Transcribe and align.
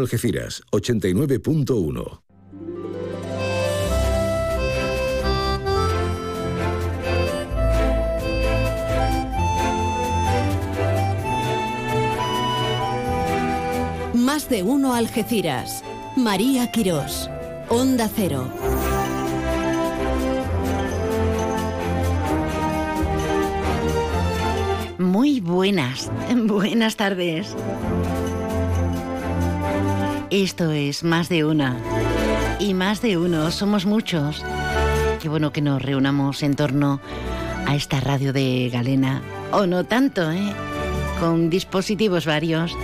Algeciras 0.00 0.62
89.1. 0.72 2.20
Más 14.14 14.48
de 14.48 14.62
uno 14.62 14.94
Algeciras. 14.94 15.82
María 16.16 16.70
Quirós. 16.70 17.30
Onda 17.68 18.08
Cero. 18.14 18.50
Muy 24.98 25.40
buenas, 25.40 26.10
buenas 26.46 26.96
tardes. 26.96 27.54
Esto 30.30 30.72
es 30.72 31.04
más 31.04 31.28
de 31.28 31.44
una. 31.44 31.76
Y 32.58 32.74
más 32.74 33.00
de 33.00 33.16
uno, 33.16 33.52
somos 33.52 33.86
muchos. 33.86 34.42
Qué 35.20 35.28
bueno 35.28 35.52
que 35.52 35.60
nos 35.60 35.80
reunamos 35.80 36.42
en 36.42 36.56
torno 36.56 37.00
a 37.64 37.76
esta 37.76 38.00
radio 38.00 38.32
de 38.32 38.68
Galena. 38.72 39.22
O 39.52 39.66
no 39.66 39.84
tanto, 39.84 40.32
¿eh? 40.32 40.52
Con 41.20 41.48
dispositivos 41.48 42.26
varios. 42.26 42.76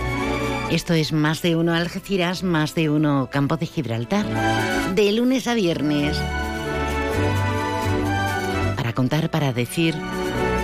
Esto 0.71 0.93
es 0.93 1.11
más 1.11 1.41
de 1.41 1.57
uno 1.57 1.73
Algeciras, 1.73 2.43
más 2.43 2.75
de 2.75 2.89
uno 2.89 3.27
Campo 3.29 3.57
de 3.57 3.65
Gibraltar. 3.65 4.25
De 4.95 5.11
lunes 5.11 5.45
a 5.47 5.53
viernes. 5.53 6.17
Para 8.77 8.93
contar, 8.93 9.29
para 9.29 9.51
decir, 9.51 9.95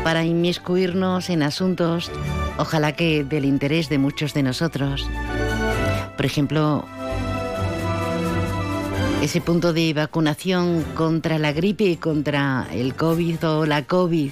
para 0.06 0.24
inmiscuirnos 0.24 1.30
en 1.30 1.44
asuntos, 1.44 2.10
ojalá 2.58 2.94
que 2.94 3.26
del 3.26 3.44
interés 3.44 3.90
de 3.90 3.98
muchos 3.98 4.34
de 4.34 4.44
nosotros. 4.44 5.06
Por 6.20 6.26
ejemplo, 6.26 6.86
ese 9.22 9.40
punto 9.40 9.72
de 9.72 9.94
vacunación 9.94 10.84
contra 10.94 11.40
la 11.40 11.54
gripe, 11.54 11.98
contra 11.98 12.68
el 12.74 12.94
COVID 12.94 13.48
o 13.48 13.66
la 13.66 13.86
COVID 13.86 14.30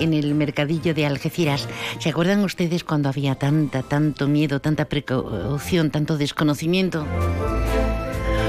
en 0.00 0.12
el 0.12 0.34
mercadillo 0.34 0.92
de 0.92 1.06
Algeciras. 1.06 1.68
¿Se 2.00 2.08
acuerdan 2.08 2.42
ustedes 2.42 2.82
cuando 2.82 3.08
había 3.08 3.36
tanta, 3.36 3.84
tanto 3.84 4.26
miedo, 4.26 4.60
tanta 4.60 4.86
precaución, 4.86 5.92
tanto 5.92 6.18
desconocimiento? 6.18 7.06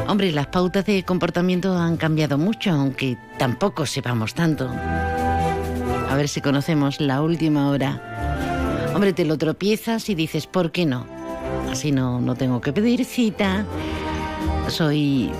Hombre, 0.08 0.32
las 0.32 0.48
pautas 0.48 0.84
de 0.88 1.04
comportamiento 1.04 1.78
han 1.78 1.98
cambiado 1.98 2.40
mucho, 2.40 2.72
aunque 2.72 3.16
tampoco 3.38 3.86
sepamos 3.86 4.34
tanto. 4.34 4.68
A 4.68 6.16
ver 6.16 6.28
si 6.28 6.42
conocemos 6.42 7.00
la 7.00 7.22
última 7.22 7.70
hora. 7.70 8.90
Hombre, 8.96 9.14
te 9.14 9.24
lo 9.24 9.38
tropiezas 9.38 10.10
y 10.10 10.16
dices, 10.16 10.48
¿por 10.48 10.72
qué 10.72 10.88
no? 10.88 11.21
Así 11.72 11.94
no, 11.94 12.20
no 12.20 12.36
tengo 12.36 12.60
que 12.60 12.74
pedir 12.74 13.06
cita. 13.06 13.66
Soy 14.68 15.32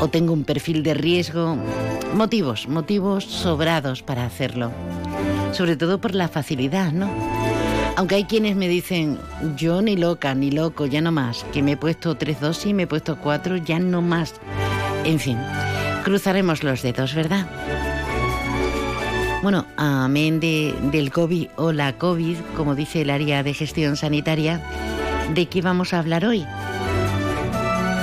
o 0.00 0.08
tengo 0.08 0.32
un 0.32 0.44
perfil 0.44 0.82
de 0.82 0.94
riesgo. 0.94 1.56
Motivos, 2.14 2.66
motivos 2.66 3.24
sobrados 3.24 4.02
para 4.02 4.24
hacerlo. 4.24 4.72
Sobre 5.52 5.76
todo 5.76 6.00
por 6.00 6.14
la 6.14 6.28
facilidad, 6.28 6.92
¿no? 6.92 7.10
Aunque 7.96 8.14
hay 8.14 8.24
quienes 8.24 8.56
me 8.56 8.68
dicen, 8.68 9.18
yo 9.56 9.82
ni 9.82 9.96
loca, 9.96 10.34
ni 10.34 10.50
loco, 10.50 10.86
ya 10.86 11.00
no 11.00 11.12
más, 11.12 11.44
que 11.52 11.62
me 11.62 11.72
he 11.72 11.76
puesto 11.76 12.14
tres 12.14 12.40
dosis, 12.40 12.74
me 12.74 12.82
he 12.82 12.86
puesto 12.86 13.16
cuatro, 13.16 13.56
ya 13.56 13.78
no 13.78 14.02
más. 14.02 14.34
En 15.04 15.18
fin, 15.18 15.38
cruzaremos 16.04 16.62
los 16.62 16.82
dedos, 16.82 17.14
¿verdad? 17.14 17.46
Bueno, 19.42 19.66
amén 19.76 20.40
de, 20.40 20.74
del 20.90 21.10
COVID 21.10 21.48
o 21.56 21.72
la 21.72 21.96
COVID, 21.96 22.36
como 22.56 22.74
dice 22.74 23.02
el 23.02 23.10
área 23.10 23.42
de 23.42 23.54
gestión 23.54 23.96
sanitaria, 23.96 24.60
¿de 25.34 25.46
qué 25.46 25.62
vamos 25.62 25.92
a 25.92 25.98
hablar 25.98 26.24
hoy? 26.24 26.44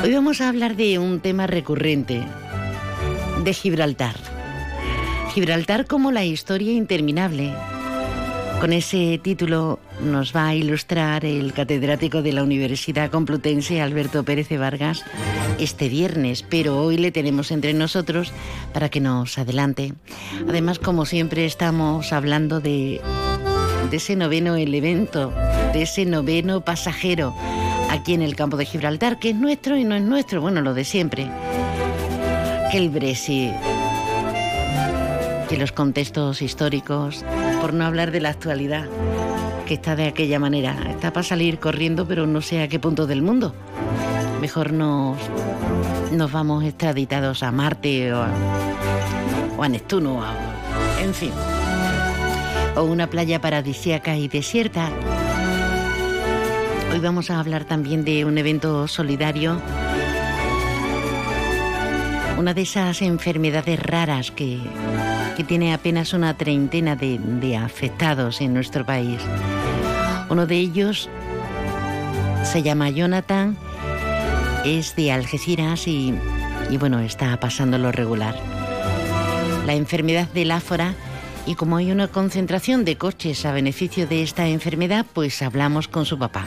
Hoy 0.04 0.14
vamos 0.14 0.42
a 0.42 0.50
hablar 0.50 0.76
de 0.76 1.00
un 1.00 1.20
tema 1.20 1.48
recurrente, 1.48 2.24
de 3.44 3.54
Gibraltar. 3.54 4.16
Gibraltar 5.34 5.86
como 5.86 6.12
la 6.12 6.26
historia 6.26 6.74
interminable. 6.74 7.54
Con 8.60 8.72
ese 8.72 9.20
título 9.22 9.80
nos 10.02 10.36
va 10.36 10.48
a 10.48 10.56
ilustrar 10.56 11.26
el 11.26 11.54
catedrático 11.54 12.22
de 12.22 12.34
la 12.34 12.44
Universidad 12.44 13.10
Complutense, 13.10 13.82
Alberto 13.82 14.24
Pérez 14.24 14.50
Vargas, 14.58 15.04
este 15.60 15.90
viernes, 15.90 16.44
pero 16.44 16.80
hoy 16.80 16.98
le 16.98 17.12
tenemos 17.12 17.52
entre 17.52 17.74
nosotros 17.74 18.32
para 18.74 18.90
que 18.90 19.00
nos 19.00 19.38
adelante. 19.38 19.94
Además, 20.48 20.80
como 20.80 21.06
siempre, 21.06 21.46
estamos 21.46 22.14
hablando 22.14 22.60
de, 22.60 23.02
de 23.94 23.98
ese 23.98 24.16
noveno 24.16 24.58
evento, 24.58 25.32
de 25.72 25.84
ese 25.84 26.04
noveno 26.08 26.62
pasajero 26.62 27.36
aquí 27.92 28.16
en 28.16 28.24
el 28.24 28.36
campo 28.36 28.58
de 28.58 28.66
Gibraltar, 28.66 29.20
que 29.20 29.30
es 29.30 29.36
nuestro 29.36 29.78
y 29.78 29.84
no 29.84 29.94
es 29.94 30.02
nuestro, 30.02 30.42
bueno, 30.42 30.62
lo 30.62 30.74
de 30.74 30.84
siempre. 30.84 31.30
Que 32.72 32.80
el 32.80 32.90
Brexit, 32.90 33.52
que 35.48 35.58
los 35.60 35.72
contextos 35.74 36.42
históricos, 36.42 37.24
por 37.62 37.76
no 37.76 37.86
hablar 37.86 38.10
de 38.10 38.20
la 38.20 38.30
actualidad, 38.30 38.88
que 39.68 39.76
está 39.76 39.96
de 39.96 40.08
aquella 40.08 40.40
manera. 40.40 40.76
Está 40.90 41.14
para 41.14 41.24
salir 41.24 41.60
corriendo, 41.60 42.08
pero 42.08 42.26
no 42.26 42.42
sé 42.42 42.64
a 42.64 42.68
qué 42.68 42.80
punto 42.80 43.06
del 43.06 43.22
mundo. 43.22 43.54
Mejor 44.42 44.74
nos, 44.74 45.20
nos 46.12 46.32
vamos 46.32 46.64
extraditados 46.64 47.44
a 47.44 47.52
Marte 47.52 48.12
o 48.12 48.24
a, 49.62 49.70
Neptuno, 49.70 50.24
en 51.00 51.14
fin. 51.14 51.32
O 52.76 52.84
una 52.84 53.08
playa 53.10 53.40
paradisíaca 53.40 54.16
y 54.18 54.28
desierta. 54.28 54.90
Hoy 56.92 57.00
vamos 57.00 57.30
a 57.30 57.40
hablar 57.40 57.66
también 57.66 58.04
de 58.04 58.26
un 58.26 58.38
evento 58.38 58.88
solidario 58.88 59.62
una 62.44 62.54
de 62.54 62.64
esas 62.64 63.02
enfermedades 63.02 63.80
raras 63.80 64.32
que, 64.32 64.60
que 65.38 65.44
tiene 65.46 65.74
apenas 65.74 66.14
una 66.14 66.36
treintena 66.36 66.96
de, 66.96 67.18
de, 67.18 67.56
afectados 67.56 68.42
en 68.42 68.54
nuestro 68.54 68.86
país. 68.86 69.22
Uno 70.30 70.46
de 70.46 70.58
ellos 70.58 71.10
se 72.44 72.62
llama 72.62 72.90
Jonathan, 72.90 73.58
es 74.66 74.96
de 74.96 75.12
Algeciras 75.14 75.88
y, 75.88 76.14
y 76.70 76.78
bueno, 76.78 77.00
está 77.00 77.40
pasando 77.40 77.78
lo 77.78 77.94
regular. 77.94 78.36
La 79.66 79.74
enfermedad 79.74 80.28
del 80.28 80.52
áfora 80.52 80.96
y 81.46 81.56
como 81.56 81.78
hay 81.78 81.92
una 81.92 82.08
concentración 82.08 82.86
de 82.86 82.98
coches 82.98 83.46
a 83.46 83.52
beneficio 83.52 84.08
de 84.08 84.24
esta 84.24 84.48
enfermedad, 84.48 85.06
pues 85.14 85.42
hablamos 85.42 85.88
con 85.88 86.06
su 86.06 86.18
papá. 86.18 86.46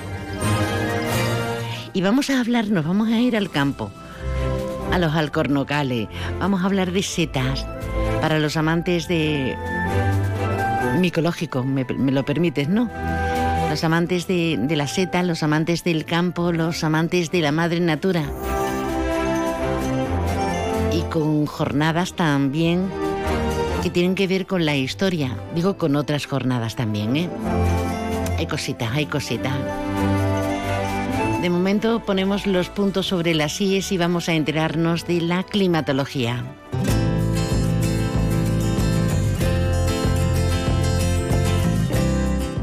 Y 1.93 2.03
vamos 2.03 2.31
a 2.31 2.41
hablar, 2.41 2.69
nos 2.69 2.87
vamos 2.87 3.09
a 3.09 3.19
ir 3.19 3.37
al 3.37 3.51
campo 3.51 3.91
a 4.93 4.99
los 4.99 5.15
alcornocales. 5.15 6.09
Vamos 6.39 6.63
a 6.63 6.67
hablar 6.67 6.93
de 6.93 7.03
setas 7.03 7.67
para 8.21 8.39
los 8.39 8.57
amantes 8.57 9.09
de 9.09 9.57
micológico, 10.99 11.63
me, 11.65 11.85
me 11.85 12.13
lo 12.13 12.25
permites, 12.25 12.69
¿no? 12.69 12.91
Los 13.69 13.85
amantes 13.85 14.27
de, 14.27 14.57
de 14.59 14.77
la 14.77 14.87
seta, 14.87 15.23
los 15.23 15.43
amantes 15.43 15.85
del 15.85 16.05
campo, 16.05 16.53
los 16.53 16.83
amantes 16.85 17.31
de 17.31 17.41
la 17.41 17.53
madre 17.53 17.81
natura. 17.81 18.23
Y 20.93 21.03
con 21.11 21.45
jornadas 21.45 22.15
también 22.15 22.89
que 23.87 23.91
tienen 23.91 24.17
que 24.17 24.27
ver 24.27 24.47
con 24.49 24.67
la 24.67 24.75
historia. 24.75 25.39
Digo 25.55 25.79
con 25.79 25.95
otras 25.95 26.27
jornadas 26.27 26.75
también, 26.75 27.17
¿eh? 27.17 27.31
Hay 28.37 28.49
cositas, 28.49 28.91
hay 28.93 29.07
cositas. 29.07 29.55
De 31.41 31.49
momento 31.49 32.03
ponemos 32.05 32.49
los 32.49 32.69
puntos 32.69 33.07
sobre 33.07 33.33
las 33.33 33.61
IES 33.61 33.93
y 33.93 33.97
vamos 33.97 34.29
a 34.29 34.35
enterarnos 34.35 35.07
de 35.07 35.21
la 35.21 35.45
climatología. 35.45 36.45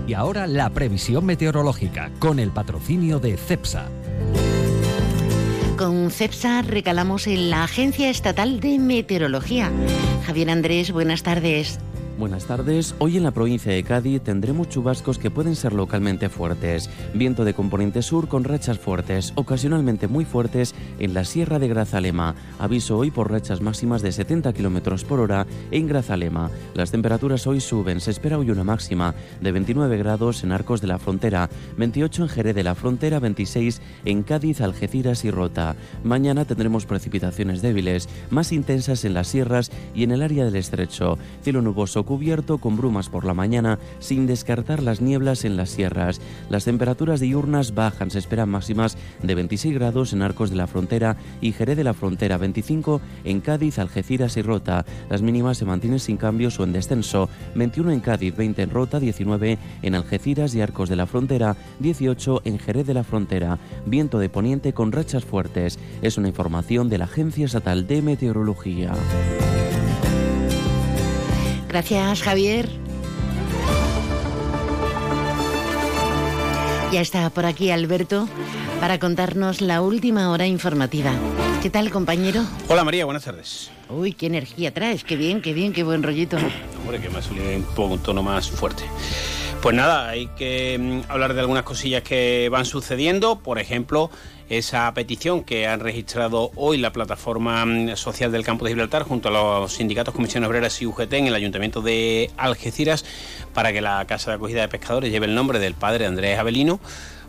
Y 0.05 0.13
ahora 0.13 0.45
la 0.45 0.69
previsión 0.72 1.25
meteorológica 1.25 2.11
con 2.19 2.38
el 2.38 2.51
patrocinio 2.51 3.19
de 3.19 3.38
CEPSA. 3.38 3.88
Con 5.78 6.11
CEPSA 6.11 6.61
recalamos 6.61 7.25
en 7.25 7.49
la 7.49 7.64
Agencia 7.64 8.09
Estatal 8.09 8.59
de 8.59 8.78
Meteorología. 8.78 9.72
Javier 10.25 10.52
Andrés, 10.52 10.91
buenas 10.91 11.23
tardes. 11.23 11.79
Buenas 12.16 12.46
tardes. 12.46 12.94
Hoy 13.00 13.18
en 13.18 13.24
la 13.24 13.32
provincia 13.32 13.72
de 13.72 13.84
Cádiz 13.84 14.22
tendremos 14.22 14.70
chubascos 14.70 15.18
que 15.18 15.32
pueden 15.32 15.56
ser 15.56 15.74
localmente 15.74 16.30
fuertes. 16.30 16.88
Viento 17.16 17.44
de 17.44 17.56
componente 17.56 18.04
sur 18.04 18.28
con 18.28 18.44
rachas 18.44 18.78
fuertes, 18.78 19.34
ocasionalmente 19.36 20.08
muy 20.08 20.24
fuertes 20.24 20.76
en 21.00 21.16
la 21.16 21.26
Sierra 21.26 21.58
de 21.58 21.68
Grazalema. 21.68 22.36
Aviso 22.60 23.00
hoy 23.00 23.10
por 23.10 23.32
rachas 23.32 23.62
máximas 23.62 24.04
de 24.04 24.12
70 24.12 24.54
km 24.54 25.04
por 25.06 25.22
hora 25.22 25.48
en 25.72 25.88
Grazalema. 25.88 26.52
Las 26.76 26.92
temperaturas 26.92 27.48
hoy 27.48 27.60
suben. 27.60 28.00
Se 28.00 28.12
espera 28.12 28.38
hoy 28.38 28.52
una 28.52 28.64
máxima 28.64 29.16
de 29.42 29.52
29 29.52 29.98
grados 29.98 30.44
en 30.44 30.52
Arcos 30.52 30.82
de 30.82 30.88
la 30.88 31.00
Frontera, 31.00 31.50
28 31.78 32.24
en 32.24 32.30
Jerez 32.30 32.56
de 32.56 32.64
la 32.64 32.76
Frontera, 32.76 33.20
26 33.20 33.82
en 34.06 34.22
Cádiz, 34.22 34.62
Algeciras 34.62 35.26
y 35.26 35.32
Rota. 35.32 35.76
Mañana 36.04 36.46
tendremos 36.46 36.86
precipitaciones 36.86 37.64
débiles, 37.64 38.08
más 38.30 38.52
intensas 38.52 39.04
en 39.04 39.16
las 39.16 39.30
sierras 39.30 39.72
y 39.96 40.04
en 40.04 40.12
el 40.12 40.22
área 40.22 40.46
del 40.46 40.58
estrecho. 40.58 41.18
Cielo 41.42 41.64
nuboso 41.64 42.03
cubierto 42.03 42.58
con 42.58 42.78
brumas 42.78 43.09
por 43.09 43.26
la 43.26 43.34
mañana, 43.34 43.79
sin 44.00 44.28
descartar 44.28 44.82
las 44.82 45.02
nieblas 45.02 45.46
en 45.46 45.58
las 45.58 45.70
sierras. 45.70 46.22
Las 46.50 46.66
temperaturas 46.66 47.20
diurnas 47.20 47.73
bajan, 47.73 48.11
se 48.11 48.20
esperan 48.20 48.50
máximas 48.50 48.97
de 49.22 49.35
26 49.35 49.73
grados 49.73 50.14
en 50.14 50.22
Arcos 50.22 50.50
de 50.50 50.55
la 50.55 50.67
Frontera 50.67 51.17
y 51.41 51.52
Jerez 51.52 51.78
de 51.78 51.84
la 51.84 51.94
Frontera, 51.94 52.38
25 52.38 53.02
en 53.23 53.41
Cádiz, 53.41 53.79
Algeciras 53.79 54.38
y 54.38 54.41
Rota. 54.41 54.85
Las 55.09 55.22
mínimas 55.22 55.58
se 55.58 55.66
mantienen 55.66 56.00
sin 56.00 56.17
cambios 56.17 56.59
o 56.59 56.64
en 56.64 56.73
descenso, 56.73 57.29
21 57.55 57.91
en 57.91 58.00
Cádiz, 58.00 58.35
20 58.35 58.61
en 58.61 58.70
Rota, 58.70 59.00
19 59.00 59.58
en 59.82 59.96
Algeciras 59.96 60.55
y 60.55 60.61
Arcos 60.61 60.90
de 60.90 60.96
la 60.96 61.08
Frontera, 61.08 61.55
18 61.79 62.41
en 62.46 62.59
Jerez 62.59 62.88
de 62.88 62.94
la 62.94 63.03
Frontera. 63.03 63.59
Viento 63.85 64.20
de 64.20 64.29
poniente 64.29 64.73
con 64.73 64.91
rachas 64.91 65.26
fuertes. 65.26 65.79
Es 66.02 66.17
una 66.17 66.28
información 66.28 66.90
de 66.90 66.97
la 66.97 67.05
Agencia 67.05 67.46
Estatal 67.46 67.88
de 67.88 68.02
Meteorología. 68.02 68.94
Gracias, 71.73 72.22
Javier. 72.22 72.70
Ya 76.91 77.02
está 77.02 77.28
por 77.31 77.47
aquí 77.47 77.72
Alberto 77.72 78.29
para 78.79 78.99
contarnos 78.99 79.59
la 79.59 79.81
última 79.81 80.29
hora 80.29 80.46
informativa. 80.46 81.14
¿Qué 81.64 81.72
tal, 81.72 81.90
compañero? 81.90 82.43
Hola 82.67 82.84
María, 82.84 83.05
buenas 83.05 83.23
tardes. 83.23 83.72
Uy, 83.90 84.14
qué 84.14 84.28
energía 84.28 84.72
traes, 84.72 85.03
qué 85.03 85.16
bien, 85.16 85.41
qué 85.41 85.53
bien, 85.53 85.73
qué 85.73 85.81
buen 85.81 86.03
rollito. 86.03 86.37
Hombre, 86.79 87.02
que 87.02 87.09
me 87.09 87.17
ha 87.17 87.22
salido 87.23 87.46
un 87.49 87.64
poco 87.64 87.96
un 87.96 88.03
tono 88.03 88.22
más 88.22 88.52
fuerte. 88.52 88.84
Pues 89.64 89.76
nada, 89.76 90.09
hay 90.09 90.28
que 90.35 90.78
mm, 90.78 91.09
hablar 91.09 91.34
de 91.34 91.40
algunas 91.40 91.64
cosillas 91.64 92.03
que 92.03 92.49
van 92.52 92.66
sucediendo. 92.66 93.40
Por 93.40 93.58
ejemplo, 93.58 94.11
esa 94.49 94.93
petición 94.93 95.43
que 95.43 95.67
han 95.67 95.79
registrado 95.79 96.51
hoy 96.55 96.78
la 96.78 96.91
plataforma 96.91 97.66
mm, 97.66 97.95
social 97.95 98.31
del 98.31 98.43
campo 98.43 98.66
de 98.66 98.72
Gibraltar 98.72 99.03
junto 99.03 99.29
a 99.29 99.31
los 99.31 99.73
sindicatos, 99.73 100.13
comisiones 100.13 100.49
obreras 100.49 100.81
y 100.81 100.85
UGT 100.85 101.13
en 101.13 101.28
el 101.28 101.35
ayuntamiento 101.35 101.81
de 101.81 102.31
Algeciras 102.37 103.05
para 103.53 103.73
que 103.73 103.81
la 103.81 104.05
casa 104.05 104.31
de 104.31 104.35
acogida 104.35 104.61
de 104.61 104.67
pescadores 104.67 105.11
lleve 105.11 105.25
el 105.25 105.35
nombre 105.35 105.59
del 105.59 105.73
padre 105.73 106.05
Andrés 106.05 106.37
Avelino. 106.37 106.79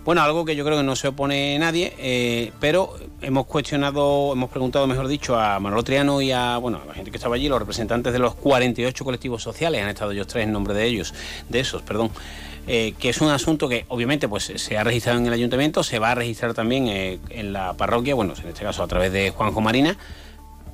Bueno, 0.05 0.21
algo 0.21 0.45
que 0.45 0.55
yo 0.55 0.67
creo 0.67 0.77
que 0.77 0.83
no 0.83 0.97
se 0.97 1.09
opone 1.09 1.59
nadie, 1.59 1.95
eh, 1.97 2.53
pero 2.61 2.95
hemos 3.23 3.47
cuestionado, 3.47 4.35
hemos 4.35 4.51
preguntado, 4.51 4.87
mejor 4.87 5.09
dicho, 5.09 5.41
a 5.41 5.59
Manolo 5.59 5.83
Triano 5.83 6.21
y 6.21 6.31
a, 6.31 6.59
bueno, 6.59 6.81
a 6.83 6.87
la 6.87 6.93
gente 6.93 7.11
que 7.11 7.17
estaba 7.17 7.37
allí, 7.37 7.49
los 7.49 7.59
representantes 7.59 8.13
de 8.13 8.19
los 8.19 8.35
48 8.35 9.03
colectivos 9.03 9.43
sociales, 9.43 9.83
han 9.83 9.89
estado 9.89 10.11
ellos 10.11 10.27
tres 10.27 10.45
en 10.45 10.53
nombre 10.53 10.75
de 10.75 10.85
ellos, 10.85 11.15
de 11.49 11.61
esos, 11.61 11.81
perdón. 11.81 12.11
Eh, 12.67 12.95
que 12.99 13.11
es 13.11 13.21
un 13.21 13.29
asunto 13.29 13.69
que 13.69 13.85
obviamente 13.89 14.27
pues 14.27 14.53
se 14.57 14.79
ha 14.79 14.85
registrado 14.85 15.19
en 15.19 15.27
el 15.27 15.33
ayuntamiento, 15.33 15.83
se 15.83 15.99
va 15.99 16.13
a 16.13 16.15
registrar 16.15 16.55
también 16.55 16.89
eh, 16.89 17.19
en 17.29 17.53
la 17.53 17.75
parroquia, 17.75 18.15
bueno, 18.15 18.33
en 18.43 18.49
este 18.49 18.63
caso 18.63 18.83
a 18.83 18.87
través 18.87 19.13
de 19.13 19.31
Juanjo 19.31 19.61
Marina, 19.61 19.99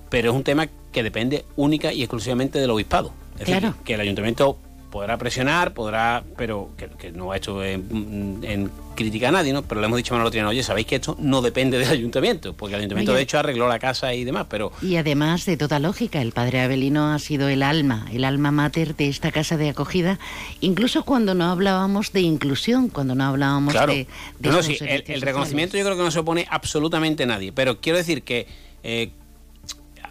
pero 0.09 0.31
es 0.31 0.37
un 0.37 0.45
tema 0.45 0.69
que 0.93 1.03
depende 1.03 1.45
única 1.57 1.93
y 1.93 2.03
exclusivamente 2.03 2.61
del 2.61 2.71
obispado. 2.71 3.13
Es 3.39 3.47
decir, 3.47 3.73
que 3.85 3.95
el 3.95 4.01
ayuntamiento 4.01 4.59
podrá 4.91 5.17
presionar, 5.17 5.73
podrá, 5.73 6.25
pero 6.37 6.71
que, 6.77 7.13
no 7.13 7.33
ha 7.33 7.37
hecho 7.37 7.63
en, 7.65 8.71
crítica 8.95 9.29
a 9.29 9.33
nadie, 9.33 9.53
¿no? 9.53 9.63
Pero 9.63 9.81
le 9.81 9.87
hemos 9.87 9.97
dicho 9.97 10.13
a 10.13 10.17
Manolo 10.17 10.31
Triano, 10.31 10.51
oye, 10.51 10.63
sabéis 10.63 10.87
que 10.87 10.97
esto 10.97 11.17
no 11.19 11.41
depende 11.41 11.79
del 11.79 11.89
ayuntamiento, 11.89 12.53
porque 12.53 12.75
el 12.75 12.81
ayuntamiento 12.81 13.15
de 13.15 13.23
hecho 13.23 13.39
arregló 13.39 13.67
la 13.69 13.79
casa 13.79 14.13
y 14.13 14.25
demás, 14.25 14.47
pero... 14.51 14.73
Y 14.83 14.97
además 14.97 15.47
de 15.47 15.57
toda 15.57 15.79
lógica, 15.79 16.21
el 16.21 16.33
padre 16.33 16.61
Abelino 16.61 17.13
ha 17.13 17.19
sido 17.19 17.49
el 17.49 17.63
alma, 17.63 18.07
el 18.13 18.25
alma 18.25 18.51
mater 18.51 18.97
de 18.97 19.09
esta 19.09 19.33
casa 19.33 19.57
de 19.57 19.71
acogida, 19.71 20.19
incluso 20.61 21.05
cuando 21.05 21.35
no 21.35 21.45
hablábamos 21.51 22.13
de 22.13 22.21
inclusión, 22.21 22.89
cuando 22.89 23.15
no 23.15 23.25
hablábamos 23.25 23.73
de... 23.73 24.07
de 24.39 24.51
no, 24.51 24.63
sí, 24.63 24.77
el, 24.81 25.23
reconocimiento 25.23 25.79
yo 25.79 25.85
creo 25.85 25.97
que 25.97 26.03
no 26.03 26.11
se 26.11 26.19
opone 26.19 26.47
absolutamente 26.51 27.25
nadie, 27.25 27.53
pero 27.53 27.81
quiero 27.81 27.97
decir 27.97 28.23
que... 28.23 28.47
Eh, 28.83 29.11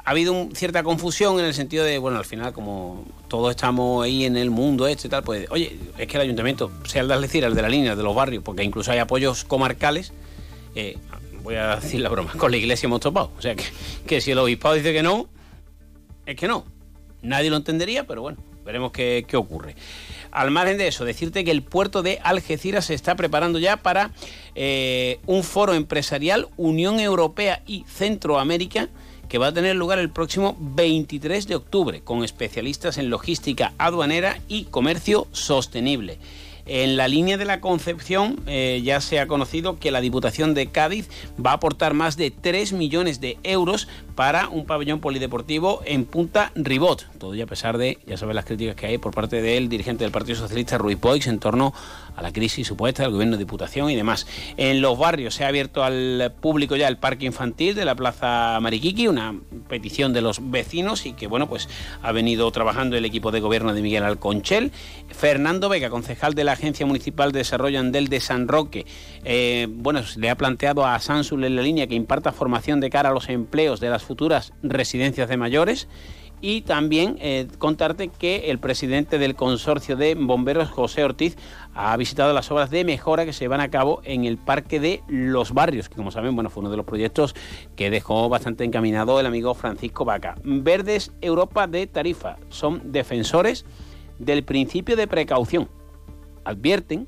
ha 0.09 0.11
habido 0.11 0.49
cierta 0.55 0.81
confusión 0.81 1.39
en 1.39 1.45
el 1.45 1.53
sentido 1.53 1.85
de, 1.85 1.99
bueno, 1.99 2.17
al 2.17 2.25
final, 2.25 2.51
como 2.51 3.05
todos 3.27 3.51
estamos 3.51 4.03
ahí 4.03 4.25
en 4.25 4.37
el 4.37 4.49
mundo 4.49 4.87
este 4.87 5.05
y 5.05 5.09
tal, 5.11 5.21
pues, 5.21 5.45
oye, 5.51 5.77
es 5.99 6.07
que 6.07 6.17
el 6.17 6.23
ayuntamiento, 6.23 6.71
sea 6.87 7.03
el 7.03 7.07
de 7.09 7.13
Algeciras, 7.13 7.49
el 7.49 7.55
de 7.55 7.61
la 7.61 7.69
línea, 7.69 7.91
el 7.91 7.97
de 7.97 8.03
los 8.03 8.15
barrios, 8.15 8.43
porque 8.43 8.63
incluso 8.63 8.91
hay 8.91 8.97
apoyos 8.97 9.43
comarcales, 9.43 10.11
eh, 10.73 10.97
voy 11.43 11.57
a 11.57 11.75
decir 11.75 12.01
la 12.01 12.09
broma, 12.09 12.31
con 12.39 12.49
la 12.49 12.57
iglesia 12.57 12.87
hemos 12.87 13.01
topado. 13.01 13.31
O 13.37 13.41
sea, 13.43 13.55
que, 14.07 14.19
si 14.19 14.31
el 14.31 14.39
obispado 14.39 14.73
dice 14.73 14.93
que 14.93 15.03
no, 15.03 15.29
es 16.25 16.35
que 16.35 16.47
no. 16.47 16.65
Nadie 17.21 17.51
lo 17.51 17.57
entendería, 17.57 18.07
pero 18.07 18.23
bueno, 18.23 18.39
veremos 18.65 18.91
qué, 18.91 19.23
ocurre. 19.35 19.75
Al 20.31 20.49
margen 20.49 20.79
de 20.79 20.87
eso, 20.87 21.05
decirte 21.05 21.43
que 21.43 21.51
el 21.51 21.61
puerto 21.61 22.01
de 22.01 22.17
Algeciras 22.23 22.85
se 22.85 22.95
está 22.95 23.13
preparando 23.13 23.59
ya 23.59 23.77
para 23.77 24.09
eh, 24.55 25.19
un 25.27 25.43
foro 25.43 25.75
empresarial 25.75 26.47
Unión 26.57 26.99
Europea 26.99 27.61
y 27.67 27.85
Centroamérica 27.87 28.89
que 29.29 29.37
va 29.37 29.47
a 29.47 29.53
tener 29.53 29.75
lugar 29.75 29.99
el 29.99 30.09
próximo 30.09 30.57
23 30.59 31.47
de 31.47 31.55
octubre 31.55 32.01
con 32.01 32.23
especialistas 32.23 32.97
en 32.97 33.09
logística 33.09 33.73
aduanera 33.77 34.39
y 34.47 34.65
comercio 34.65 35.27
sostenible. 35.31 36.17
En 36.71 36.97
la 36.97 37.07
línea 37.07 37.37
de 37.37 37.45
la 37.45 37.61
Concepción 37.61 38.39
eh, 38.45 38.79
ya 38.83 39.01
se 39.01 39.19
ha 39.19 39.25
conocido 39.25 39.79
que 39.79 39.89
la 39.89 40.01
Diputación 40.01 40.53
de 40.53 40.67
Cádiz 40.67 41.09
va 41.43 41.49
a 41.49 41.55
aportar 41.55 41.95
más 41.95 42.15
de 42.15 42.29
3 42.29 42.73
millones 42.73 43.19
de 43.19 43.39
euros 43.41 43.87
para 44.13 44.49
un 44.49 44.67
pabellón 44.67 44.99
polideportivo 44.99 45.81
en 45.85 46.05
Punta 46.05 46.51
Ribot. 46.53 47.07
Todo 47.17 47.33
y 47.33 47.41
a 47.41 47.47
pesar 47.47 47.79
de, 47.79 47.97
ya 48.05 48.17
saben 48.17 48.35
las 48.35 48.45
críticas 48.45 48.75
que 48.75 48.85
hay 48.85 48.99
por 48.99 49.15
parte 49.15 49.41
del 49.41 49.67
dirigente 49.67 50.03
del 50.03 50.11
Partido 50.11 50.37
Socialista, 50.37 50.77
Rui 50.77 50.95
Poix, 50.95 51.25
en 51.25 51.39
torno 51.39 51.73
a 52.19 52.21
la 52.21 52.33
crisis 52.33 52.67
supuesta 52.67 53.03
del 53.03 53.13
gobierno 53.13 53.37
de 53.37 53.45
Diputación 53.45 53.89
y 53.89 53.95
demás. 53.95 54.27
En 54.57 54.81
los 54.81 54.97
barrios 54.97 55.35
se 55.35 55.45
ha 55.45 55.47
abierto 55.47 55.83
al 55.85 56.33
público 56.41 56.75
ya 56.75 56.89
el 56.89 56.97
parque 56.97 57.25
infantil 57.25 57.75
de 57.75 57.85
la 57.85 57.95
Plaza 57.95 58.59
Mariquiqui, 58.59 59.07
una 59.07 59.39
petición 59.69 60.11
de 60.11 60.21
los 60.21 60.51
vecinos 60.51 61.05
y 61.05 61.13
que, 61.13 61.27
bueno, 61.27 61.47
pues 61.47 61.69
ha 62.01 62.11
venido 62.11 62.51
trabajando 62.51 62.97
el 62.97 63.05
equipo 63.05 63.31
de 63.31 63.39
gobierno 63.39 63.73
de 63.73 63.81
Miguel 63.81 64.03
Alconchel. 64.03 64.73
Fernando 65.07 65.69
Vega, 65.69 65.89
concejal 65.89 66.33
de 66.33 66.43
la 66.43 66.51
Agencia 66.51 66.85
Municipal 66.85 67.31
de 67.31 67.39
Desarrollo 67.39 67.79
Andel 67.79 68.09
de 68.09 68.19
San 68.19 68.49
Roque, 68.49 68.85
eh, 69.23 69.67
bueno, 69.69 70.01
le 70.17 70.29
ha 70.29 70.35
planteado 70.35 70.85
a 70.85 70.99
Sansul 70.99 71.45
en 71.45 71.55
la 71.55 71.61
línea 71.61 71.87
que 71.87 71.95
imparta 71.95 72.33
formación 72.33 72.81
de 72.81 72.89
cara 72.89 73.09
a 73.09 73.13
los 73.13 73.29
empleos 73.29 73.79
de 73.79 73.89
las 73.89 74.03
futuras 74.03 74.51
residencias 74.61 75.29
de 75.29 75.37
mayores 75.37 75.87
y 76.41 76.61
también 76.61 77.17
eh, 77.19 77.47
contarte 77.57 78.09
que 78.09 78.49
el 78.49 78.59
presidente 78.59 79.17
del 79.17 79.35
consorcio 79.35 79.95
de 79.95 80.15
bomberos, 80.15 80.69
José 80.69 81.03
Ortiz, 81.03 81.37
ha 81.73 81.95
visitado 81.97 82.33
las 82.33 82.49
obras 82.51 82.69
de 82.69 82.83
mejora 82.83 83.25
que 83.25 83.33
se 83.33 83.47
van 83.47 83.61
a 83.61 83.69
cabo 83.69 84.01
en 84.03 84.25
el 84.25 84.37
Parque 84.37 84.79
de 84.79 85.03
los 85.07 85.53
Barrios, 85.53 85.89
que 85.89 85.95
como 85.95 86.11
saben, 86.11 86.35
bueno, 86.35 86.49
fue 86.49 86.61
uno 86.61 86.71
de 86.71 86.77
los 86.77 86.85
proyectos 86.85 87.35
que 87.75 87.89
dejó 87.89 88.29
bastante 88.29 88.63
encaminado 88.63 89.19
el 89.19 89.25
amigo 89.25 89.53
Francisco 89.53 90.05
Vaca. 90.05 90.35
Verdes 90.43 91.11
Europa 91.21 91.67
de 91.67 91.87
Tarifa 91.87 92.37
son 92.49 92.91
defensores 92.91 93.65
del 94.17 94.43
principio 94.43 94.95
de 94.95 95.07
precaución. 95.07 95.69
Advierten 96.45 97.07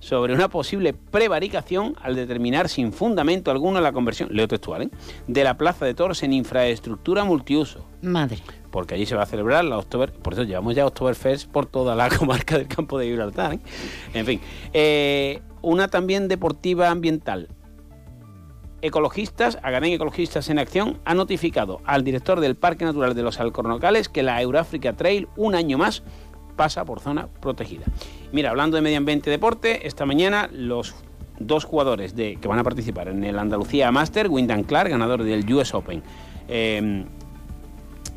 sobre 0.00 0.34
una 0.34 0.48
posible 0.48 0.92
prevaricación 0.92 1.94
al 2.00 2.14
determinar 2.14 2.68
sin 2.68 2.92
fundamento 2.92 3.50
alguno 3.50 3.80
la 3.80 3.92
conversión, 3.92 4.28
leo 4.32 4.48
textual, 4.48 4.82
¿eh? 4.82 4.90
de 5.26 5.44
la 5.44 5.56
Plaza 5.56 5.84
de 5.84 5.94
Toros 5.94 6.22
en 6.22 6.32
infraestructura 6.32 7.24
multiuso. 7.24 7.84
Madre. 8.02 8.38
Porque 8.70 8.94
allí 8.94 9.06
se 9.06 9.16
va 9.16 9.22
a 9.22 9.26
celebrar 9.26 9.64
la 9.64 9.78
October, 9.78 10.12
por 10.12 10.34
eso 10.34 10.44
llevamos 10.44 10.74
ya 10.74 10.86
Oktoberfest 10.86 11.50
por 11.50 11.66
toda 11.66 11.94
la 11.96 12.08
comarca 12.16 12.56
del 12.56 12.68
campo 12.68 12.98
de 12.98 13.06
Gibraltar. 13.06 13.54
¿eh? 13.54 13.60
En 14.14 14.26
fin, 14.26 14.40
eh, 14.72 15.42
una 15.62 15.88
también 15.88 16.28
deportiva 16.28 16.90
ambiental. 16.90 17.48
Ecologistas, 18.80 19.58
Agadén 19.62 19.92
Ecologistas 19.92 20.48
en 20.50 20.60
Acción, 20.60 21.00
ha 21.04 21.14
notificado 21.14 21.80
al 21.84 22.04
director 22.04 22.38
del 22.38 22.54
Parque 22.54 22.84
Natural 22.84 23.12
de 23.12 23.22
los 23.22 23.40
Alcornocales 23.40 24.08
que 24.08 24.22
la 24.22 24.40
Euráfrica 24.40 24.92
Trail, 24.92 25.26
un 25.36 25.56
año 25.56 25.78
más, 25.78 26.04
pasa 26.56 26.84
por 26.84 27.00
zona 27.00 27.26
protegida. 27.40 27.86
Mira, 28.32 28.50
hablando 28.50 28.76
de 28.76 28.82
medio 28.82 28.98
ambiente 28.98 29.30
y 29.30 29.32
deporte, 29.32 29.86
esta 29.86 30.04
mañana 30.04 30.50
los 30.52 30.94
dos 31.38 31.64
jugadores 31.64 32.12
que 32.12 32.48
van 32.48 32.58
a 32.58 32.64
participar 32.64 33.08
en 33.08 33.24
el 33.24 33.38
Andalucía 33.38 33.90
Master, 33.90 34.28
Wyndham 34.28 34.64
Clark, 34.64 34.90
ganador 34.90 35.22
del 35.22 35.50
US 35.52 35.72
Open. 35.74 36.02
Eh, 36.48 37.04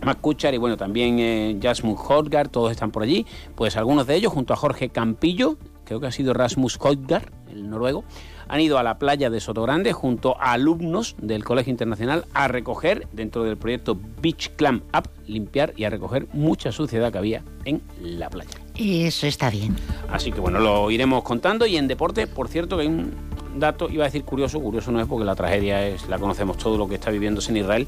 Mac 0.03 0.17
y 0.51 0.57
bueno, 0.57 0.77
también 0.77 1.19
eh, 1.19 1.59
Jasmine 1.61 1.95
Hodgard, 1.95 2.49
todos 2.49 2.71
están 2.71 2.91
por 2.91 3.03
allí. 3.03 3.25
Pues 3.55 3.77
algunos 3.77 4.07
de 4.07 4.15
ellos, 4.15 4.33
junto 4.33 4.53
a 4.53 4.55
Jorge 4.57 4.89
Campillo, 4.89 5.57
creo 5.85 5.99
que 5.99 6.07
ha 6.07 6.11
sido 6.11 6.33
Rasmus 6.33 6.77
Hodgard, 6.81 7.29
el 7.51 7.69
noruego, 7.69 8.03
han 8.47 8.59
ido 8.61 8.77
a 8.79 8.83
la 8.83 8.97
playa 8.97 9.29
de 9.29 9.39
Sotogrande 9.39 9.93
junto 9.93 10.39
a 10.41 10.53
alumnos 10.53 11.15
del 11.21 11.43
Colegio 11.43 11.71
Internacional 11.71 12.25
a 12.33 12.47
recoger, 12.47 13.07
dentro 13.13 13.43
del 13.43 13.57
proyecto 13.57 13.97
Beach 14.21 14.51
Clam 14.55 14.81
Up, 14.97 15.09
limpiar 15.27 15.73
y 15.77 15.83
a 15.83 15.89
recoger 15.89 16.27
mucha 16.33 16.71
suciedad 16.71 17.11
que 17.11 17.17
había 17.19 17.43
en 17.65 17.81
la 18.01 18.29
playa. 18.29 18.60
Eso 18.75 19.27
está 19.27 19.49
bien. 19.49 19.75
Así 20.11 20.31
que 20.31 20.39
bueno, 20.39 20.59
lo 20.59 20.89
iremos 20.91 21.23
contando. 21.23 21.65
Y 21.65 21.77
en 21.77 21.87
deporte, 21.87 22.27
por 22.27 22.47
cierto, 22.47 22.77
que 22.77 22.83
hay 22.83 22.87
un 22.87 23.13
dato, 23.55 23.89
iba 23.89 24.03
a 24.03 24.07
decir 24.07 24.23
curioso, 24.23 24.59
curioso 24.59 24.91
no 24.91 25.01
es 25.01 25.07
porque 25.07 25.25
la 25.25 25.35
tragedia 25.35 25.87
es, 25.87 26.07
la 26.07 26.17
conocemos 26.17 26.57
todo 26.57 26.77
lo 26.77 26.87
que 26.87 26.95
está 26.95 27.11
viviéndose 27.11 27.51
en 27.51 27.57
Israel. 27.57 27.87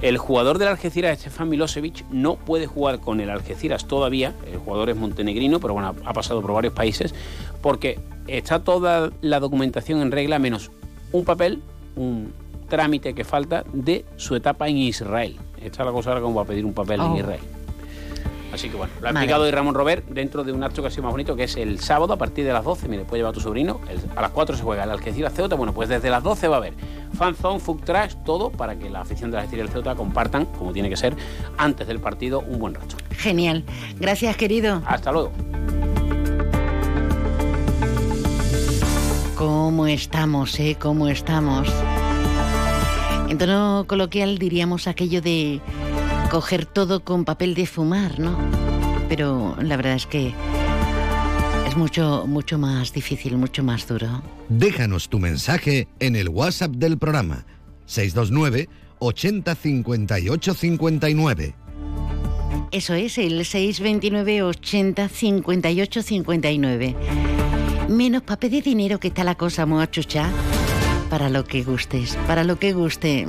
El 0.00 0.18
jugador 0.18 0.58
del 0.58 0.68
Algeciras, 0.68 1.20
Stefan 1.20 1.48
Milosevic, 1.48 2.04
no 2.10 2.34
puede 2.34 2.66
jugar 2.66 2.98
con 2.98 3.20
el 3.20 3.30
Algeciras 3.30 3.86
todavía. 3.86 4.34
El 4.50 4.58
jugador 4.58 4.90
es 4.90 4.96
montenegrino, 4.96 5.60
pero 5.60 5.74
bueno, 5.74 5.94
ha 6.04 6.12
pasado 6.12 6.42
por 6.42 6.52
varios 6.52 6.74
países, 6.74 7.14
porque 7.60 8.00
está 8.26 8.64
toda 8.64 9.10
la 9.20 9.38
documentación 9.38 10.00
en 10.00 10.10
regla, 10.10 10.40
menos 10.40 10.72
un 11.12 11.24
papel, 11.24 11.62
un 11.94 12.32
trámite 12.68 13.14
que 13.14 13.22
falta 13.22 13.64
de 13.72 14.04
su 14.16 14.34
etapa 14.34 14.68
en 14.68 14.78
Israel. 14.78 15.36
Está 15.62 15.84
la 15.84 15.92
cosa 15.92 16.10
ahora 16.10 16.22
como 16.22 16.36
va 16.36 16.42
a 16.42 16.46
pedir 16.46 16.64
un 16.64 16.72
papel 16.72 17.00
en 17.00 17.06
oh. 17.06 17.18
Israel. 17.18 17.40
Así 18.52 18.68
que 18.68 18.76
bueno, 18.76 18.92
lo 19.00 19.08
ha 19.08 19.10
explicado 19.10 19.44
hoy 19.44 19.50
Ramón 19.50 19.74
Robert 19.74 20.06
dentro 20.08 20.44
de 20.44 20.52
un 20.52 20.62
acto 20.62 20.82
que 20.82 20.88
ha 20.88 20.90
sido 20.90 21.04
más 21.04 21.12
bonito, 21.12 21.34
que 21.34 21.44
es 21.44 21.56
el 21.56 21.80
sábado 21.80 22.12
a 22.12 22.16
partir 22.18 22.44
de 22.44 22.52
las 22.52 22.64
12. 22.64 22.86
Mire, 22.88 23.04
puede 23.04 23.20
llevar 23.20 23.30
a 23.30 23.34
tu 23.34 23.40
sobrino. 23.40 23.80
a 24.14 24.20
las 24.20 24.30
4 24.30 24.56
se 24.56 24.62
juega 24.62 24.84
el 24.84 24.90
Algeciras 24.90 25.32
Ceuta. 25.32 25.56
Bueno, 25.56 25.72
pues 25.72 25.88
desde 25.88 26.10
las 26.10 26.22
12 26.22 26.48
va 26.48 26.56
a 26.56 26.58
haber 26.58 26.74
fanzone, 27.14 27.60
food 27.60 27.80
trash, 27.84 28.14
todo 28.24 28.50
para 28.50 28.76
que 28.76 28.90
la 28.90 29.00
afición 29.00 29.30
de 29.30 29.38
Algeciras 29.38 29.70
y 29.70 29.72
Ceuta 29.72 29.94
compartan, 29.94 30.46
como 30.46 30.72
tiene 30.72 30.90
que 30.90 30.96
ser, 30.96 31.16
antes 31.56 31.86
del 31.86 32.00
partido 32.00 32.40
un 32.40 32.58
buen 32.58 32.74
rato. 32.74 32.96
Genial. 33.12 33.64
Gracias, 33.98 34.36
querido. 34.36 34.82
Hasta 34.86 35.12
luego. 35.12 35.32
¿Cómo 39.36 39.86
estamos, 39.86 40.60
eh? 40.60 40.76
¿Cómo 40.78 41.08
estamos? 41.08 41.68
En 43.28 43.38
tono 43.38 43.86
coloquial 43.88 44.38
diríamos 44.38 44.86
aquello 44.86 45.22
de 45.22 45.60
coger 46.32 46.64
todo 46.64 47.04
con 47.04 47.26
papel 47.26 47.54
de 47.54 47.66
fumar, 47.66 48.18
¿no? 48.18 48.38
Pero 49.10 49.54
la 49.60 49.76
verdad 49.76 49.96
es 49.96 50.06
que 50.06 50.32
es 51.68 51.76
mucho, 51.76 52.24
mucho 52.26 52.56
más 52.56 52.94
difícil, 52.94 53.36
mucho 53.36 53.62
más 53.62 53.86
duro. 53.86 54.22
Déjanos 54.48 55.10
tu 55.10 55.18
mensaje 55.18 55.88
en 56.00 56.16
el 56.16 56.30
WhatsApp 56.30 56.70
del 56.70 56.96
programa 56.96 57.44
629 57.84 58.70
80 58.98 59.54
58 59.54 60.54
59. 60.54 61.54
Eso 62.70 62.94
es, 62.94 63.18
el 63.18 63.44
629 63.44 64.42
80 64.42 65.08
58 65.10 66.02
59. 66.02 66.96
Menos 67.90 68.22
papel 68.22 68.52
de 68.52 68.62
dinero 68.62 68.98
que 68.98 69.08
está 69.08 69.22
la 69.22 69.34
cosa 69.34 69.66
muy 69.66 69.82
achucha. 69.82 70.30
Para 71.10 71.28
lo 71.28 71.44
que 71.44 71.62
gustes, 71.62 72.16
para 72.26 72.42
lo 72.42 72.58
que 72.58 72.72
guste. 72.72 73.28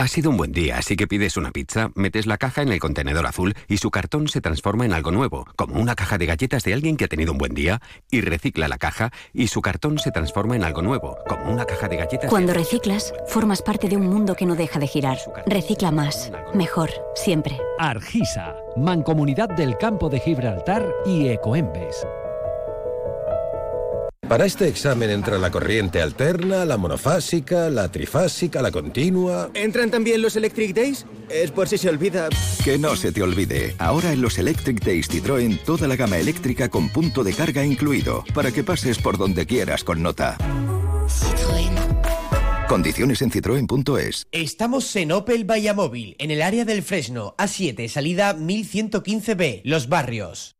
Ha 0.00 0.08
sido 0.08 0.30
un 0.30 0.38
buen 0.38 0.52
día, 0.52 0.78
así 0.78 0.96
que 0.96 1.06
pides 1.06 1.36
una 1.36 1.50
pizza, 1.50 1.90
metes 1.94 2.24
la 2.24 2.38
caja 2.38 2.62
en 2.62 2.72
el 2.72 2.80
contenedor 2.80 3.26
azul 3.26 3.54
y 3.68 3.76
su 3.76 3.90
cartón 3.90 4.28
se 4.28 4.40
transforma 4.40 4.86
en 4.86 4.94
algo 4.94 5.10
nuevo, 5.10 5.46
como 5.56 5.78
una 5.78 5.94
caja 5.94 6.16
de 6.16 6.24
galletas 6.24 6.64
de 6.64 6.72
alguien 6.72 6.96
que 6.96 7.04
ha 7.04 7.08
tenido 7.08 7.32
un 7.32 7.36
buen 7.36 7.52
día, 7.52 7.82
y 8.10 8.22
recicla 8.22 8.66
la 8.66 8.78
caja 8.78 9.10
y 9.34 9.48
su 9.48 9.60
cartón 9.60 9.98
se 9.98 10.10
transforma 10.10 10.56
en 10.56 10.64
algo 10.64 10.80
nuevo, 10.80 11.18
como 11.28 11.52
una 11.52 11.66
caja 11.66 11.86
de 11.86 11.98
galletas. 11.98 12.30
Cuando 12.30 12.54
reciclas, 12.54 13.12
formas 13.26 13.60
parte 13.60 13.90
de 13.90 13.98
un 13.98 14.08
mundo 14.08 14.34
que 14.36 14.46
no 14.46 14.56
deja 14.56 14.78
de 14.78 14.86
girar. 14.86 15.18
Recicla 15.44 15.90
más, 15.90 16.32
mejor, 16.54 16.88
siempre. 17.14 17.58
Argisa, 17.78 18.56
Mancomunidad 18.78 19.50
del 19.50 19.76
Campo 19.76 20.08
de 20.08 20.20
Gibraltar 20.20 20.82
y 21.04 21.28
Ecoembes. 21.28 22.06
Para 24.30 24.44
este 24.44 24.68
examen 24.68 25.10
entra 25.10 25.38
la 25.38 25.50
corriente 25.50 26.00
alterna, 26.00 26.64
la 26.64 26.76
monofásica, 26.76 27.68
la 27.68 27.90
trifásica, 27.90 28.62
la 28.62 28.70
continua. 28.70 29.50
¿Entran 29.54 29.90
también 29.90 30.22
los 30.22 30.36
Electric 30.36 30.72
Days? 30.72 31.04
Es 31.28 31.50
por 31.50 31.66
si 31.66 31.78
se 31.78 31.88
olvida. 31.88 32.28
Que 32.64 32.78
no 32.78 32.94
se 32.94 33.10
te 33.10 33.24
olvide. 33.24 33.74
Ahora 33.78 34.12
en 34.12 34.22
los 34.22 34.38
Electric 34.38 34.84
Days 34.84 35.10
Citroën 35.10 35.58
toda 35.64 35.88
la 35.88 35.96
gama 35.96 36.16
eléctrica 36.16 36.68
con 36.68 36.90
punto 36.90 37.24
de 37.24 37.32
carga 37.32 37.64
incluido, 37.64 38.22
para 38.32 38.52
que 38.52 38.62
pases 38.62 38.98
por 38.98 39.18
donde 39.18 39.46
quieras 39.46 39.82
con 39.82 40.00
nota. 40.00 40.38
Citroën. 41.08 42.68
Condiciones 42.68 43.22
en 43.22 43.32
citroen.es. 43.32 44.28
Estamos 44.30 44.94
en 44.94 45.10
Opel 45.10 45.44
Vallamóvil, 45.44 46.14
en 46.20 46.30
el 46.30 46.42
área 46.42 46.64
del 46.64 46.84
Fresno, 46.84 47.34
A7, 47.36 47.88
salida 47.88 48.36
1115B, 48.36 49.62
Los 49.64 49.88
Barrios. 49.88 50.54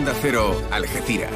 Onda 0.00 0.14
Cero, 0.22 0.62
Algeciras. 0.70 1.30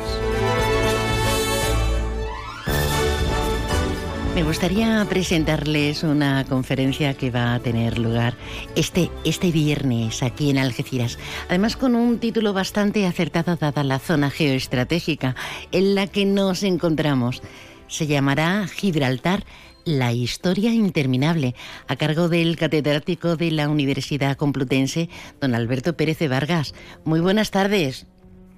Me 4.34 4.42
gustaría 4.42 5.06
presentarles 5.06 6.02
una 6.02 6.46
conferencia 6.46 7.12
que 7.12 7.30
va 7.30 7.52
a 7.52 7.60
tener 7.60 7.98
lugar 7.98 8.38
este, 8.74 9.10
este 9.26 9.50
viernes 9.50 10.22
aquí 10.22 10.48
en 10.48 10.56
Algeciras. 10.56 11.18
Además 11.50 11.76
con 11.76 11.94
un 11.94 12.18
título 12.18 12.54
bastante 12.54 13.06
acertado 13.06 13.56
dada 13.56 13.84
la 13.84 13.98
zona 13.98 14.30
geoestratégica 14.30 15.36
en 15.70 15.94
la 15.94 16.06
que 16.06 16.24
nos 16.24 16.62
encontramos. 16.62 17.42
Se 17.86 18.06
llamará 18.06 18.66
Gibraltar 18.66 19.44
la 19.84 20.14
historia 20.14 20.72
interminable, 20.72 21.54
a 21.86 21.96
cargo 21.96 22.30
del 22.30 22.56
catedrático 22.56 23.36
de 23.36 23.50
la 23.50 23.68
Universidad 23.68 24.38
Complutense, 24.38 25.10
don 25.38 25.54
Alberto 25.54 25.98
Pérez 25.98 26.18
de 26.18 26.28
Vargas. 26.28 26.74
Muy 27.04 27.20
buenas 27.20 27.50
tardes. 27.50 28.06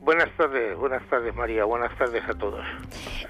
Buenas 0.07 0.31
tardes, 0.37 0.77
buenas 0.79 1.03
tardes 1.11 1.35
María, 1.35 1.65
buenas 1.65 1.99
tardes 1.99 2.23
a 2.29 2.35
todos. 2.35 2.65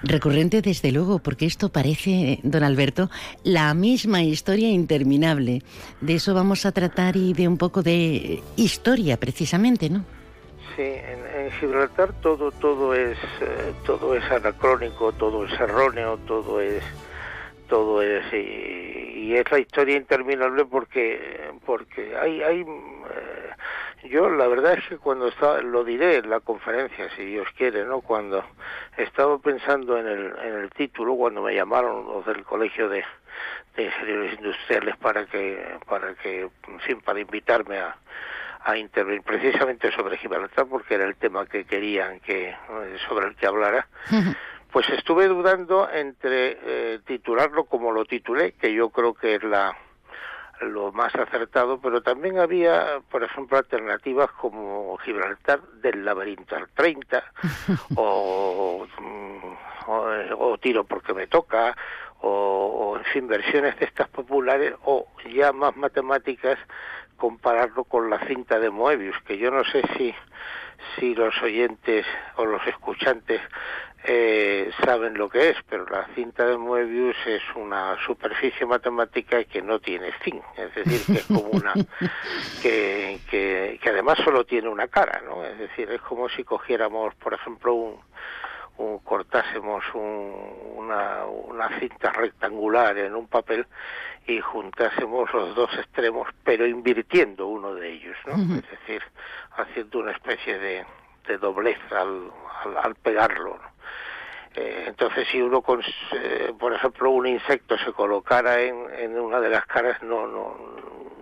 Recurrente 0.03 0.61
desde 0.61 0.93
luego, 0.93 1.21
porque 1.21 1.47
esto 1.47 1.71
parece, 1.71 2.39
don 2.43 2.63
Alberto, 2.63 3.09
la 3.45 3.73
misma 3.73 4.23
historia 4.23 4.69
interminable. 4.69 5.63
De 6.03 6.17
eso 6.17 6.35
vamos 6.35 6.67
a 6.67 6.73
tratar 6.73 7.17
y 7.17 7.33
de 7.33 7.49
un 7.49 7.57
poco 7.57 7.83
de 7.83 8.43
historia 8.57 9.17
precisamente, 9.17 9.89
¿no? 9.89 10.05
Sí, 10.77 10.83
en, 10.83 11.51
Gibraltar 11.61 12.13
todo 12.21 12.51
todo 12.51 12.93
es 12.93 13.17
eh, 13.41 13.73
todo 13.87 14.15
es 14.15 14.25
anacrónico, 14.31 15.13
todo 15.13 15.47
es 15.47 15.53
erróneo, 15.59 16.19
todo 16.27 16.61
es 16.61 16.83
todo 17.69 18.03
es 18.03 18.33
y, 18.33 19.35
es 19.35 19.51
la 19.51 19.59
historia 19.59 19.97
interminable 19.97 20.65
porque 20.65 21.51
porque 21.65 22.17
hay 22.17 22.43
hay 22.43 22.61
eh, 22.61 23.51
yo 24.09 24.31
la 24.31 24.47
verdad 24.47 24.75
es 24.75 24.87
que 24.89 24.99
cuando 24.99 25.29
estaba, 25.29 25.61
lo 25.61 25.83
diré 25.83 26.17
en 26.19 26.31
la 26.31 26.41
conferencia, 26.41 27.09
si 27.17 27.25
Dios 27.25 27.49
quiere, 27.57 27.85
¿no? 27.85 28.01
Cuando 28.01 28.45
estaba 28.97 29.39
pensando 29.39 29.99
en 29.99 30.07
el, 30.07 30.27
en 30.39 30.55
el 30.55 30.71
título, 30.71 31.17
cuando 31.17 31.43
me 31.43 31.55
llamaron 31.55 32.07
los 32.07 32.25
del 32.25 32.45
Colegio 32.45 32.89
de, 32.89 33.05
de 33.75 33.85
Ingenieros 33.85 34.33
Industriales 34.35 34.97
para 34.97 35.27
que, 35.27 35.79
para 35.89 36.15
que, 36.15 36.49
sin 36.87 37.01
para 37.01 37.21
invitarme 37.21 37.79
a, 37.79 37.97
a 38.65 38.77
intervenir 38.77 39.23
precisamente 39.23 39.93
sobre 39.93 40.19
Gibraltar, 40.19 40.67
porque 40.67 40.95
era 40.95 41.05
el 41.05 41.17
tema 41.17 41.47
que 41.47 41.65
querían 41.65 42.21
que, 42.21 42.55
sobre 43.09 43.29
el 43.29 43.37
que 43.37 43.47
hablara, 43.47 43.87
pues 44.71 44.89
estuve 44.91 45.29
dudando 45.29 45.89
entre 45.91 46.59
eh, 46.63 47.01
titularlo 47.07 47.65
como 47.65 47.93
lo 47.93 48.05
titulé, 48.05 48.53
que 48.53 48.73
yo 48.73 48.91
creo 48.91 49.15
que 49.15 49.37
es 49.37 49.43
la 49.43 49.77
lo 50.61 50.93
más 50.93 51.15
acertado, 51.15 51.79
pero 51.81 52.03
también 52.03 52.39
había, 52.39 53.01
por 53.11 53.23
ejemplo, 53.23 53.59
alternativas 53.59 54.31
como 54.33 54.97
Gibraltar 54.99 55.61
del 55.83 56.05
laberinto 56.05 56.57
al 56.57 56.69
30 56.71 57.25
o, 57.97 58.87
o, 59.87 60.59
Tiro 60.59 60.85
porque 60.85 61.13
me 61.13 61.27
toca 61.27 61.77
o, 62.23 62.97
en 62.97 63.05
fin, 63.13 63.29
versiones 63.29 63.79
de 63.79 63.85
estas 63.85 64.09
populares 64.09 64.75
o 64.85 65.07
ya 65.31 65.53
más 65.53 65.77
matemáticas 65.77 66.59
compararlo 67.17 67.85
con 67.85 68.11
la 68.11 68.27
cinta 68.27 68.59
de 68.59 68.71
Moebius, 68.71 69.17
que 69.27 69.39
yo 69.39 69.51
no 69.51 69.65
sé 69.65 69.83
si 69.97 70.15
si 70.99 71.15
los 71.15 71.35
oyentes 71.43 72.07
o 72.37 72.45
los 72.45 72.67
escuchantes 72.67 73.41
eh, 74.05 74.71
saben 74.85 75.19
lo 75.19 75.29
que 75.29 75.51
es, 75.51 75.57
pero 75.69 75.85
la 75.87 76.07
cinta 76.15 76.47
de 76.47 76.57
Moebius 76.57 77.17
es 77.27 77.43
una 77.57 77.97
superficie 78.07 78.65
matemática 78.65 79.43
que 79.45 79.61
no 79.61 79.81
tiene 79.81 80.13
fin, 80.13 80.41
es 80.57 80.75
decir, 80.75 81.01
que 81.07 81.21
es 81.21 81.27
como 81.27 81.49
una 81.51 81.73
que, 82.63 83.19
que, 83.29 83.81
que 83.83 83.89
además 83.91 84.19
solo 84.25 84.45
tiene 84.45 84.69
una 84.69 84.87
cara, 84.87 85.23
¿no? 85.25 85.45
Es 85.45 85.59
decir, 85.59 85.91
es 85.91 86.01
como 86.03 86.29
si 86.29 86.45
cogiéramos, 86.45 87.15
por 87.17 87.35
ejemplo, 87.35 87.75
un, 87.75 88.01
un 88.79 88.99
cortásemos 89.01 89.85
una, 89.95 91.25
una 91.25 91.79
cinta 91.79 92.13
rectangular 92.13 92.97
en 92.99 93.15
un 93.15 93.27
papel 93.29 93.67
y 94.27 94.41
juntásemos 94.41 95.33
los 95.33 95.55
dos 95.55 95.73
extremos, 95.79 96.29
pero 96.45 96.67
invirtiendo 96.67 97.47
uno 97.47 97.75
de 97.75 97.93
ellos, 97.93 98.17
¿no? 98.27 98.35
Es 98.57 98.71
decir, 98.71 99.03
haciendo 99.57 100.01
una 100.01 100.13
especie 100.13 100.59
de, 100.59 100.85
de 101.27 101.39
doblez 101.39 101.79
al, 101.93 102.31
al, 102.83 102.95
pegarlo. 102.97 103.59
Eh, 104.55 104.85
entonces, 104.89 105.29
si 105.29 105.41
uno, 105.41 105.63
con, 105.63 105.81
eh, 106.13 106.53
por 106.59 106.73
ejemplo, 106.73 107.11
un 107.11 107.27
insecto 107.27 107.79
se 107.79 107.93
colocara 107.93 108.61
en, 108.61 108.87
en 108.99 109.19
una 109.19 109.41
de 109.41 109.51
las 109.51 109.67
caras, 109.67 110.03
no, 110.03 110.27
no, 110.27 110.57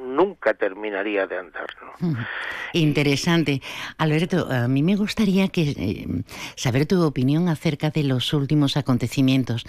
nunca 0.05 0.55
terminaría 0.55 1.27
de 1.27 1.39
andar. 1.39 1.67
Interesante. 2.73 3.63
Alberto, 3.99 4.49
a 4.51 4.69
mí 4.69 4.83
me 4.83 4.97
gustaría 4.97 5.49
que 5.49 5.63
eh, 5.63 6.07
saber 6.57 6.87
tu 6.87 7.03
opinión 7.03 7.49
acerca 7.49 7.91
de 7.91 8.05
los 8.05 8.33
últimos 8.33 8.77
acontecimientos. 8.77 9.65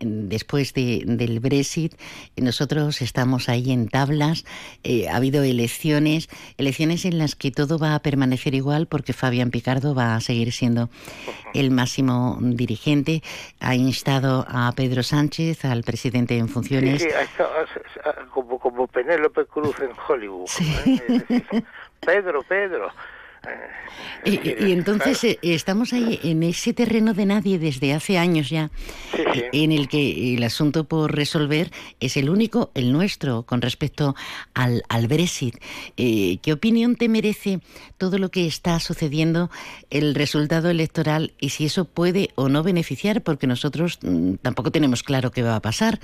Después 0.00 0.74
de, 0.74 1.02
del 1.04 1.40
Brexit, 1.40 1.94
nosotros 2.36 3.00
estamos 3.02 3.48
ahí 3.48 3.72
en 3.72 3.88
tablas, 3.88 4.44
eh, 4.84 5.08
ha 5.08 5.16
habido 5.16 5.42
elecciones, 5.42 6.28
elecciones 6.56 7.04
en 7.04 7.18
las 7.18 7.34
que 7.34 7.50
todo 7.50 7.78
va 7.78 7.94
a 7.94 8.00
permanecer 8.00 8.54
igual 8.54 8.86
porque 8.86 9.12
Fabián 9.12 9.50
Picardo 9.50 9.94
va 9.94 10.14
a 10.14 10.20
seguir 10.20 10.52
siendo 10.52 10.88
el 11.54 11.70
máximo 11.70 12.38
dirigente. 12.40 13.22
Ha 13.60 13.74
instado 13.74 14.44
a 14.48 14.72
Pedro 14.72 15.02
Sánchez, 15.02 15.64
al 15.64 15.82
presidente 15.82 16.36
en 16.38 16.48
funciones. 16.48 17.02
Sí, 17.02 17.08
como, 18.32 18.58
como 18.58 18.86
Penélope 18.86 19.46
Cruz 19.46 19.77
en 19.80 19.90
Hollywood. 20.06 20.48
¿eh? 20.60 21.62
Pedro, 22.00 22.42
Pedro. 22.42 22.90
Y, 24.24 24.72
entonces 24.72 25.22
eh, 25.24 25.38
estamos 25.42 25.92
ahí 25.92 26.18
en 26.22 26.42
ese 26.42 26.74
terreno 26.74 27.14
de 27.14 27.24
nadie 27.24 27.58
desde 27.58 27.94
hace 27.94 28.18
años 28.18 28.50
ya, 28.50 28.70
en 29.52 29.72
el 29.72 29.88
que 29.88 30.34
el 30.34 30.42
asunto 30.42 30.84
por 30.84 31.14
resolver 31.14 31.70
es 32.00 32.16
el 32.16 32.28
único, 32.28 32.70
el 32.74 32.92
nuestro, 32.92 33.44
con 33.44 33.62
respecto 33.62 34.16
al, 34.54 34.82
al 34.88 35.06
Brexit. 35.06 35.56
Eh, 35.96 36.38
¿Qué 36.42 36.52
opinión 36.52 36.96
te 36.96 37.08
merece 37.08 37.60
todo 37.96 38.18
lo 38.18 38.30
que 38.30 38.46
está 38.46 38.80
sucediendo, 38.80 39.50
el 39.88 40.14
resultado 40.14 40.68
electoral 40.68 41.32
y 41.38 41.50
si 41.50 41.66
eso 41.66 41.84
puede 41.84 42.30
o 42.34 42.48
no 42.48 42.62
beneficiar? 42.62 43.22
Porque 43.22 43.46
nosotros 43.46 43.98
mm, 44.02 44.34
tampoco 44.42 44.72
tenemos 44.72 45.02
claro 45.02 45.30
qué 45.30 45.42
va 45.42 45.56
a 45.56 45.62
pasar 45.62 46.00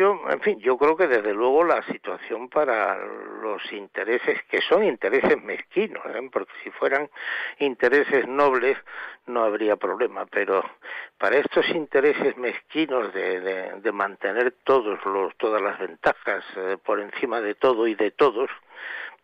yo, 0.00 0.18
en 0.30 0.40
fin, 0.40 0.58
yo 0.60 0.78
creo 0.78 0.96
que 0.96 1.06
desde 1.06 1.34
luego 1.34 1.62
la 1.62 1.82
situación 1.82 2.48
para 2.48 2.96
los 3.42 3.70
intereses, 3.70 4.42
que 4.44 4.62
son 4.62 4.82
intereses 4.82 5.42
mezquinos, 5.42 6.02
¿eh? 6.06 6.30
porque 6.32 6.52
si 6.64 6.70
fueran 6.70 7.10
intereses 7.58 8.26
nobles 8.26 8.78
no 9.26 9.44
habría 9.44 9.76
problema, 9.76 10.24
pero 10.24 10.64
para 11.18 11.36
estos 11.36 11.68
intereses 11.68 12.34
mezquinos 12.38 13.12
de, 13.12 13.40
de, 13.82 13.92
mantener 13.92 14.54
todos 14.64 14.98
los, 15.04 15.36
todas 15.36 15.60
las 15.60 15.78
ventajas 15.78 16.44
eh, 16.56 16.78
por 16.82 16.98
encima 17.00 17.42
de 17.42 17.54
todo 17.54 17.86
y 17.86 17.94
de 17.94 18.10
todos, 18.10 18.48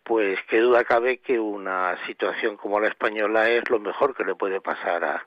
pues 0.03 0.39
qué 0.47 0.59
duda 0.59 0.83
cabe 0.83 1.17
que 1.17 1.39
una 1.39 1.97
situación 2.05 2.55
como 2.55 2.79
la 2.79 2.89
española 2.89 3.49
es 3.49 3.67
lo 3.71 3.79
mejor 3.79 4.15
que 4.15 4.23
le 4.23 4.35
puede 4.35 4.61
pasar 4.61 5.03
a, 5.03 5.25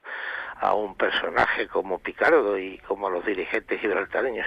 a 0.61 0.75
un 0.75 0.95
personaje 0.95 1.67
como 1.69 1.99
Picardo 1.99 2.59
y 2.59 2.79
como 2.79 3.09
a 3.09 3.11
los 3.11 3.25
dirigentes 3.25 3.81
gibraltareños. 3.81 4.47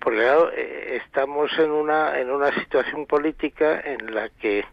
Porque 0.00 0.18
claro, 0.18 0.50
eh, 0.52 1.00
estamos 1.04 1.50
en 1.58 1.70
una, 1.70 2.18
en 2.18 2.30
una 2.30 2.52
situación 2.60 3.06
política 3.06 3.80
en 3.80 4.14
la 4.14 4.28
que, 4.28 4.64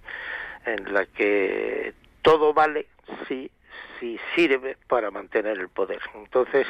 en 0.66 0.92
la 0.94 1.06
que 1.06 1.94
todo 2.24 2.54
vale 2.54 2.88
si, 3.28 3.52
si 4.00 4.20
sirve 4.36 4.76
para 4.88 5.12
mantener 5.12 5.60
el 5.60 5.70
poder. 5.70 6.02
Entonces, 6.16 6.66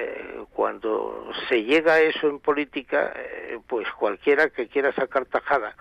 eh, 0.00 0.44
cuando 0.52 1.30
se 1.48 1.62
llega 1.62 1.94
a 1.94 2.00
eso 2.00 2.28
en 2.28 2.38
política, 2.38 3.12
eh, 3.14 3.58
pues 3.66 3.90
cualquiera 3.92 4.48
que 4.48 4.68
quiera 4.68 4.92
sacar 4.92 5.26
tajada 5.26 5.76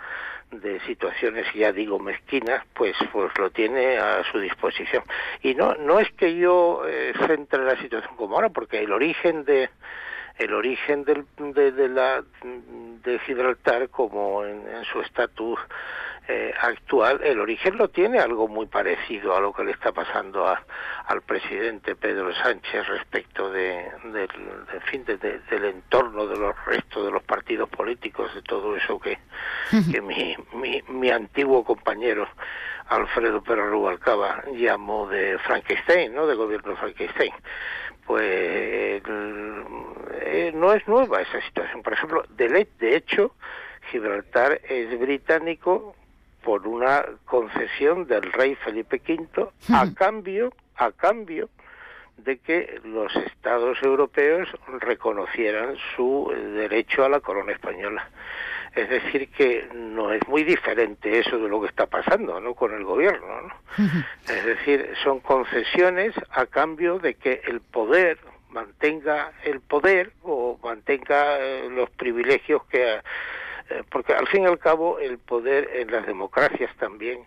de 0.51 0.79
situaciones 0.81 1.45
ya 1.53 1.71
digo 1.71 1.99
mezquinas 1.99 2.65
pues 2.73 2.95
pues 3.11 3.31
lo 3.37 3.51
tiene 3.51 3.97
a 3.97 4.23
su 4.31 4.39
disposición. 4.39 5.03
Y 5.43 5.53
no 5.53 5.75
no 5.75 5.99
es 5.99 6.09
que 6.11 6.35
yo 6.35 6.83
eh, 6.87 7.13
centre 7.27 7.63
la 7.63 7.79
situación 7.79 8.15
como 8.15 8.35
ahora 8.35 8.49
porque 8.49 8.79
el 8.79 8.91
origen 8.91 9.45
de 9.45 9.69
el 10.39 10.53
origen 10.53 11.03
del, 11.03 11.25
de, 11.37 11.89
la 11.89 12.23
de 13.03 13.19
Gibraltar 13.19 13.89
como 13.89 14.45
en, 14.45 14.63
su 14.91 15.01
estatus 15.01 15.59
eh, 16.29 16.53
actual 16.61 17.19
el 17.23 17.39
origen 17.39 17.75
lo 17.77 17.89
tiene 17.89 18.19
algo 18.19 18.47
muy 18.47 18.67
parecido 18.67 19.35
a 19.35 19.41
lo 19.41 19.51
que 19.51 19.65
le 19.65 19.71
está 19.71 19.91
pasando 19.91 20.47
a, 20.47 20.63
al 21.07 21.21
presidente 21.23 21.95
Pedro 21.95 22.33
Sánchez 22.35 22.87
respecto 22.87 23.51
de, 23.51 23.85
del 24.05 24.81
fin 24.89 25.03
del 25.03 25.65
entorno 25.65 26.25
de 26.25 26.37
los 26.37 26.65
restos 26.65 27.05
de 27.05 27.11
los 27.11 27.23
partidos 27.23 27.67
políticos 27.67 28.33
de 28.33 28.41
todo 28.41 28.77
eso 28.77 28.97
que, 28.97 29.19
que 29.91 30.01
mi, 30.01 30.37
mi, 30.53 30.81
mi 30.87 31.09
antiguo 31.09 31.65
compañero 31.65 32.27
Alfredo 32.87 33.43
Pérez 33.43 33.65
Rubalcaba 33.65 34.43
llamó 34.53 35.07
de 35.07 35.37
Frankenstein, 35.39 36.13
¿no? 36.15 36.25
De 36.25 36.33
gobierno 36.33 36.75
Frankenstein 36.75 37.33
pues 38.09 39.03
eh, 40.21 40.51
no 40.53 40.73
es 40.73 40.87
nueva 40.87 41.21
esa 41.21 41.41
situación. 41.41 41.81
Por 41.81 41.93
ejemplo, 41.93 42.23
de, 42.29 42.67
de 42.79 42.95
hecho, 42.95 43.35
Gibraltar 43.91 44.61
es 44.67 44.99
británico 44.99 45.95
por 46.43 46.67
una 46.67 47.05
concesión 47.25 48.07
del 48.07 48.31
rey 48.31 48.55
Felipe 48.55 49.01
V 49.07 49.49
a 49.73 49.93
cambio, 49.93 50.53
a 50.75 50.91
cambio 50.91 51.49
de 52.17 52.37
que 52.37 52.79
los 52.83 53.15
estados 53.15 53.77
europeos 53.81 54.49
reconocieran 54.79 55.75
su 55.95 56.31
derecho 56.55 57.05
a 57.05 57.09
la 57.09 57.19
corona 57.19 57.53
española. 57.53 58.09
Es 58.75 58.89
decir, 58.89 59.29
que 59.31 59.67
no 59.73 60.13
es 60.13 60.25
muy 60.27 60.43
diferente 60.43 61.19
eso 61.19 61.39
de 61.39 61.49
lo 61.49 61.61
que 61.61 61.67
está 61.67 61.87
pasando 61.87 62.39
¿no? 62.39 62.53
con 62.53 62.73
el 62.73 62.83
gobierno. 62.83 63.41
¿no? 63.41 63.83
Es 64.27 64.45
decir, 64.45 64.93
son 65.03 65.19
concesiones 65.21 66.13
a 66.31 66.45
cambio 66.45 66.99
de 66.99 67.15
que 67.15 67.41
el 67.45 67.61
poder 67.61 68.19
mantenga 68.49 69.31
el 69.43 69.61
poder 69.61 70.11
o 70.23 70.59
mantenga 70.63 71.39
eh, 71.39 71.69
los 71.69 71.89
privilegios 71.91 72.63
que... 72.65 72.99
Eh, 73.69 73.83
porque 73.91 74.13
al 74.13 74.27
fin 74.27 74.43
y 74.43 74.45
al 74.47 74.57
cabo 74.57 74.99
el 74.99 75.19
poder 75.19 75.69
en 75.75 75.91
las 75.91 76.05
democracias 76.07 76.75
también 76.77 77.25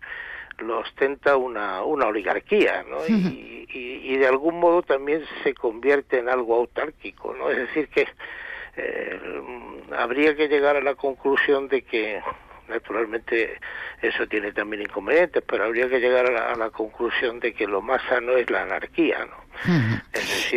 lo 0.58 0.80
ostenta 0.80 1.36
una, 1.36 1.82
una 1.82 2.06
oligarquía, 2.06 2.84
¿no? 2.88 3.06
y, 3.06 3.66
y, 3.72 4.12
y, 4.12 4.16
de 4.16 4.26
algún 4.26 4.58
modo 4.60 4.82
también 4.82 5.24
se 5.42 5.54
convierte 5.54 6.18
en 6.18 6.28
algo 6.28 6.56
autárquico, 6.56 7.34
¿no? 7.34 7.50
Es 7.50 7.56
decir, 7.56 7.88
que 7.88 8.06
eh, 8.76 9.20
habría 9.96 10.34
que 10.34 10.48
llegar 10.48 10.76
a 10.76 10.80
la 10.80 10.94
conclusión 10.94 11.68
de 11.68 11.82
que 11.82 12.20
naturalmente 12.72 13.58
eso 14.00 14.26
tiene 14.26 14.52
también 14.52 14.82
inconvenientes, 14.82 15.42
pero 15.46 15.64
habría 15.64 15.88
que 15.88 16.00
llegar 16.00 16.26
a 16.26 16.56
la, 16.56 16.70
conclusión 16.70 17.38
de 17.40 17.52
que 17.52 17.66
lo 17.66 17.82
más 17.82 18.00
sano 18.08 18.36
es 18.36 18.50
la 18.50 18.62
anarquía, 18.62 19.18
¿no? 19.26 19.42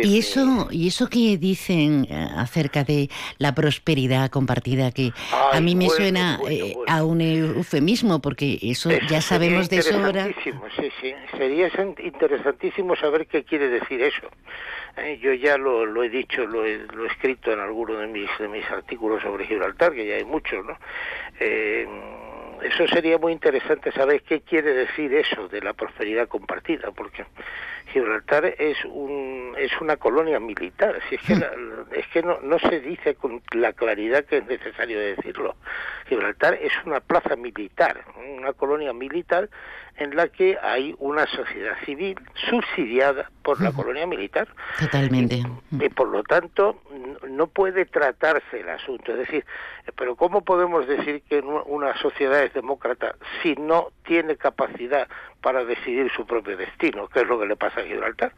y 0.02 0.18
eso 0.18 0.68
y 0.70 0.88
eso 0.88 1.08
que 1.08 1.36
dicen 1.36 2.06
eh, 2.08 2.28
acerca 2.36 2.82
de 2.82 3.10
la 3.36 3.54
prosperidad 3.54 4.30
compartida 4.30 4.90
que 4.90 5.12
a 5.52 5.60
mí 5.60 5.74
me 5.74 5.90
suena 5.90 6.40
eh, 6.48 6.74
a 6.86 7.04
un 7.04 7.20
eufemismo 7.20 8.20
porque 8.20 8.58
eso 8.62 8.90
ya 9.08 9.20
sabemos 9.20 9.68
de 9.68 9.82
sobra. 9.82 10.28
Sí, 10.42 10.52
sí, 11.00 11.14
sería 11.36 11.70
interesantísimo 12.02 12.96
saber 12.96 13.26
qué 13.26 13.44
quiere 13.44 13.68
decir 13.68 14.00
eso. 14.02 14.28
Eh, 14.96 15.18
yo 15.20 15.34
ya 15.34 15.58
lo, 15.58 15.84
lo 15.84 16.02
he 16.02 16.08
dicho, 16.08 16.46
lo 16.46 16.64
he, 16.64 16.78
lo 16.78 17.04
he, 17.04 17.08
escrito 17.08 17.52
en 17.52 17.60
alguno 17.60 17.98
de 17.98 18.06
mis, 18.06 18.30
de 18.38 18.48
mis 18.48 18.68
artículos 18.70 19.22
sobre 19.22 19.46
Gibraltar, 19.46 19.92
que 19.92 20.06
ya 20.06 20.14
hay 20.14 20.24
muchos, 20.24 20.64
¿no? 20.64 20.76
Eh, 21.38 21.86
eso 22.62 22.86
sería 22.88 23.18
muy 23.18 23.32
interesante 23.32 23.92
saber 23.92 24.22
qué 24.22 24.40
quiere 24.40 24.72
decir 24.72 25.12
eso 25.14 25.48
de 25.48 25.60
la 25.60 25.74
prosperidad 25.74 26.28
compartida, 26.28 26.90
porque 26.90 27.26
Gibraltar 27.92 28.46
es 28.58 28.82
un 28.86 29.54
es 29.58 29.70
una 29.80 29.96
colonia 29.96 30.40
militar, 30.40 30.98
si 31.08 31.16
es 31.16 31.20
que 31.22 31.34
es 31.92 32.06
que 32.08 32.22
no, 32.22 32.40
no 32.40 32.58
se 32.58 32.80
dice 32.80 33.14
con 33.14 33.42
la 33.52 33.72
claridad 33.72 34.24
que 34.24 34.38
es 34.38 34.46
necesario 34.46 34.98
decirlo. 34.98 35.56
Gibraltar 36.08 36.54
es 36.54 36.72
una 36.84 37.00
plaza 37.00 37.36
militar, 37.36 38.04
una 38.38 38.52
colonia 38.54 38.92
militar 38.92 39.50
en 39.98 40.14
la 40.14 40.28
que 40.28 40.58
hay 40.62 40.94
una 40.98 41.26
sociedad 41.26 41.76
civil 41.84 42.16
subsidiada 42.48 43.30
por 43.42 43.60
la 43.60 43.72
colonia 43.72 44.06
militar. 44.06 44.48
Totalmente. 44.78 45.42
Y, 45.70 45.88
por 45.90 46.08
lo 46.08 46.22
tanto 46.22 46.80
no 47.28 47.46
puede 47.46 47.86
tratarse 47.86 48.60
el 48.60 48.68
asunto. 48.68 49.12
Es 49.12 49.18
decir, 49.18 49.44
pero 49.96 50.16
¿cómo 50.16 50.42
podemos 50.42 50.86
decir 50.86 51.22
que 51.28 51.40
una 51.40 51.96
sociedad 52.00 52.42
es 52.42 52.52
demócrata 52.52 53.16
si 53.42 53.54
no 53.54 53.88
tiene 54.04 54.36
capacidad 54.36 55.08
para 55.46 55.64
decidir 55.64 56.10
su 56.10 56.26
propio 56.26 56.56
destino, 56.56 57.06
que 57.06 57.20
es 57.20 57.26
lo 57.28 57.38
que 57.38 57.46
le 57.46 57.54
pasa 57.54 57.78
a 57.78 57.84
Gibraltar. 57.84 58.32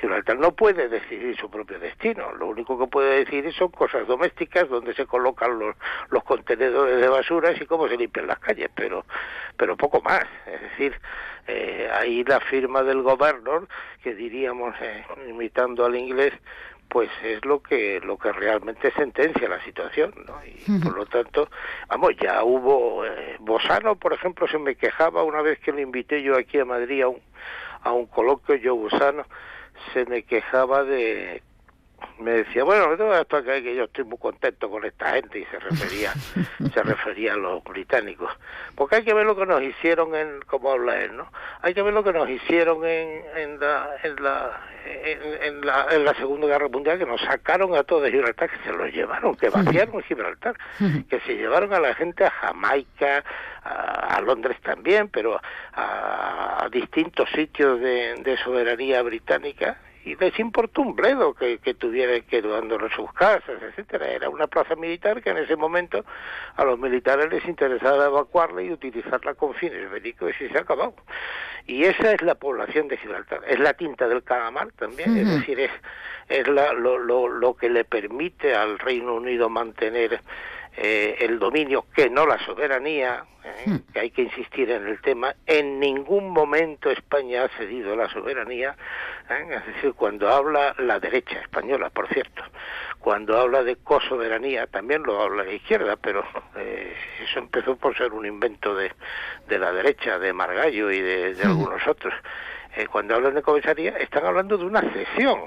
Gibraltar 0.00 0.40
no 0.40 0.56
puede 0.56 0.88
decidir 0.88 1.36
su 1.36 1.48
propio 1.48 1.78
destino, 1.78 2.32
lo 2.32 2.46
único 2.46 2.76
que 2.76 2.88
puede 2.88 3.18
decidir 3.18 3.54
son 3.54 3.68
cosas 3.68 4.08
domésticas 4.08 4.68
donde 4.68 4.92
se 4.92 5.06
colocan 5.06 5.56
los, 5.56 5.76
los 6.10 6.24
contenedores 6.24 7.00
de 7.00 7.06
basuras 7.06 7.60
y 7.60 7.64
cómo 7.64 7.86
se 7.86 7.96
limpian 7.96 8.26
las 8.26 8.40
calles, 8.40 8.68
pero, 8.74 9.06
pero 9.56 9.76
poco 9.76 10.02
más. 10.02 10.24
Es 10.46 10.60
decir, 10.62 11.00
eh, 11.46 11.88
ahí 11.94 12.24
la 12.24 12.40
firma 12.40 12.82
del 12.82 13.02
gobernador, 13.02 13.68
que 14.02 14.16
diríamos, 14.16 14.74
eh, 14.80 15.04
imitando 15.28 15.86
al 15.86 15.94
inglés, 15.94 16.34
pues 16.88 17.10
es 17.22 17.44
lo 17.44 17.62
que 17.62 18.00
lo 18.00 18.16
que 18.16 18.32
realmente 18.32 18.90
sentencia 18.92 19.48
la 19.48 19.62
situación 19.64 20.14
¿no? 20.26 20.34
y 20.44 20.78
por 20.80 20.96
lo 20.96 21.06
tanto 21.06 21.48
vamos 21.88 22.12
ya 22.20 22.42
hubo 22.42 23.04
eh, 23.04 23.36
Bosano 23.40 23.96
por 23.96 24.12
ejemplo 24.12 24.48
se 24.48 24.58
me 24.58 24.74
quejaba 24.74 25.22
una 25.22 25.42
vez 25.42 25.58
que 25.58 25.72
lo 25.72 25.80
invité 25.80 26.22
yo 26.22 26.36
aquí 26.36 26.58
a 26.58 26.64
Madrid 26.64 27.02
a 27.02 27.08
un 27.08 27.20
a 27.82 27.92
un 27.92 28.06
coloquio 28.06 28.54
yo 28.56 28.74
Bosano 28.76 29.24
se 29.92 30.04
me 30.06 30.22
quejaba 30.22 30.84
de 30.84 31.42
me 32.18 32.32
decía, 32.32 32.64
bueno, 32.64 32.92
esto 32.92 33.42
que, 33.44 33.62
que 33.62 33.74
yo 33.74 33.84
estoy 33.84 34.04
muy 34.04 34.18
contento 34.18 34.68
con 34.70 34.84
esta 34.84 35.12
gente 35.12 35.38
y 35.38 35.44
se 35.46 35.58
refería, 35.58 36.12
se 36.74 36.82
refería 36.82 37.34
a 37.34 37.36
los 37.36 37.62
británicos, 37.64 38.30
porque 38.74 38.96
hay 38.96 39.04
que 39.04 39.14
ver 39.14 39.26
lo 39.26 39.36
que 39.36 39.46
nos 39.46 39.62
hicieron 39.62 40.14
en, 40.14 40.40
como 40.46 40.72
habla 40.72 41.00
él, 41.00 41.16
¿no? 41.16 41.30
Hay 41.62 41.74
que 41.74 41.82
ver 41.82 41.94
lo 41.94 42.02
que 42.02 42.12
nos 42.12 42.28
hicieron 42.28 42.84
en, 42.84 43.22
en 43.36 43.60
la, 43.60 43.88
en 44.02 44.22
la, 44.22 44.60
en, 44.84 45.66
la, 45.66 45.86
en 45.90 46.04
la 46.04 46.14
Segunda 46.14 46.46
Guerra 46.46 46.68
Mundial, 46.68 46.98
que 46.98 47.06
nos 47.06 47.20
sacaron 47.20 47.74
a 47.74 47.84
todos 47.84 48.02
de 48.02 48.10
Gibraltar, 48.10 48.50
que 48.50 48.64
se 48.64 48.72
los 48.72 48.92
llevaron, 48.92 49.36
que 49.36 49.48
vaciaron 49.48 50.02
Gibraltar, 50.02 50.56
que 51.08 51.20
se 51.20 51.36
llevaron 51.36 51.72
a 51.72 51.80
la 51.80 51.94
gente 51.94 52.24
a 52.24 52.30
Jamaica, 52.30 53.24
a, 53.62 54.20
Londres 54.22 54.56
también, 54.62 55.08
pero 55.08 55.40
a, 55.72 56.64
a 56.64 56.68
distintos 56.70 57.28
sitios 57.30 57.80
de, 57.80 58.14
de 58.16 58.36
soberanía 58.38 59.02
británica 59.02 59.78
y 60.04 60.16
les 60.16 60.38
importó 60.38 60.82
un 60.82 60.94
bledo 60.94 61.34
que, 61.34 61.58
que 61.58 61.74
tuviera 61.74 62.18
que 62.20 62.38
en 62.38 62.90
sus 62.94 63.12
casas, 63.12 63.62
etcétera. 63.62 64.08
Era 64.08 64.28
una 64.28 64.46
plaza 64.46 64.74
militar 64.74 65.22
que 65.22 65.30
en 65.30 65.38
ese 65.38 65.56
momento 65.56 66.04
a 66.56 66.64
los 66.64 66.78
militares 66.78 67.30
les 67.30 67.44
interesaba 67.46 68.06
evacuarla 68.06 68.62
y 68.62 68.72
utilizarla 68.72 69.34
con 69.34 69.54
fines 69.54 69.90
bélicos 69.90 70.32
y 70.40 70.48
se 70.48 70.58
ha 70.58 70.62
acabado. 70.62 70.94
Y 71.66 71.84
esa 71.84 72.12
es 72.12 72.22
la 72.22 72.34
población 72.34 72.88
de 72.88 72.96
Gibraltar. 72.96 73.40
Es 73.46 73.58
la 73.58 73.74
tinta 73.74 74.08
del 74.08 74.22
calamar 74.22 74.72
también, 74.72 75.16
es 75.16 75.28
decir, 75.28 75.60
es, 75.60 75.70
es 76.28 76.48
la, 76.48 76.72
lo, 76.72 76.98
lo, 76.98 77.28
lo 77.28 77.54
que 77.56 77.68
le 77.68 77.84
permite 77.84 78.54
al 78.54 78.78
Reino 78.78 79.14
Unido 79.14 79.48
mantener 79.50 80.20
eh, 80.80 81.16
el 81.24 81.40
dominio, 81.40 81.86
que 81.92 82.08
no 82.08 82.24
la 82.24 82.38
soberanía, 82.46 83.24
eh, 83.42 83.64
hmm. 83.66 83.76
que 83.92 83.98
hay 83.98 84.10
que 84.12 84.22
insistir 84.22 84.70
en 84.70 84.86
el 84.86 85.00
tema, 85.00 85.34
en 85.44 85.80
ningún 85.80 86.30
momento 86.30 86.88
España 86.88 87.42
ha 87.42 87.48
cedido 87.48 87.96
la 87.96 88.08
soberanía, 88.08 88.76
eh, 89.28 89.56
es 89.56 89.74
decir, 89.74 89.94
cuando 89.94 90.28
habla 90.28 90.76
la 90.78 91.00
derecha 91.00 91.40
española, 91.40 91.90
por 91.90 92.06
cierto, 92.06 92.44
cuando 93.00 93.36
habla 93.40 93.64
de 93.64 93.74
cosoberanía, 93.74 94.68
también 94.68 95.02
lo 95.02 95.20
habla 95.20 95.42
la 95.42 95.52
izquierda, 95.52 95.96
pero 95.96 96.24
eso 96.54 97.40
empezó 97.40 97.74
por 97.74 97.96
ser 97.96 98.12
un 98.12 98.24
invento 98.24 98.72
de, 98.76 98.92
de 99.48 99.58
la 99.58 99.72
derecha, 99.72 100.20
de 100.20 100.32
Margallo 100.32 100.92
y 100.92 101.00
de, 101.00 101.34
de 101.34 101.44
hmm. 101.44 101.48
algunos 101.48 101.84
otros. 101.88 102.14
cuando 102.92 103.16
hablan 103.16 103.34
de 103.34 103.42
comisaría, 103.42 103.96
están 103.98 104.24
hablando 104.24 104.56
de 104.56 104.64
una 104.64 104.82
cesión, 104.92 105.40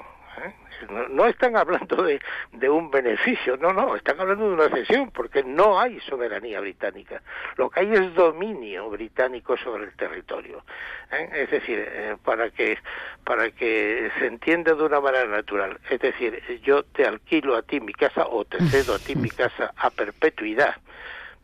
no, 0.88 1.26
están 1.26 1.56
hablando 1.56 2.02
de, 2.02 2.20
de, 2.52 2.70
un 2.70 2.90
beneficio, 2.90 3.56
no, 3.56 3.72
no, 3.72 3.96
están 3.96 4.20
hablando 4.20 4.48
de 4.48 4.54
una 4.54 4.68
cesión, 4.68 5.10
porque 5.10 5.42
no 5.42 5.78
hay 5.78 6.00
soberanía 6.00 6.60
británica. 6.60 7.22
Lo 7.56 7.70
que 7.70 7.80
hay 7.80 7.92
es 7.92 8.14
dominio 8.14 8.90
británico 8.90 9.56
sobre 9.56 9.84
el 9.84 9.92
territorio. 9.94 10.64
¿eh? 11.10 11.28
Es 11.32 11.50
decir, 11.50 11.84
eh, 11.86 12.16
para, 12.24 12.50
que, 12.50 12.78
para 13.24 13.50
que 13.50 14.10
se 14.18 14.26
entienda 14.26 14.74
de 14.74 14.82
una 14.82 15.00
manera 15.00 15.26
natural. 15.26 15.78
Es 15.90 16.00
decir, 16.00 16.42
yo 16.62 16.82
te 16.82 17.04
alquilo 17.04 17.56
a 17.56 17.62
ti 17.62 17.80
mi 17.80 17.92
casa 17.92 18.26
o 18.26 18.44
te 18.44 18.58
cedo 18.68 18.94
a 18.94 18.98
ti 18.98 19.14
mi 19.14 19.30
casa 19.30 19.72
a 19.76 19.90
perpetuidad 19.90 20.76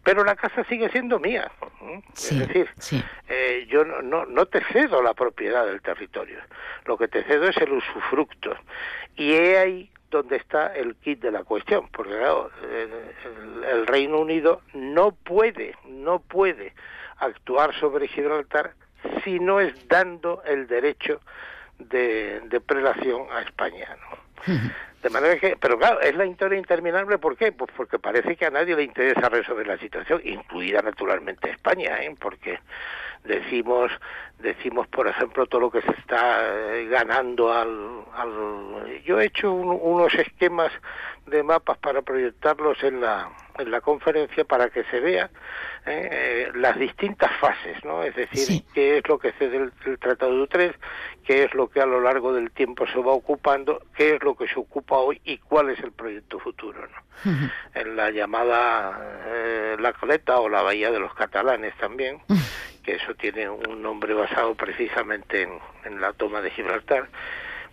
pero 0.08 0.24
la 0.24 0.36
casa 0.36 0.64
sigue 0.64 0.88
siendo 0.88 1.18
mía. 1.20 1.52
es 2.14 2.38
decir, 2.38 2.70
eh, 3.28 3.66
yo 3.68 3.84
no, 3.84 4.24
no, 4.24 4.46
te 4.46 4.64
cedo 4.72 5.02
la 5.02 5.12
propiedad 5.12 5.66
del 5.66 5.82
territorio, 5.82 6.38
lo 6.86 6.96
que 6.96 7.08
te 7.08 7.24
cedo 7.24 7.46
es 7.46 7.56
el 7.58 7.72
usufructo. 7.72 8.56
Y 9.16 9.34
he 9.34 9.58
ahí 9.58 9.90
donde 10.10 10.36
está 10.36 10.74
el 10.74 10.96
kit 10.96 11.20
de 11.20 11.30
la 11.30 11.44
cuestión, 11.44 11.88
porque 11.92 12.16
claro, 12.16 12.50
el, 13.70 13.86
Reino 13.86 14.20
Unido 14.20 14.62
no 14.72 15.10
puede, 15.12 15.74
no 15.86 16.20
puede 16.20 16.72
actuar 17.18 17.74
sobre 17.74 18.08
Gibraltar 18.08 18.72
si 19.24 19.38
no 19.38 19.60
es 19.60 19.88
dando 19.88 20.42
el 20.46 20.68
derecho 20.68 21.20
de, 21.78 22.40
de 22.40 22.60
prelación 22.60 23.26
a 23.32 23.42
España. 23.42 23.96
¿no? 24.00 24.18
De 25.02 25.10
manera 25.10 25.38
que, 25.38 25.56
pero 25.56 25.78
claro, 25.78 26.00
es 26.00 26.14
la 26.16 26.26
historia 26.26 26.58
interminable, 26.58 27.18
¿por 27.18 27.36
qué? 27.36 27.52
Pues 27.52 27.70
porque 27.76 28.00
parece 28.00 28.34
que 28.34 28.46
a 28.46 28.50
nadie 28.50 28.74
le 28.74 28.82
interesa 28.82 29.28
resolver 29.28 29.66
la 29.66 29.78
situación, 29.78 30.20
incluida 30.24 30.82
naturalmente 30.82 31.50
España, 31.50 32.02
¿eh? 32.02 32.16
porque 32.18 32.58
decimos, 33.22 33.92
decimos 34.40 34.88
por 34.88 35.06
ejemplo 35.06 35.46
todo 35.46 35.60
lo 35.60 35.70
que 35.70 35.82
se 35.82 35.90
está 35.92 36.74
eh, 36.74 36.86
ganando 36.86 37.52
al, 37.52 38.04
al... 38.12 39.02
Yo 39.04 39.20
he 39.20 39.26
hecho 39.26 39.52
unos 39.52 40.12
esquemas 40.14 40.72
de 41.26 41.44
mapas 41.44 41.78
para 41.78 42.02
proyectarlos 42.02 42.82
en 42.82 43.00
la, 43.00 43.30
en 43.58 43.70
la 43.70 43.80
conferencia 43.80 44.44
para 44.44 44.70
que 44.70 44.84
se 44.84 44.98
vea 44.98 45.30
eh, 45.86 46.50
las 46.54 46.78
distintas 46.78 47.30
fases, 47.38 47.82
¿no? 47.84 48.02
Es 48.02 48.14
decir, 48.14 48.62
qué 48.74 48.98
es 48.98 49.08
lo 49.08 49.18
que 49.18 49.32
cede 49.32 49.56
el, 49.56 49.98
Tratado 49.98 50.32
de 50.32 50.40
Utrecht, 50.42 50.80
qué 51.28 51.44
es 51.44 51.52
lo 51.52 51.68
que 51.68 51.82
a 51.82 51.84
lo 51.84 52.00
largo 52.00 52.32
del 52.32 52.50
tiempo 52.50 52.86
se 52.86 52.98
va 52.98 53.12
ocupando, 53.12 53.82
qué 53.94 54.14
es 54.14 54.22
lo 54.22 54.34
que 54.34 54.48
se 54.48 54.58
ocupa 54.58 54.96
hoy 54.96 55.20
y 55.24 55.36
cuál 55.36 55.68
es 55.68 55.78
el 55.80 55.92
proyecto 55.92 56.38
futuro, 56.38 56.80
¿no? 56.88 57.50
En 57.74 57.96
la 57.96 58.10
llamada 58.10 58.98
eh, 59.26 59.76
La 59.78 59.92
Coleta 59.92 60.40
o 60.40 60.48
la 60.48 60.62
Bahía 60.62 60.90
de 60.90 60.98
los 60.98 61.12
Catalanes 61.12 61.76
también, 61.76 62.22
que 62.82 62.94
eso 62.94 63.14
tiene 63.14 63.46
un 63.46 63.82
nombre 63.82 64.14
basado 64.14 64.54
precisamente 64.54 65.42
en, 65.42 65.50
en 65.84 66.00
la 66.00 66.14
toma 66.14 66.40
de 66.40 66.50
Gibraltar, 66.50 67.10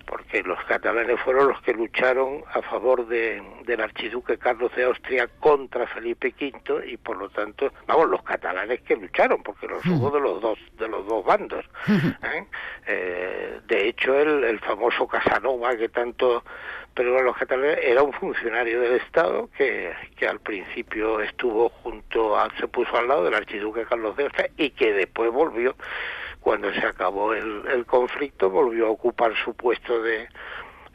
porque 0.05 0.43
los 0.43 0.63
catalanes 0.65 1.19
fueron 1.21 1.47
los 1.47 1.62
que 1.62 1.73
lucharon 1.73 2.43
a 2.53 2.62
favor 2.62 3.08
de, 3.08 3.41
del 3.65 3.81
archiduque 3.81 4.38
Carlos 4.38 4.71
de 4.75 4.84
Austria 4.84 5.27
contra 5.39 5.88
Felipe 5.88 6.34
V 6.39 6.88
y 6.88 6.97
por 6.97 7.17
lo 7.17 7.29
tanto, 7.29 7.71
vamos, 7.88 8.10
los 8.10 8.23
catalanes 8.23 8.81
que 8.81 8.95
lucharon, 8.95 9.41
porque 9.43 9.67
los 9.67 9.86
hubo 9.86 10.12
de 10.12 10.19
los 10.19 10.41
dos 10.41 10.60
de 10.77 10.88
los 10.88 11.05
dos 11.08 11.25
bandos. 11.25 11.65
¿eh? 11.88 12.45
Eh, 12.88 13.60
de 13.67 13.88
hecho, 13.88 14.19
el, 14.19 14.43
el 14.43 14.60
famoso 14.60 15.08
Casanova 15.08 15.75
que 15.75 15.89
tanto 15.89 16.43
pero 16.95 17.21
los 17.21 17.36
catalanes 17.36 17.79
era 17.84 18.01
un 18.01 18.13
funcionario 18.13 18.79
del 18.79 18.93
Estado 18.93 19.49
que, 19.58 19.93
que 20.15 20.27
al 20.27 20.39
principio 20.39 21.19
estuvo 21.19 21.67
junto 21.67 22.38
a, 22.39 22.49
se 22.58 22.69
puso 22.69 22.95
al 22.95 23.10
lado 23.10 23.25
del 23.25 23.34
archiduque 23.34 23.84
Carlos 23.84 24.15
de 24.15 24.23
Austria 24.23 24.49
y 24.55 24.69
que 24.69 24.93
después 24.93 25.29
volvió 25.31 25.75
cuando 26.45 26.71
se 26.75 26.86
acabó 26.86 27.34
el, 27.34 27.86
conflicto 27.88 28.51
volvió 28.51 28.86
a 28.86 28.91
ocupar 28.91 29.34
su 29.43 29.55
puesto 29.55 29.99
de 30.03 30.27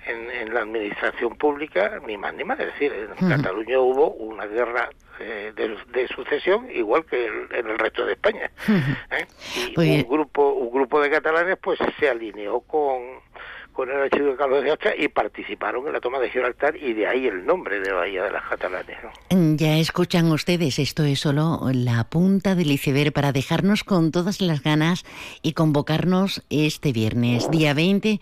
en, 0.06 0.54
la 0.54 0.60
administración 0.60 1.34
pública 1.36 2.00
ni 2.06 2.16
más 2.16 2.34
ni 2.34 2.44
más. 2.44 2.60
Es 2.60 2.66
decir 2.66 2.92
en 3.18 3.28
Cataluña 3.28 3.80
hubo 3.80 4.12
una 4.12 4.46
guerra 4.46 4.90
eh, 5.18 5.52
de, 5.56 6.06
sucesión 6.06 6.70
igual 6.70 7.04
que 7.04 7.26
en 7.26 7.66
el 7.66 7.78
resto 7.80 8.06
de 8.06 8.12
España 8.12 8.48
¿eh? 9.10 9.26
y 9.76 10.02
un 10.02 10.08
grupo 10.08 10.52
un 10.52 10.70
grupo 10.70 11.00
de 11.00 11.10
catalanes 11.10 11.58
pues 11.60 11.80
se 11.98 12.08
alineó 12.08 12.60
con 12.60 13.00
con 13.72 13.90
el 13.90 14.02
archivo 14.02 14.30
de 14.30 14.36
Carlos 14.36 14.64
de 14.64 14.72
Hacha 14.72 14.94
y 14.96 15.08
participaron 15.08 15.86
en 15.86 15.92
la 15.92 16.00
toma 16.00 16.18
de 16.18 16.30
Gibraltar 16.30 16.76
y 16.76 16.92
de 16.92 17.06
ahí 17.06 17.26
el 17.26 17.44
nombre 17.44 17.80
de 17.80 17.92
Bahía 17.92 18.24
de 18.24 18.30
las 18.30 18.44
Catalanes. 18.44 18.98
Ya 19.30 19.78
escuchan 19.78 20.30
ustedes, 20.32 20.78
esto 20.78 21.04
es 21.04 21.20
solo 21.20 21.60
la 21.72 22.04
punta 22.04 22.54
del 22.54 22.70
iceberg 22.70 23.12
para 23.12 23.32
dejarnos 23.32 23.84
con 23.84 24.10
todas 24.10 24.40
las 24.40 24.62
ganas 24.62 25.04
y 25.42 25.52
convocarnos 25.52 26.42
este 26.50 26.92
viernes, 26.92 27.50
día 27.50 27.74
20, 27.74 28.10
eh, 28.10 28.20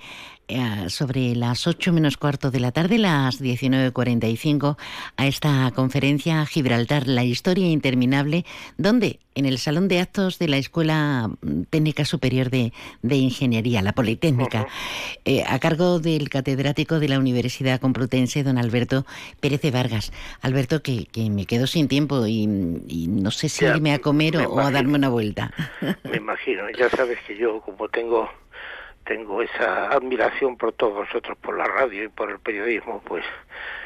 sobre 0.89 1.35
las 1.35 1.67
8 1.67 1.93
menos 1.93 2.17
cuarto 2.17 2.51
de 2.51 2.61
la 2.61 2.73
tarde, 2.73 2.99
las 2.99 3.43
19.45, 3.43 4.77
a 5.17 5.27
esta 5.27 5.71
conferencia 5.75 6.45
Gibraltar, 6.47 7.07
la 7.07 7.25
historia 7.25 7.69
interminable, 7.69 8.45
donde 8.77 9.21
en 9.39 9.47
el 9.47 9.59
Salón 9.59 9.87
de 9.87 10.01
Actos 10.01 10.39
de 10.39 10.49
la 10.49 10.57
Escuela 10.57 11.31
Técnica 11.71 12.05
Superior 12.05 12.51
de, 12.51 12.73
Ingeniería, 13.03 13.83
la 13.83 13.93
Politécnica, 13.93 14.67
eh, 15.25 15.45
a 15.47 15.59
cargo 15.61 16.01
del 16.01 16.29
catedrático 16.29 16.99
de 16.99 17.09
la 17.09 17.19
Universidad 17.19 17.81
Complutense, 17.81 18.43
don 18.43 18.59
Alberto 18.59 19.07
Pérez 19.41 19.63
de 19.63 19.71
Vargas. 19.71 20.13
Alberto, 20.41 20.83
que, 20.83 21.07
me 21.31 21.47
quedo 21.47 21.67
sin 21.67 21.87
tiempo 21.87 22.27
y, 22.27 22.47
no 22.49 23.31
sé 23.31 23.49
si 23.49 23.65
irme 23.65 23.93
a 23.93 24.01
comer 24.01 24.39
o 24.39 24.59
a 24.59 24.71
darme 24.73 24.97
una 24.97 25.09
vuelta. 25.09 25.53
Me 26.03 26.17
imagino, 26.17 26.69
ya 26.77 26.91
sabes 26.91 27.19
que 27.27 27.37
yo 27.37 27.61
como 27.61 27.89
tengo 27.89 28.29
tengo 29.09 29.41
esa 29.43 29.91
admiración 29.91 30.57
por 30.57 30.73
todos 30.75 31.09
vosotros, 31.09 31.37
por 31.39 31.57
la 31.57 31.65
radio 31.65 32.05
y 32.05 32.09
por 32.09 32.31
el 32.31 32.39
periodismo, 32.39 33.01
pues 33.07 33.25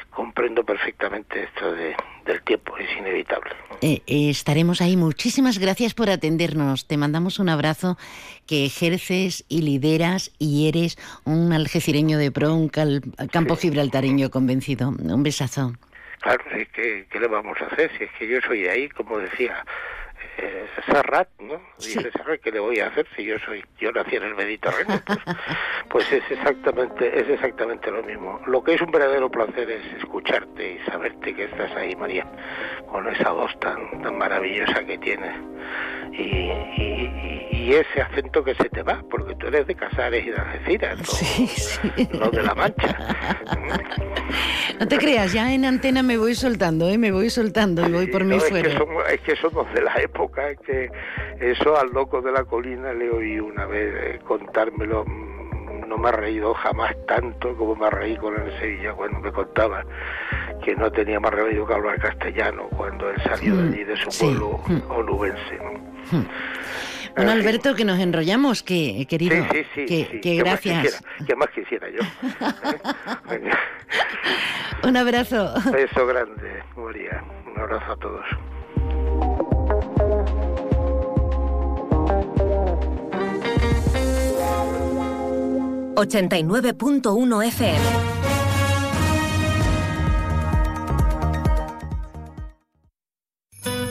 comprendo 0.09 0.63
perfectamente 0.63 1.43
esto 1.43 1.73
de, 1.73 1.95
del 2.25 2.41
tiempo, 2.43 2.77
es 2.77 2.89
inevitable. 2.97 3.51
Eh, 3.81 4.01
eh, 4.05 4.29
estaremos 4.29 4.81
ahí. 4.81 4.97
Muchísimas 4.97 5.57
gracias 5.57 5.93
por 5.93 6.09
atendernos. 6.09 6.87
Te 6.87 6.97
mandamos 6.97 7.39
un 7.39 7.49
abrazo 7.49 7.97
que 8.45 8.65
ejerces 8.65 9.45
y 9.47 9.61
lideras 9.61 10.31
y 10.39 10.67
eres 10.67 10.97
un 11.23 11.53
algecireño 11.53 12.17
de 12.17 12.29
pro, 12.29 12.53
un 12.53 12.69
campo 12.69 13.55
gibraltareño 13.55 14.29
convencido. 14.29 14.89
Un 14.89 15.23
besazo. 15.23 15.73
Claro, 16.19 16.43
¿qué, 16.73 17.05
¿qué 17.09 17.19
le 17.19 17.27
vamos 17.27 17.57
a 17.61 17.65
hacer? 17.65 17.91
Si 17.97 18.03
es 18.03 18.11
que 18.19 18.27
yo 18.27 18.39
soy 18.41 18.67
ahí, 18.67 18.89
como 18.89 19.17
decía 19.19 19.65
eh, 20.37 20.67
Serrat, 20.85 21.29
¿no? 21.39 21.61
Dice 21.77 22.11
Serrat, 22.11 22.41
¿qué 22.41 22.51
le 22.51 22.59
voy 22.59 22.79
a 22.79 22.87
hacer 22.87 23.07
si 23.15 23.23
yo 23.23 23.37
soy, 23.39 23.63
yo 23.79 23.91
nací 23.91 24.15
en 24.15 24.23
el 24.23 24.35
Mediterráneo? 24.35 25.01
Pues, 25.89 26.07
pues, 26.07 26.23
es 26.23 26.31
exactamente, 26.31 27.19
es 27.19 27.29
exactamente 27.29 27.91
lo 27.91 28.01
mismo. 28.01 28.41
Lo 28.47 28.63
que 28.63 28.73
es 28.73 28.81
un 28.81 28.89
verdadero 28.89 29.29
placer 29.29 29.69
es 29.69 29.85
escucharte 29.97 30.73
y 30.73 30.79
saberte 30.89 31.35
que 31.35 31.43
estás 31.43 31.71
ahí, 31.75 31.95
María, 31.95 32.25
con 32.89 33.07
esa 33.09 33.31
voz 33.31 33.51
tan, 33.59 34.01
tan 34.01 34.17
maravillosa 34.17 34.83
que 34.85 34.97
tienes 34.97 35.35
y, 36.13 36.51
y, 36.81 37.52
ese 37.71 38.01
acento 38.01 38.43
que 38.43 38.55
se 38.55 38.67
te 38.69 38.83
va, 38.83 39.01
porque 39.09 39.35
tú 39.35 39.47
eres 39.47 39.65
de 39.67 39.75
Casares 39.75 40.25
y 40.25 40.31
de 40.31 40.37
Algeciras, 40.37 41.79
no, 42.19 42.29
de 42.29 42.43
La 42.43 42.55
Mancha. 42.55 42.97
no 44.79 44.87
te 44.87 44.97
creas, 44.97 45.31
ya 45.31 45.53
en 45.53 45.63
antena 45.63 46.03
me 46.03 46.17
voy 46.17 46.35
soltando, 46.35 46.89
¿eh? 46.89 46.97
me 46.97 47.11
voy 47.11 47.29
soltando 47.29 47.87
y 47.87 47.91
voy 47.91 48.07
por 48.07 48.25
mi 48.25 48.39
fuera. 48.39 48.67
Es 48.67 48.73
que, 48.73 48.77
somos, 48.77 49.03
es 49.09 49.21
que 49.21 49.35
somos 49.37 49.73
de 49.73 49.81
la 49.81 49.95
época, 50.01 50.49
es 50.49 50.59
que 50.59 50.91
eso 51.39 51.77
al 51.77 51.89
loco 51.91 52.21
de 52.21 52.31
la 52.31 52.43
colina 52.43 52.91
le 52.93 53.09
oí 53.09 53.39
una 53.39 53.65
vez 53.65 53.93
eh, 53.95 54.19
contármelo 54.25 55.05
no 55.87 55.97
me 55.97 56.09
ha 56.09 56.13
reído 56.13 56.53
jamás 56.55 56.95
tanto 57.07 57.55
como 57.55 57.75
me 57.75 57.85
ha 57.85 57.89
reído 57.91 58.21
con 58.21 58.41
el 58.41 58.51
Sevilla 58.59 58.93
cuando 58.93 59.19
me 59.19 59.31
contaba 59.31 59.85
que 60.63 60.75
no 60.75 60.91
tenía 60.91 61.19
más 61.19 61.31
remedio 61.31 61.67
que 61.67 61.73
hablar 61.73 61.99
castellano 61.99 62.67
cuando 62.75 63.09
él 63.09 63.21
salió 63.23 63.55
de 63.55 63.63
mm, 63.63 63.73
allí 63.73 63.83
de 63.83 63.97
su 63.97 64.19
pueblo 64.19 64.59
mm. 64.67 64.91
onubense. 64.91 65.59
Bueno, 67.15 67.31
Alberto, 67.31 67.75
que 67.75 67.85
nos 67.85 67.99
enrollamos, 67.99 68.63
que 68.63 69.05
querido, 69.07 69.35
que, 69.75 70.35
gracias. 70.37 71.03
¿Qué 71.27 71.35
más 71.35 71.49
quisiera 71.49 71.87
yo? 71.89 71.99
Un 74.87 74.97
abrazo. 74.97 75.53
Beso 75.71 76.05
grande, 76.07 76.63
María. 76.75 77.23
Un 77.45 77.59
abrazo 77.59 77.91
a 77.91 77.95
todos. 77.97 78.25
89.1 85.95 87.47
FM. 87.47 88.12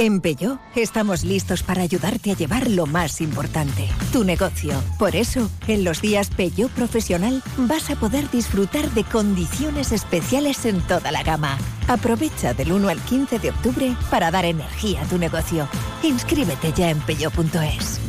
En 0.00 0.20
Peugeot 0.20 0.60
estamos 0.76 1.24
listos 1.24 1.64
para 1.64 1.82
ayudarte 1.82 2.30
a 2.30 2.36
llevar 2.36 2.70
lo 2.70 2.86
más 2.86 3.20
importante, 3.20 3.88
tu 4.12 4.22
negocio. 4.22 4.80
Por 4.96 5.16
eso, 5.16 5.50
en 5.66 5.82
los 5.82 6.00
días 6.00 6.30
Peugeot 6.30 6.70
Profesional 6.70 7.42
vas 7.56 7.90
a 7.90 7.96
poder 7.96 8.30
disfrutar 8.30 8.88
de 8.92 9.02
condiciones 9.02 9.90
especiales 9.90 10.64
en 10.66 10.80
toda 10.82 11.10
la 11.10 11.24
gama. 11.24 11.58
Aprovecha 11.88 12.54
del 12.54 12.70
1 12.70 12.88
al 12.88 13.00
15 13.00 13.40
de 13.40 13.50
octubre 13.50 13.96
para 14.08 14.30
dar 14.30 14.44
energía 14.44 15.02
a 15.02 15.06
tu 15.06 15.18
negocio. 15.18 15.68
Inscríbete 16.04 16.72
ya 16.76 16.90
en 16.90 17.00
peugeot.es. 17.00 18.00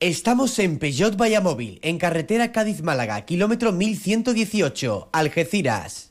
Estamos 0.00 0.58
en 0.58 0.78
Peugeot 0.80 1.16
Vallamóvil, 1.16 1.78
en 1.82 1.98
carretera 1.98 2.50
Cádiz-Málaga, 2.50 3.20
kilómetro 3.26 3.70
1118, 3.70 5.10
Algeciras. 5.12 6.10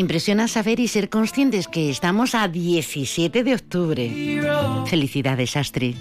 Impresiona 0.00 0.48
saber 0.48 0.80
y 0.80 0.88
ser 0.88 1.10
conscientes 1.10 1.68
que 1.68 1.90
estamos 1.90 2.34
a 2.34 2.48
17 2.48 3.44
de 3.44 3.54
octubre. 3.54 4.40
Felicidades, 4.86 5.58
Astrid. 5.58 5.94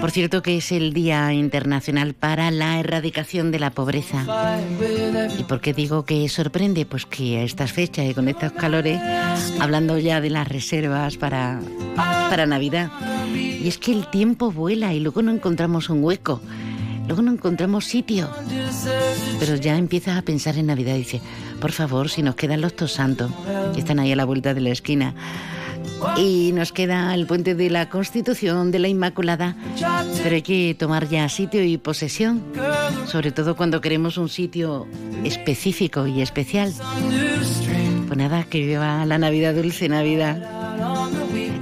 Por 0.00 0.10
cierto 0.10 0.42
que 0.42 0.56
es 0.56 0.72
el 0.72 0.92
Día 0.92 1.32
Internacional 1.32 2.14
para 2.14 2.50
la 2.50 2.80
Erradicación 2.80 3.52
de 3.52 3.60
la 3.60 3.70
Pobreza. 3.70 4.26
¿Y 5.38 5.44
por 5.44 5.60
qué 5.60 5.72
digo 5.74 6.04
que 6.04 6.28
sorprende? 6.28 6.86
Pues 6.86 7.06
que 7.06 7.38
a 7.38 7.44
estas 7.44 7.70
fechas 7.70 8.04
y 8.04 8.14
con 8.14 8.26
estos 8.26 8.50
calores, 8.50 9.00
hablando 9.60 9.96
ya 9.98 10.20
de 10.20 10.30
las 10.30 10.48
reservas 10.48 11.16
para, 11.16 11.60
para 11.94 12.46
Navidad, 12.46 12.90
y 13.32 13.68
es 13.68 13.78
que 13.78 13.92
el 13.92 14.08
tiempo 14.08 14.50
vuela 14.50 14.92
y 14.92 14.98
luego 14.98 15.22
no 15.22 15.30
encontramos 15.30 15.88
un 15.88 16.02
hueco. 16.02 16.40
Luego 17.08 17.22
no 17.22 17.32
encontramos 17.32 17.86
sitio. 17.86 18.28
Pero 19.40 19.56
ya 19.56 19.78
empiezas 19.78 20.18
a 20.18 20.22
pensar 20.22 20.58
en 20.58 20.66
Navidad 20.66 20.94
y 20.94 20.98
dices, 20.98 21.22
por 21.58 21.72
favor, 21.72 22.10
si 22.10 22.22
nos 22.22 22.34
quedan 22.34 22.60
los 22.60 22.76
tosantos, 22.76 23.32
que 23.72 23.80
están 23.80 23.98
ahí 23.98 24.12
a 24.12 24.16
la 24.16 24.26
vuelta 24.26 24.52
de 24.52 24.60
la 24.60 24.68
esquina. 24.68 25.14
Y 26.18 26.52
nos 26.52 26.70
queda 26.70 27.14
el 27.14 27.26
puente 27.26 27.54
de 27.54 27.70
la 27.70 27.88
Constitución, 27.88 28.70
de 28.70 28.78
la 28.78 28.88
Inmaculada, 28.88 29.56
pero 30.22 30.34
hay 30.34 30.42
que 30.42 30.76
tomar 30.78 31.08
ya 31.08 31.28
sitio 31.30 31.64
y 31.64 31.78
posesión, 31.78 32.42
sobre 33.06 33.32
todo 33.32 33.56
cuando 33.56 33.80
queremos 33.80 34.18
un 34.18 34.28
sitio 34.28 34.86
específico 35.24 36.06
y 36.06 36.20
especial. 36.20 36.74
Pues 38.06 38.18
nada, 38.18 38.44
que 38.44 38.66
viva 38.66 39.06
la 39.06 39.16
Navidad 39.16 39.54
dulce, 39.54 39.88
Navidad. 39.88 40.42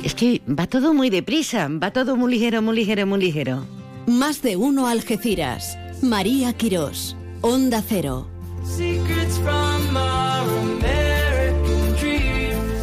Es 0.02 0.14
que 0.14 0.42
va 0.48 0.66
todo 0.66 0.92
muy 0.92 1.09
deprisa, 1.09 1.68
va 1.68 1.92
todo 1.92 2.16
muy 2.16 2.32
ligero, 2.32 2.62
muy 2.62 2.74
ligero, 2.76 3.06
muy 3.06 3.20
ligero. 3.20 3.64
Más 4.06 4.40
de 4.40 4.56
uno 4.56 4.86
Algeciras. 4.86 5.76
María 6.00 6.52
Quirós. 6.52 7.16
Onda 7.40 7.82
Cero. 7.86 8.28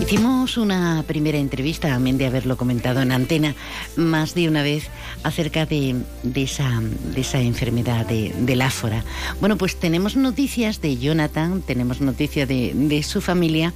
Hicimos 0.02 0.58
una 0.58 1.02
primera 1.08 1.38
entrevista, 1.38 1.88
también 1.88 2.18
de 2.18 2.26
haberlo 2.26 2.58
comentado 2.58 3.02
en 3.02 3.14
antena, 3.14 3.56
más 3.96 4.36
de 4.36 4.50
una 4.50 4.64
vez 4.64 4.90
acerca 5.24 5.66
de, 5.66 5.96
esa, 6.36 6.82
de 7.16 7.22
esa, 7.22 7.40
enfermedad 7.40 8.06
de, 8.06 8.36
del 8.40 8.62
áfora. 8.62 9.06
Bueno, 9.40 9.58
pues 9.58 9.80
tenemos 9.80 10.18
noticias 10.18 10.82
de 10.82 10.98
Jonathan, 10.98 11.62
tenemos 11.62 12.02
noticias 12.02 12.50
de, 12.50 12.74
de 12.76 13.02
su 13.02 13.22
familia, 13.22 13.74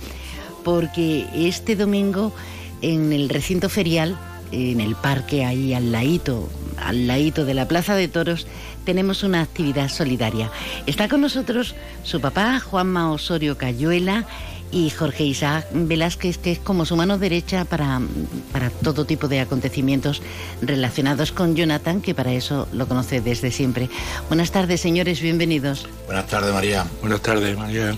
porque 0.65 1.25
este 1.33 1.77
domingo 1.77 2.33
en 2.81 3.13
el 3.13 3.29
recinto 3.29 3.69
ferial, 3.69 4.17
en 4.51 4.81
el 4.81 4.95
parque 4.95 5.45
ahí 5.45 5.73
al 5.73 5.91
ladito, 5.91 6.49
al 6.77 7.07
ladito 7.07 7.45
de 7.45 7.53
la 7.53 7.67
Plaza 7.67 7.95
de 7.95 8.07
Toros, 8.07 8.47
tenemos 8.86 9.23
una 9.23 9.41
actividad 9.41 9.89
solidaria. 9.89 10.51
Está 10.86 11.07
con 11.10 11.21
nosotros 11.21 11.75
su 12.03 12.21
papá, 12.21 12.60
Juanma 12.60 13.12
Osorio 13.12 13.57
Cayuela, 13.57 14.25
y 14.71 14.89
Jorge 14.89 15.23
Isaac 15.23 15.67
Velázquez, 15.71 16.38
que 16.38 16.51
es 16.51 16.60
como 16.60 16.86
su 16.86 16.95
mano 16.95 17.17
derecha 17.17 17.65
para, 17.65 18.01
para 18.51 18.69
todo 18.69 19.05
tipo 19.05 19.27
de 19.27 19.39
acontecimientos 19.39 20.21
relacionados 20.62 21.31
con 21.31 21.55
Jonathan, 21.55 22.01
que 22.01 22.13
para 22.13 22.33
eso 22.33 22.67
lo 22.73 22.88
conoce 22.88 23.21
desde 23.21 23.51
siempre. 23.51 23.89
Buenas 24.27 24.51
tardes, 24.51 24.81
señores, 24.81 25.21
bienvenidos. 25.21 25.88
Buenas 26.05 26.27
tardes, 26.27 26.53
María. 26.53 26.86
Buenas 27.01 27.21
tardes, 27.21 27.57
María. 27.57 27.95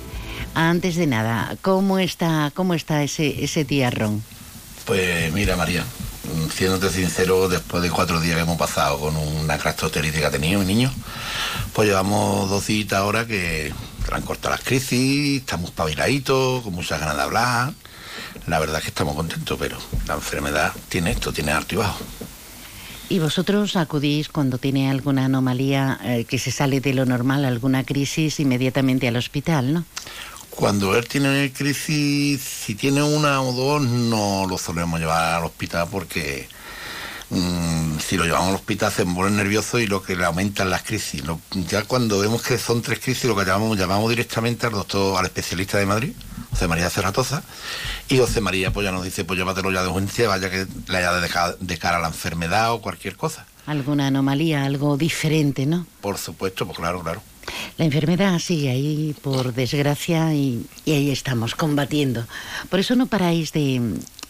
Antes 0.54 0.96
de 0.96 1.08
nada, 1.08 1.56
¿cómo 1.62 2.00
está, 2.00 2.52
cómo 2.54 2.74
está 2.74 3.04
ese, 3.04 3.44
ese 3.44 3.66
tiarrón? 3.66 4.24
Pues 4.86 5.32
mira, 5.34 5.56
María, 5.56 5.84
siéndote 6.54 6.90
sincero, 6.90 7.48
después 7.50 7.84
de 7.84 7.90
cuatro 7.90 8.20
días 8.20 8.36
que 8.36 8.42
hemos 8.42 8.58
pasado 8.58 9.00
con 9.00 9.16
una 9.16 9.58
crastroteritis 9.58 10.20
que 10.20 10.26
ha 10.26 10.32
tenido 10.32 10.60
mi 10.60 10.66
niño, 10.66 10.92
pues 11.74 11.88
llevamos 11.88 12.50
dos 12.50 12.64
citas 12.66 13.00
ahora 13.00 13.26
que 13.26 13.74
le 14.10 14.16
han 14.16 14.22
cortado 14.24 14.56
las 14.56 14.64
crisis, 14.64 15.42
estamos 15.42 15.72
paviladitos, 15.72 16.64
con 16.64 16.74
muchas 16.74 17.00
ganas 17.00 17.16
de 17.16 17.22
hablar. 17.22 17.74
La 18.48 18.60
verdad 18.60 18.78
es 18.78 18.84
que 18.84 18.90
estamos 18.90 19.16
contentos, 19.16 19.58
pero 19.60 19.78
la 20.08 20.16
enfermedad 20.16 20.74
tiene 20.90 21.12
esto, 21.12 21.32
tiene 21.32 21.52
alto 21.52 21.76
y 21.76 21.78
bajo. 21.78 22.00
¿Y 23.10 23.18
vosotros 23.18 23.76
acudís 23.76 24.30
cuando 24.30 24.60
tiene 24.60 24.90
alguna 24.92 25.26
anomalía 25.26 26.00
eh, 26.04 26.26
que 26.26 26.38
se 26.38 26.52
sale 26.52 26.80
de 26.80 26.94
lo 26.94 27.06
normal, 27.06 27.44
alguna 27.44 27.84
crisis, 27.84 28.40
inmediatamente 28.40 29.08
al 29.08 29.16
hospital, 29.16 29.74
no? 29.74 29.86
Cuando 30.60 30.94
él 30.98 31.08
tiene 31.08 31.54
crisis, 31.54 32.42
si 32.42 32.76
tiene 32.76 33.02
una 33.02 33.42
o 33.42 33.54
dos, 33.54 33.82
no 33.82 34.46
lo 34.46 34.58
solemos 34.58 35.00
llevar 35.00 35.36
al 35.36 35.46
hospital 35.46 35.88
porque 35.90 36.50
mm, 37.30 37.98
si 38.00 38.18
lo 38.18 38.26
llevamos 38.26 38.50
al 38.50 38.56
hospital 38.56 38.92
se 38.92 39.06
pone 39.06 39.32
nervioso 39.32 39.80
y 39.80 39.88
lo 39.88 40.04
que 40.04 40.18
le 40.18 40.26
aumentan 40.26 40.70
las 40.70 40.84
crisis. 40.84 41.24
Lo- 41.26 41.40
ya 41.70 41.84
cuando 41.86 42.20
vemos 42.20 42.42
que 42.42 42.58
son 42.58 42.82
tres 42.82 43.00
crisis, 43.00 43.24
lo 43.24 43.38
que 43.38 43.46
llamamos, 43.46 43.78
llamamos 43.78 44.10
directamente 44.10 44.66
al 44.66 44.74
doctor, 44.74 45.18
al 45.18 45.26
especialista 45.28 45.78
de 45.78 45.86
Madrid, 45.86 46.12
José 46.52 46.68
María 46.68 46.90
Cerratoza, 46.90 47.42
y 48.10 48.18
José 48.18 48.42
María 48.42 48.74
pues 48.74 48.84
ya 48.84 48.92
nos 48.92 49.06
dice, 49.06 49.24
pues 49.24 49.40
llévatelo 49.40 49.72
ya 49.72 49.82
de 49.84 49.88
urgencia, 49.88 50.28
vaya 50.28 50.50
que 50.50 50.68
le 50.90 50.98
haya 50.98 51.14
de 51.14 51.30
ca- 51.30 51.56
de 51.58 51.78
cara 51.78 52.00
a 52.00 52.02
la 52.02 52.08
enfermedad 52.10 52.74
o 52.74 52.82
cualquier 52.82 53.16
cosa. 53.16 53.46
Alguna 53.66 54.08
anomalía, 54.08 54.66
algo 54.66 54.98
diferente, 54.98 55.66
¿no? 55.66 55.88
Por 56.02 56.18
supuesto, 56.18 56.66
pues 56.66 56.78
claro, 56.80 57.02
claro. 57.02 57.22
La 57.78 57.86
enfermedad 57.86 58.38
sigue 58.40 58.70
ahí, 58.70 59.16
por 59.22 59.54
desgracia, 59.54 60.34
y, 60.34 60.66
y 60.86 60.92
ahí 60.92 61.12
estamos, 61.12 61.56
combatiendo. 61.56 62.26
Por 62.70 62.80
eso 62.80 62.96
no 62.96 63.08
paráis 63.08 63.52
de, 63.54 63.82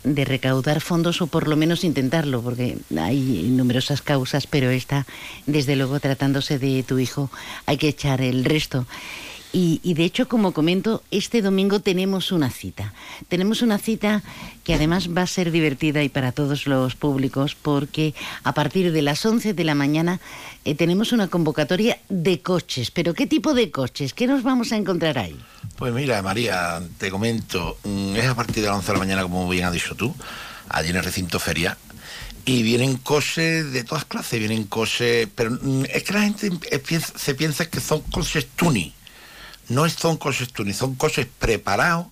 de 0.03 0.25
recaudar 0.25 0.82
fondos 0.82 1.21
o 1.21 1.27
por 1.27 1.47
lo 1.47 1.55
menos 1.55 1.84
intentarlo, 1.84 2.41
porque 2.41 2.77
hay 2.97 3.47
numerosas 3.49 4.01
causas, 4.01 4.47
pero 4.47 4.69
esta, 4.69 5.05
desde 5.45 5.75
luego, 5.75 5.99
tratándose 5.99 6.60
de 6.60 6.84
tu 6.84 6.99
hijo, 6.99 7.29
hay 7.65 7.77
que 7.77 7.89
echar 7.89 8.21
el 8.21 8.45
resto. 8.45 8.86
Y, 9.52 9.80
y 9.84 9.96
de 9.96 10.04
hecho, 10.04 10.28
como 10.28 10.54
comento, 10.54 11.04
este 11.12 11.42
domingo 11.42 11.80
tenemos 11.80 12.32
una 12.32 12.52
cita. 12.52 12.94
Tenemos 13.28 13.62
una 13.62 13.80
cita 13.80 14.22
que 14.64 14.76
además 14.76 15.10
va 15.10 15.24
a 15.24 15.28
ser 15.28 15.52
divertida 15.52 16.04
y 16.04 16.10
para 16.10 16.32
todos 16.32 16.68
los 16.68 16.96
públicos 16.96 17.56
porque 17.56 18.14
a 18.44 18.54
partir 18.54 18.92
de 18.92 19.02
las 19.02 19.26
11 19.26 19.54
de 19.54 19.64
la 19.64 19.76
mañana 19.76 20.20
eh, 20.66 20.76
tenemos 20.76 21.12
una 21.12 21.28
convocatoria 21.28 21.98
de 22.10 22.42
coches. 22.42 22.92
¿Pero 22.92 23.14
qué 23.14 23.26
tipo 23.26 23.54
de 23.54 23.72
coches? 23.72 24.14
¿Qué 24.14 24.28
nos 24.28 24.44
vamos 24.44 24.72
a 24.72 24.78
encontrar 24.78 25.18
ahí? 25.18 25.40
Pues 25.78 25.94
mira, 25.94 26.22
María, 26.22 26.82
te 26.98 27.10
comento, 27.10 27.78
mm, 27.84 28.16
es 28.16 28.28
a 28.28 28.36
partir 28.36 28.64
de 28.64 28.70
las 28.70 28.78
11 28.78 28.88
de 28.88 28.94
la 28.94 29.00
mañana, 29.00 29.22
como 29.24 29.48
bien 29.50 29.66
has 29.66 29.74
dicho 29.74 29.96
tú, 29.96 30.14
allí 30.68 30.90
en 30.90 30.98
el 30.98 31.04
recinto 31.04 31.40
feria, 31.40 31.78
y 32.46 32.64
vienen 32.64 32.98
coches 32.98 33.72
de 33.72 33.84
todas 33.84 34.06
clases, 34.06 34.40
vienen 34.40 34.66
coches, 34.66 35.28
pero 35.34 35.52
mm, 35.52 35.86
es 35.90 36.04
que 36.04 36.14
la 36.14 36.22
gente 36.22 36.52
se 37.16 37.36
piensa 37.36 37.70
que 37.70 37.80
son 37.80 38.02
coches 38.02 38.48
tuning, 38.56 38.92
no 39.69 39.89
son 39.89 40.17
coches 40.17 40.51
tuning, 40.51 40.73
son 40.73 40.95
coches 40.95 41.27
preparados 41.38 42.08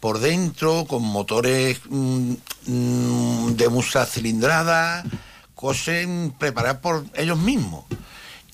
por 0.00 0.18
dentro, 0.18 0.86
con 0.86 1.02
motores 1.02 1.80
mm, 1.88 2.32
mm, 2.66 3.54
de 3.54 3.68
mucha 3.68 4.04
cilindrada, 4.06 5.04
coches 5.54 6.08
preparados 6.38 6.80
por 6.80 7.04
ellos 7.14 7.38
mismos. 7.38 7.84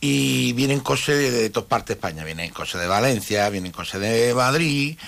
Y 0.00 0.52
vienen 0.52 0.80
coches 0.80 1.16
de, 1.16 1.30
de 1.30 1.50
todas 1.50 1.68
partes 1.68 1.88
de 1.88 1.94
España, 1.94 2.24
vienen 2.24 2.50
coches 2.50 2.80
de 2.80 2.86
Valencia, 2.86 3.48
vienen 3.48 3.72
coches 3.72 4.00
de 4.00 4.34
Madrid. 4.34 4.98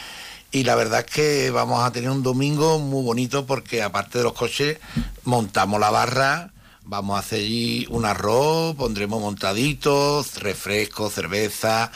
Y 0.52 0.64
la 0.64 0.74
verdad 0.74 1.04
es 1.06 1.14
que 1.14 1.50
vamos 1.50 1.84
a 1.84 1.92
tener 1.92 2.10
un 2.10 2.22
domingo 2.22 2.78
muy 2.78 3.04
bonito 3.04 3.46
porque 3.46 3.82
aparte 3.82 4.18
de 4.18 4.24
los 4.24 4.32
coches, 4.32 4.78
montamos 5.24 5.78
la 5.78 5.90
barra, 5.90 6.50
vamos 6.84 7.16
a 7.16 7.20
hacer 7.20 7.40
allí 7.40 7.86
un 7.88 8.04
arroz, 8.04 8.74
pondremos 8.74 9.20
montaditos, 9.20 10.40
refrescos, 10.40 11.12
cerveza, 11.14 11.92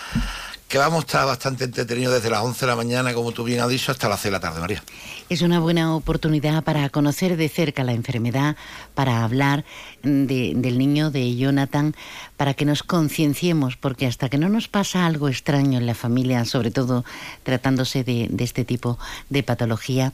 que 0.74 0.78
vamos 0.78 1.04
a 1.04 1.06
estar 1.06 1.24
bastante 1.24 1.62
entretenidos 1.62 2.14
desde 2.14 2.30
las 2.30 2.42
11 2.42 2.58
de 2.58 2.66
la 2.66 2.74
mañana, 2.74 3.14
como 3.14 3.30
tú 3.30 3.44
bien 3.44 3.60
has 3.60 3.68
dicho, 3.68 3.92
hasta 3.92 4.08
las 4.08 4.18
6 4.18 4.24
de 4.24 4.30
la 4.32 4.40
tarde, 4.40 4.58
María. 4.58 4.82
Es 5.28 5.40
una 5.42 5.60
buena 5.60 5.94
oportunidad 5.94 6.64
para 6.64 6.88
conocer 6.88 7.36
de 7.36 7.48
cerca 7.48 7.84
la 7.84 7.92
enfermedad, 7.92 8.56
para 8.96 9.22
hablar 9.22 9.64
de- 10.02 10.50
del 10.56 10.76
niño 10.78 11.12
de 11.12 11.36
Jonathan, 11.36 11.94
para 12.36 12.54
que 12.54 12.64
nos 12.64 12.82
concienciemos, 12.82 13.76
porque 13.76 14.08
hasta 14.08 14.28
que 14.28 14.36
no 14.36 14.48
nos 14.48 14.66
pasa 14.66 15.06
algo 15.06 15.28
extraño 15.28 15.78
en 15.78 15.86
la 15.86 15.94
familia, 15.94 16.44
sobre 16.44 16.72
todo 16.72 17.04
tratándose 17.44 18.02
de, 18.02 18.28
este 18.40 18.64
tipo 18.64 18.98
de 19.30 19.44
patología, 19.44 20.12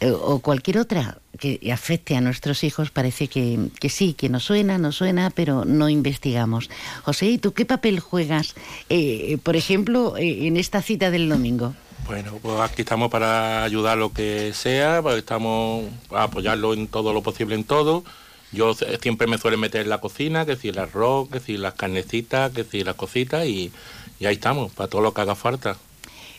eh, 0.00 0.10
o 0.10 0.40
cualquier 0.40 0.76
otra 0.76 1.16
que 1.38 1.72
afecte 1.72 2.16
a 2.16 2.20
nuestros 2.20 2.64
hijos, 2.64 2.90
parece 2.90 3.28
que, 3.28 3.68
que 3.78 3.88
sí, 3.88 4.14
que 4.14 4.28
nos 4.28 4.44
suena, 4.44 4.78
nos 4.78 4.96
suena, 4.96 5.30
pero 5.30 5.64
no 5.64 5.88
investigamos. 5.88 6.70
José, 7.02 7.26
¿y 7.26 7.38
tú 7.38 7.52
qué 7.52 7.64
papel 7.64 8.00
juegas, 8.00 8.54
eh, 8.88 9.38
por 9.42 9.56
ejemplo, 9.56 10.16
eh, 10.16 10.46
en 10.46 10.56
esta 10.56 10.82
cita 10.82 11.10
del 11.10 11.28
domingo? 11.28 11.74
Bueno, 12.06 12.38
pues 12.40 12.60
aquí 12.60 12.82
estamos 12.82 13.10
para 13.10 13.64
ayudar 13.64 13.98
lo 13.98 14.12
que 14.12 14.52
sea, 14.54 15.02
pues 15.02 15.16
estamos 15.16 15.86
a 16.10 16.24
apoyarlo 16.24 16.72
en 16.72 16.86
todo 16.86 17.12
lo 17.12 17.22
posible 17.22 17.54
en 17.54 17.64
todo. 17.64 18.04
Yo 18.52 18.74
siempre 18.74 19.26
me 19.26 19.38
suelen 19.38 19.58
meter 19.58 19.80
en 19.82 19.88
la 19.88 19.98
cocina, 19.98 20.46
que 20.46 20.56
si 20.56 20.68
el 20.68 20.78
arroz, 20.78 21.28
que 21.28 21.40
si 21.40 21.56
las 21.56 21.74
carnecitas, 21.74 22.52
que 22.52 22.62
si 22.62 22.84
las 22.84 22.94
cositas 22.94 23.44
y, 23.46 23.72
y 24.20 24.26
ahí 24.26 24.34
estamos, 24.34 24.72
para 24.72 24.88
todo 24.88 25.00
lo 25.02 25.12
que 25.12 25.20
haga 25.20 25.34
falta. 25.34 25.76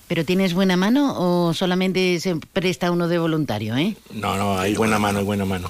¿Pero 0.08 0.24
tienes 0.24 0.54
buena 0.54 0.78
mano 0.78 1.15
o 1.17 1.54
solamente 1.54 2.20
se 2.20 2.36
presta 2.38 2.91
uno 2.91 3.08
de 3.08 3.20
voluntario, 3.20 3.76
eh? 3.76 3.98
No, 4.12 4.38
no, 4.38 4.58
hay 4.58 4.74
buena 4.76 5.00
mano, 5.00 5.20
hay 5.20 5.26
buena 5.26 5.46
mano. 5.46 5.70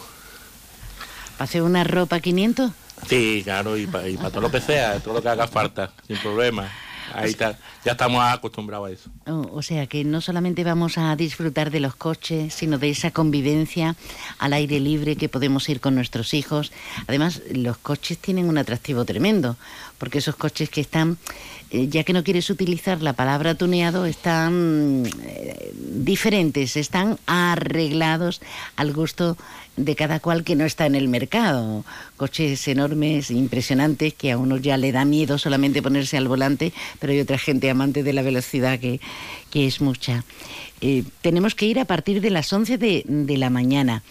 ¿Para 1.34 1.46
hacer 1.46 1.64
una 1.64 1.84
ropa 1.84 2.20
500? 2.20 2.72
Sí, 3.08 3.42
claro, 3.44 3.78
y 3.78 3.88
para 3.88 4.30
todo 4.30 4.42
lo 4.42 4.52
que 4.52 4.62
sea, 4.62 5.00
todo 5.00 5.16
lo 5.16 5.22
que 5.22 5.30
haga 5.30 5.48
falta, 5.48 5.92
sin 6.08 6.18
problema. 6.18 6.70
Ahí 7.14 7.30
está, 7.30 7.58
ya 7.86 7.94
estamos 7.94 8.22
acostumbrados 8.22 8.90
a 8.90 8.92
eso. 8.92 9.10
O, 9.28 9.58
o 9.58 9.62
sea 9.62 9.88
que 9.88 10.04
no 10.04 10.20
solamente 10.20 10.64
vamos 10.64 10.98
a 10.98 11.16
disfrutar 11.16 11.72
de 11.72 11.80
los 11.80 11.96
coches, 11.96 12.54
sino 12.54 12.78
de 12.78 12.90
esa 12.90 13.12
convivencia 13.12 13.96
al 14.40 14.54
aire 14.54 14.80
libre 14.80 15.16
que 15.16 15.30
podemos 15.30 15.68
ir 15.70 15.80
con 15.80 15.96
nuestros 15.96 16.34
hijos. 16.34 16.72
Además, 17.08 17.42
los 17.52 17.78
coches 17.78 18.18
tienen 18.18 18.50
un 18.50 18.58
atractivo 18.58 19.06
tremendo, 19.06 19.56
porque 19.98 20.18
esos 20.18 20.36
coches 20.36 20.70
que 20.70 20.82
están, 20.82 21.18
eh, 21.70 21.88
ya 21.90 22.04
que 22.04 22.14
no 22.14 22.24
quieres 22.24 22.50
utilizar 22.50 23.02
la 23.02 23.14
palabra 23.14 23.56
tuneado, 23.56 24.06
están 24.06 25.04
eh, 25.24 25.74
diferentes, 25.76 26.78
están 26.78 27.18
arreglados 27.26 28.42
al 28.76 28.94
gusto 28.94 29.38
de 29.76 29.96
cada 29.96 30.20
cual 30.20 30.44
que 30.44 30.56
no 30.56 30.66
está 30.66 30.86
en 30.86 30.96
el 30.96 31.08
mercado. 31.08 31.84
Coches 32.16 32.68
enormes, 32.68 33.32
impresionantes, 33.32 34.14
que 34.14 34.32
a 34.32 34.38
uno 34.38 34.58
ya 34.58 34.78
le 34.78 34.92
da 34.92 35.06
miedo 35.06 35.38
solamente 35.38 35.82
ponerse 35.82 36.18
al 36.18 36.28
volante, 36.28 36.74
pero 37.00 37.14
hay 37.14 37.20
otra 37.20 37.38
gente 37.38 37.70
amante 37.70 38.02
de 38.02 38.14
la 38.14 38.22
velocidad 38.22 38.80
que, 38.80 39.00
que 39.50 39.68
es 39.68 39.82
mucha. 39.82 40.24
Eh, 40.82 41.04
tenemos 41.22 41.54
que 41.54 41.66
ir 41.66 41.80
a 41.80 41.86
partir 41.86 42.22
de 42.22 42.30
las 42.30 42.52
11 42.52 42.78
de, 42.78 43.04
de 43.06 43.38
la 43.38 43.50
mañana. 43.50 44.04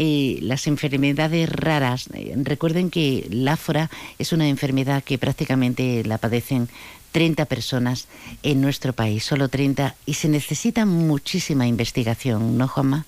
Eh, 0.00 0.38
las 0.42 0.68
enfermedades 0.68 1.48
raras, 1.48 2.06
eh, 2.14 2.32
recuerden 2.36 2.88
que 2.88 3.26
la 3.30 3.54
áfora 3.54 3.90
es 4.20 4.32
una 4.32 4.46
enfermedad 4.46 5.02
que 5.02 5.18
prácticamente 5.18 6.04
la 6.04 6.18
padecen 6.18 6.68
30 7.10 7.46
personas 7.46 8.06
en 8.44 8.60
nuestro 8.60 8.92
país, 8.92 9.24
solo 9.24 9.48
30, 9.48 9.96
y 10.06 10.14
se 10.14 10.28
necesita 10.28 10.86
muchísima 10.86 11.66
investigación, 11.66 12.56
¿no, 12.56 12.68
Juanma? 12.68 13.06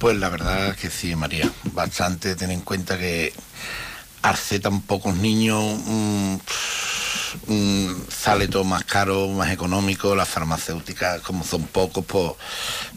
Pues 0.00 0.16
la 0.16 0.28
verdad 0.28 0.74
que 0.74 0.90
sí, 0.90 1.14
María. 1.14 1.48
Bastante 1.72 2.34
ten 2.34 2.50
en 2.50 2.62
cuenta 2.62 2.98
que 2.98 3.32
tan 4.60 4.80
pocos 4.82 5.16
niños 5.16 5.78
sale 8.08 8.48
todo 8.48 8.64
más 8.64 8.84
caro, 8.84 9.28
más 9.28 9.50
económico. 9.50 10.14
Las 10.14 10.28
farmacéuticas, 10.28 11.20
como 11.22 11.44
son 11.44 11.64
pocos, 11.64 12.04
pues 12.04 12.32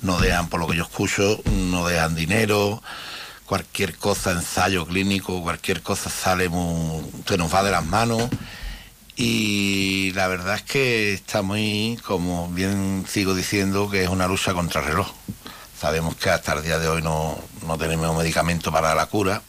no 0.02 0.20
dejan, 0.20 0.50
por 0.50 0.60
lo 0.60 0.68
que 0.68 0.78
yo 0.78 0.84
escucho, 0.84 1.42
no 1.46 1.88
dejan 1.88 2.16
dinero. 2.16 2.82
Cualquier 3.46 3.96
cosa, 3.96 4.32
ensayo 4.32 4.86
clínico, 4.86 5.42
cualquier 5.42 5.82
cosa 5.82 6.10
sale 6.10 6.50
muy, 6.50 7.04
se 7.28 7.38
nos 7.38 7.54
va 7.54 7.64
de 7.64 7.72
las 7.72 7.86
manos. 7.86 8.30
Y 9.16 10.12
la 10.14 10.28
verdad 10.28 10.56
es 10.56 10.64
que 10.64 11.14
está 11.14 11.42
muy, 11.42 11.98
como 12.06 12.50
bien 12.50 13.06
sigo 13.08 13.34
diciendo, 13.34 13.90
que 13.90 14.04
es 14.04 14.10
una 14.10 14.28
lucha 14.28 14.54
contra 14.54 14.82
el 14.82 14.88
reloj. 14.88 15.08
Sabemos 15.80 16.16
que 16.16 16.30
hasta 16.30 16.54
el 16.54 16.64
día 16.64 16.80
de 16.80 16.88
hoy 16.88 17.02
no, 17.02 17.38
no 17.66 17.78
tenemos 17.78 18.18
medicamento 18.18 18.72
para 18.72 18.96
la 18.96 19.06
cura. 19.06 19.42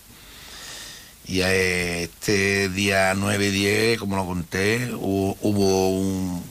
Y 1.28 1.40
eh, 1.42 2.04
este 2.04 2.68
día 2.68 3.12
9 3.16 3.48
y 3.48 3.50
10, 3.50 3.98
como 3.98 4.16
lo 4.16 4.26
conté, 4.26 4.92
hu- 4.92 5.36
hubo 5.40 5.90
un, 5.90 6.42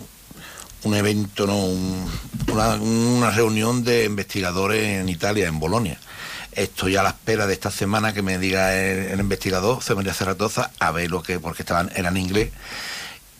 un 0.84 0.94
evento, 0.96 1.48
no, 1.48 1.58
un- 1.66 2.12
una, 2.52 2.76
una 2.76 3.32
reunión 3.32 3.84
de 3.86 4.06
investigadores 4.06 5.00
en 5.00 5.08
Italia, 5.10 5.48
en 5.48 5.60
Bolonia. 5.60 5.98
Estoy 6.52 6.96
a 6.98 7.04
la 7.04 7.10
espera 7.10 7.48
de 7.48 7.54
esta 7.54 7.72
semana 7.72 8.14
que 8.14 8.22
me 8.22 8.38
diga 8.38 8.76
el, 8.78 9.12
el 9.12 9.20
investigador, 9.20 9.76
José 9.76 9.96
María 9.96 10.14
Cerratoza, 10.14 10.72
a 10.80 10.92
ver 10.92 11.10
lo 11.10 11.22
que, 11.24 11.40
porque 11.40 11.64
estaban, 11.64 11.90
eran 11.96 12.18
en 12.18 12.24
inglés. 12.24 12.50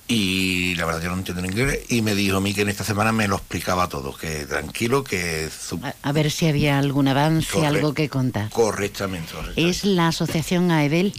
Y 0.08 0.76
la 0.76 0.86
verdad 0.86 1.02
yo 1.02 1.10
no 1.10 1.18
entiendo 1.18 1.44
en 1.44 1.50
inglés. 1.52 1.80
Y 1.90 2.02
me 2.04 2.14
dijo 2.14 2.38
a 2.38 2.42
mí 2.42 2.54
que 2.54 2.62
en 2.62 2.70
esta 2.70 2.84
semana 2.84 3.12
me 3.12 3.28
lo 3.28 3.38
explicaba 3.38 3.90
todo, 3.90 4.16
que 4.16 4.46
tranquilo, 4.46 5.04
que 5.04 5.50
su- 5.50 5.80
A, 5.84 5.96
a 6.04 6.12
ver 6.12 6.30
si 6.30 6.48
había 6.48 6.78
algún 6.78 7.08
avance, 7.08 7.66
algo 7.66 7.94
que 7.94 8.08
contar. 8.08 8.50
correctamente. 8.52 9.32
correctamente. 9.34 9.70
Es 9.70 9.84
la 9.84 10.10
asociación 10.10 10.70
AEDEL 10.72 11.14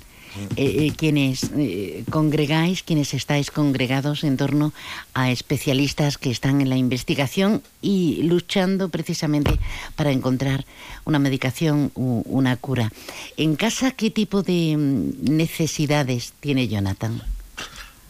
eh, 0.57 0.87
eh, 0.87 0.93
quienes 0.97 1.51
eh, 1.57 2.05
congregáis, 2.11 2.83
quienes 2.83 3.15
estáis 3.15 3.51
congregados 3.51 4.25
en 4.25 4.37
torno 4.37 4.73
a 5.15 5.31
especialistas 5.31 6.19
que 6.19 6.31
están 6.31 6.61
en 6.61 6.69
la 6.69 6.77
investigación 6.77 7.63
y 7.83 8.23
luchando 8.23 8.89
precisamente 8.89 9.59
para 9.97 10.11
encontrar 10.11 10.65
una 11.05 11.19
medicación 11.19 11.91
u 11.95 12.23
una 12.27 12.57
cura. 12.57 12.93
En 13.37 13.57
casa, 13.57 13.91
¿qué 13.91 14.11
tipo 14.11 14.43
de 14.43 14.77
mm, 14.77 15.37
necesidades 15.37 16.33
tiene 16.41 16.69
Jonathan? 16.69 17.23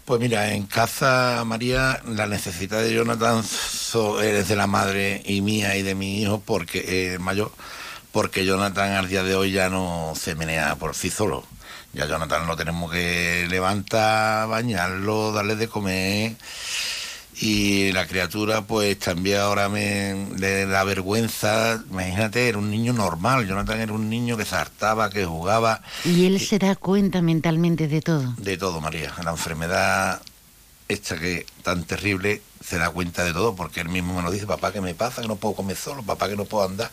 Pues 0.06 0.20
mira, 0.20 0.52
en 0.54 0.66
casa, 0.66 1.42
María, 1.44 2.00
la 2.06 2.28
necesidad 2.28 2.80
de 2.80 2.94
Jonathan 2.94 3.42
es 4.22 4.48
de 4.48 4.54
la 4.54 4.68
madre 4.68 5.20
y 5.26 5.40
mía 5.40 5.76
y 5.76 5.82
de 5.82 5.96
mi 5.96 6.22
hijo, 6.22 6.40
porque 6.44 7.14
es 7.14 7.18
mayor, 7.18 7.50
porque 8.12 8.46
Jonathan 8.46 8.92
al 8.92 9.08
día 9.08 9.24
de 9.24 9.34
hoy 9.34 9.50
ya 9.50 9.68
no 9.68 10.12
se 10.14 10.36
menea 10.36 10.76
por 10.76 10.94
sí 10.94 11.10
solo. 11.10 11.44
Ya 11.92 12.06
Jonathan 12.06 12.46
lo 12.46 12.56
tenemos 12.56 12.90
que 12.90 13.46
levantar, 13.48 14.48
bañarlo, 14.48 15.32
darle 15.32 15.56
de 15.56 15.68
comer. 15.68 16.36
Y 17.38 17.92
la 17.92 18.06
criatura, 18.06 18.62
pues 18.62 18.98
también 18.98 19.38
ahora 19.38 19.68
me 19.68 20.26
le 20.38 20.64
da 20.66 20.84
vergüenza. 20.84 21.82
Imagínate, 21.90 22.48
era 22.48 22.56
un 22.56 22.70
niño 22.70 22.94
normal. 22.94 23.46
Jonathan 23.46 23.80
era 23.80 23.92
un 23.92 24.08
niño 24.08 24.36
que 24.38 24.46
saltaba, 24.46 25.10
que 25.10 25.26
jugaba, 25.26 25.82
Y 26.04 26.24
él 26.26 26.40
se 26.40 26.58
da 26.58 26.76
cuenta 26.76 27.20
mentalmente 27.20 27.88
de 27.88 28.00
todo. 28.00 28.34
de 28.38 28.56
todo, 28.56 28.80
María. 28.80 29.12
La 29.22 29.32
enfermedad 29.32 30.22
esta 30.88 31.18
que 31.18 31.44
tan 31.62 31.84
terrible 31.84 32.42
se 32.66 32.78
da 32.78 32.90
cuenta 32.90 33.22
de 33.24 33.32
todo 33.32 33.54
porque 33.54 33.80
él 33.80 33.88
mismo 33.88 34.14
me 34.14 34.22
lo 34.22 34.30
dice, 34.30 34.46
papá, 34.46 34.72
¿qué 34.72 34.80
me 34.80 34.94
pasa? 34.94 35.22
Que 35.22 35.28
no 35.28 35.36
puedo 35.36 35.54
comer 35.54 35.76
solo, 35.76 36.02
papá, 36.02 36.28
que 36.28 36.36
no 36.36 36.44
puedo 36.46 36.64
andar. 36.66 36.90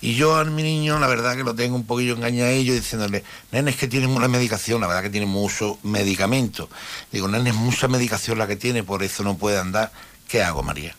Y 0.00 0.14
yo 0.14 0.36
a 0.36 0.44
mi 0.44 0.62
niño, 0.62 0.98
la 0.98 1.06
verdad 1.06 1.36
que 1.36 1.42
lo 1.44 1.54
tengo 1.54 1.74
un 1.76 1.86
poquillo 1.86 2.14
engañadillo 2.14 2.74
diciéndole, 2.74 3.24
nene, 3.50 3.70
es 3.70 3.76
que 3.76 3.88
tiene 3.88 4.06
una 4.06 4.28
medicación, 4.28 4.80
la 4.80 4.86
verdad 4.86 5.02
que 5.02 5.10
tiene 5.10 5.26
mucho 5.26 5.78
medicamento. 5.82 6.68
Digo, 7.12 7.28
nene, 7.28 7.50
es 7.50 7.56
mucha 7.56 7.88
medicación 7.88 8.38
la 8.38 8.46
que 8.46 8.56
tiene, 8.56 8.82
por 8.82 9.02
eso 9.02 9.22
no 9.22 9.36
puede 9.38 9.58
andar. 9.58 9.90
¿Qué 10.28 10.42
hago, 10.42 10.62
María? 10.62 10.94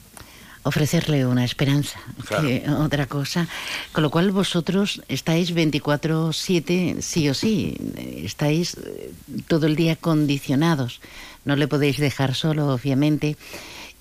ofrecerle 0.64 1.26
una 1.26 1.46
esperanza, 1.46 1.98
Claro. 2.28 2.46
que 2.46 2.66
otra 2.70 3.06
cosa. 3.06 3.48
Con 3.94 4.04
lo 4.04 4.10
cual 4.10 4.32
vosotros 4.32 5.02
estáis 5.08 5.54
24/7 5.54 7.02
sí 7.02 7.30
o 7.30 7.34
sí, 7.34 7.78
estáis 8.24 8.76
eh, 8.76 9.12
todo 9.48 9.66
el 9.68 9.78
día 9.78 9.96
condicionados, 9.96 11.00
no 11.46 11.56
le 11.56 11.70
podéis 11.70 11.98
dejar 11.98 12.36
solo, 12.36 12.68
obviamente. 12.68 13.38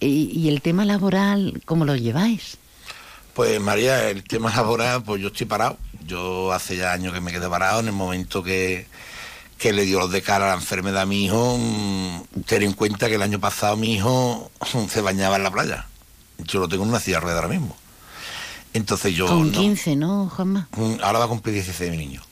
Y, 0.01 0.30
y 0.38 0.49
el 0.49 0.61
tema 0.62 0.84
laboral, 0.84 1.62
¿cómo 1.64 1.84
lo 1.84 1.97
lleváis? 1.97 2.59
Pues 3.34 3.61
María, 3.61 4.09
el 4.11 4.24
tema 4.24 4.55
laboral, 4.55 5.03
pues 5.03 5.20
yo 5.22 5.28
estoy 5.28 5.47
parado. 5.47 5.78
Yo 6.07 6.53
hace 6.53 6.76
ya 6.76 6.92
años 6.92 7.12
que 7.12 7.20
me 7.20 7.32
quedé 7.32 7.49
parado 7.49 7.80
en 7.80 7.86
el 7.88 7.92
momento 7.92 8.42
que, 8.42 8.86
que 9.59 9.72
le 9.72 9.84
dio 9.84 9.99
los 9.99 10.11
de 10.12 10.22
cara 10.22 10.44
a 10.47 10.49
la 10.49 10.55
enfermedad 10.55 11.03
a 11.03 11.07
mi 11.07 11.24
hijo. 11.24 11.59
mm, 11.59 12.42
Ten 12.47 12.62
en 12.62 12.72
cuenta 12.74 13.09
que 13.09 13.16
el 13.16 13.22
año 13.22 13.40
pasado 13.40 13.76
mi 13.76 13.94
hijo 13.94 14.51
se 14.90 15.01
bañaba 15.01 15.36
en 15.36 15.42
la 15.42 15.51
playa. 15.51 15.86
Yo 16.38 16.61
lo 16.61 16.68
tengo 16.68 16.84
en 16.84 16.90
una 16.90 17.01
silla 17.01 17.16
de 17.18 17.22
ruedas 17.22 17.42
ahora 17.42 17.55
mismo. 17.59 17.76
Entonces 18.74 19.14
yo... 19.14 19.26
Con 19.26 19.51
no- 19.53 19.59
15, 19.59 19.97
¿no, 19.97 20.28
Juanma? 20.28 20.68
Mm, 20.76 20.97
Ahora 21.03 21.18
va 21.20 21.24
a 21.24 21.28
cumplir 21.28 21.55
16 21.55 21.90
mi 21.90 21.97
niño. 21.97 22.22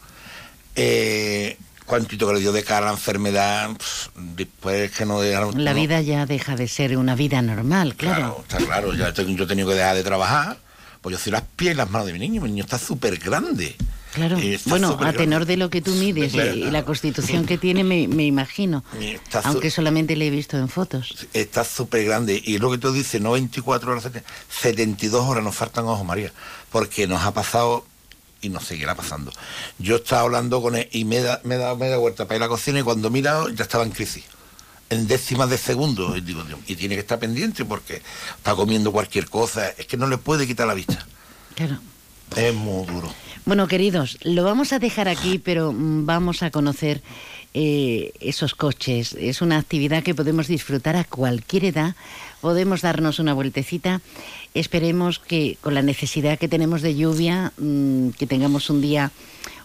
Eh, 0.77 1.57
cuantito 1.87 2.27
que 2.27 2.35
le 2.35 2.41
dio 2.41 2.53
de 2.53 2.63
cara 2.65 2.87
a 2.87 2.91
la 2.91 2.93
enfermedad, 2.93 3.71
pf, 3.77 4.11
después 4.37 4.91
que 4.93 5.05
no 5.07 5.21
dejaron... 5.21 5.63
La 5.63 5.73
no- 5.75 5.81
vida 5.81 6.01
ya 6.01 6.27
deja 6.27 6.57
de 6.57 6.67
ser 6.69 6.97
una 6.97 7.15
vida 7.15 7.43
normal, 7.43 7.95
claro. 7.97 8.39
Está 8.43 8.59
claro, 8.59 8.95
ya 8.95 9.13
tengo- 9.13 9.37
yo 9.37 9.45
he 9.45 9.47
tenido 9.47 9.69
que 9.69 9.75
dejar 9.75 9.97
de 9.97 10.03
trabajar, 10.03 10.59
pues 11.01 11.17
yo 11.17 11.23
soy 11.23 11.33
las 11.33 11.43
pies 11.57 11.73
y 11.75 11.77
las 11.77 11.91
manos 11.91 12.07
de 12.07 12.13
mi 12.15 12.19
niño, 12.19 12.41
mi 12.41 12.49
niño 12.51 12.65
está 12.65 12.79
súper 12.79 13.19
grande. 13.19 13.77
Claro. 14.15 14.39
Eh, 14.39 14.61
Bueno, 14.67 14.97
a 15.01 15.13
tenor 15.13 15.45
de 15.45 15.57
lo 15.57 15.71
que 15.71 15.83
tú 15.83 15.91
mides 15.97 16.33
y, 16.35 16.37
Claro. 16.37 16.55
y 16.55 16.71
la 16.71 16.85
constitución 16.85 17.45
que 17.47 17.59
tiene, 17.59 17.83
me, 17.83 18.07
me 18.07 18.25
imagino. 18.25 18.85
Está 19.01 19.41
Aunque 19.41 19.73
solamente 19.73 20.15
le 20.15 20.29
he 20.29 20.31
visto 20.31 20.57
en 20.57 20.69
fotos. 20.69 21.27
Está 21.33 21.65
súper 21.65 22.05
grande. 22.05 22.41
Y 22.45 22.59
lo 22.59 22.71
que 22.71 22.79
tú 22.79 22.93
dices, 22.93 23.21
no 23.21 23.33
24 23.33 23.91
horas, 23.91 24.09
72 24.49 25.21
horas 25.27 25.43
nos 25.43 25.57
faltan 25.57 25.87
ojos, 25.87 26.07
María. 26.07 26.33
Porque 26.71 27.09
nos 27.09 27.25
ha 27.25 27.35
pasado 27.35 27.85
y 28.45 28.49
nos 28.51 28.65
seguirá 28.65 28.95
pasando. 28.95 29.33
Yo 29.79 29.97
estaba 29.97 30.23
hablando 30.23 30.61
con 30.63 30.77
él 30.77 30.89
y 30.93 31.05
me 31.05 31.17
he, 31.19 31.23
da- 31.23 31.41
me 31.45 31.57
dado 31.57 31.77
media 31.77 31.97
vuelta 31.97 32.27
para 32.27 32.37
ir 32.37 32.43
a 32.43 32.47
la 32.47 32.49
cocina 32.51 32.79
y 32.81 32.83
cuando 32.83 33.09
he 33.09 33.11
mirado 33.11 33.49
ya 33.49 33.65
estaba 33.65 33.85
en 33.85 33.91
crisis. 33.91 34.25
En 34.91 35.07
décimas 35.09 35.49
de 35.51 35.59
segundo. 35.59 36.17
Y, 36.17 36.21
digo, 36.21 36.43
Dios, 36.45 36.61
y 36.67 36.77
tiene 36.77 36.95
que 36.95 37.01
estar 37.01 37.19
pendiente 37.19 37.65
porque 37.65 38.03
está 38.37 38.55
comiendo 38.55 38.93
cualquier 38.93 39.29
cosa. 39.29 39.71
Es 39.71 39.87
que 39.87 39.97
no 39.97 40.07
le 40.07 40.19
puede 40.19 40.47
quitar 40.47 40.67
la 40.67 40.75
vista. 40.75 41.07
Claro. 41.55 41.79
Es 42.37 42.55
muy 42.55 42.87
duro. 42.87 43.13
Bueno, 43.47 43.67
queridos, 43.69 44.19
lo 44.23 44.45
vamos 44.45 44.73
a 44.73 44.79
dejar 44.79 45.09
aquí, 45.09 45.39
pero 45.39 45.73
mm, 45.73 46.07
vamos 46.07 46.43
a 46.43 46.51
conocer 46.51 47.03
eh, 47.55 48.13
esos 48.21 48.55
coches. 48.55 49.15
Es 49.19 49.41
una 49.43 49.59
actividad 49.59 50.03
que 50.03 50.15
podemos 50.15 50.49
disfrutar 50.49 50.97
a 50.97 51.05
cualquier 51.05 51.67
edad. 51.67 51.95
Podemos 52.45 52.83
darnos 52.83 53.21
una 53.21 53.33
vueltecita. 53.33 54.03
Esperemos 54.53 55.19
que 55.19 55.57
con 55.63 55.73
la 55.73 55.81
necesidad 55.81 56.39
que 56.39 56.47
tenemos 56.47 56.83
de 56.83 56.95
lluvia, 56.95 57.55
mm, 57.57 58.11
que 58.11 58.27
tengamos 58.27 58.69
un 58.69 58.83
día, 58.83 59.13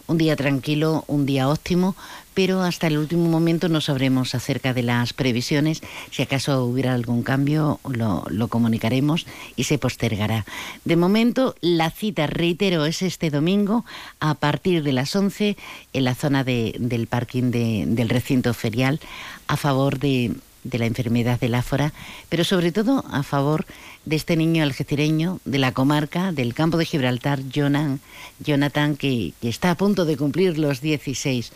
un 0.06 0.16
día 0.16 0.34
tranquilo, 0.34 1.04
un 1.06 1.26
día 1.26 1.50
óptimo, 1.50 1.94
pero 2.32 2.62
hasta 2.62 2.86
el 2.86 2.96
último 2.96 3.28
momento 3.28 3.68
no 3.68 3.82
sabremos 3.82 4.34
acerca 4.34 4.72
de 4.72 4.82
las 4.82 5.12
previsiones. 5.12 5.82
Si 6.10 6.22
acaso 6.22 6.64
hubiera 6.64 6.94
algún 6.94 7.22
cambio, 7.22 7.80
lo, 7.86 8.48
comunicaremos 8.48 9.26
y 9.56 9.64
se 9.64 9.76
postergará. 9.76 10.46
De 10.86 10.96
momento, 10.96 11.56
la 11.60 11.90
cita, 11.90 12.28
reitero, 12.28 12.86
es 12.86 13.02
este 13.02 13.28
domingo 13.28 13.84
a 14.20 14.32
partir 14.36 14.82
de 14.84 14.92
las 14.94 15.14
11 15.14 15.58
en 15.92 16.04
la 16.04 16.14
zona 16.14 16.44
de- 16.44 16.74
del 16.78 17.08
parking 17.08 17.50
de- 17.50 17.84
del 17.88 18.08
recinto 18.08 18.54
ferial 18.54 19.00
a 19.48 19.58
favor 19.58 19.98
de, 19.98 20.32
de 20.64 20.78
la 20.78 20.86
enfermedad 20.86 21.40
del 21.40 21.54
áfora, 21.54 21.92
pero 22.28 22.44
sobre 22.44 22.72
todo 22.72 23.04
a 23.10 23.22
favor 23.22 23.64
de 24.04 24.16
este 24.16 24.36
niño 24.36 24.62
algecireño 24.62 25.40
de 25.44 25.58
la 25.58 25.72
comarca 25.72 26.32
del 26.32 26.54
campo 26.54 26.76
de 26.76 26.84
Gibraltar, 26.86 27.40
Jonan- 27.52 27.98
Jonathan, 28.40 28.96
que, 28.96 29.32
que 29.40 29.48
está 29.48 29.70
a 29.70 29.74
punto 29.76 30.04
de 30.04 30.16
cumplir 30.16 30.58
los 30.58 30.80
16. 30.80 31.52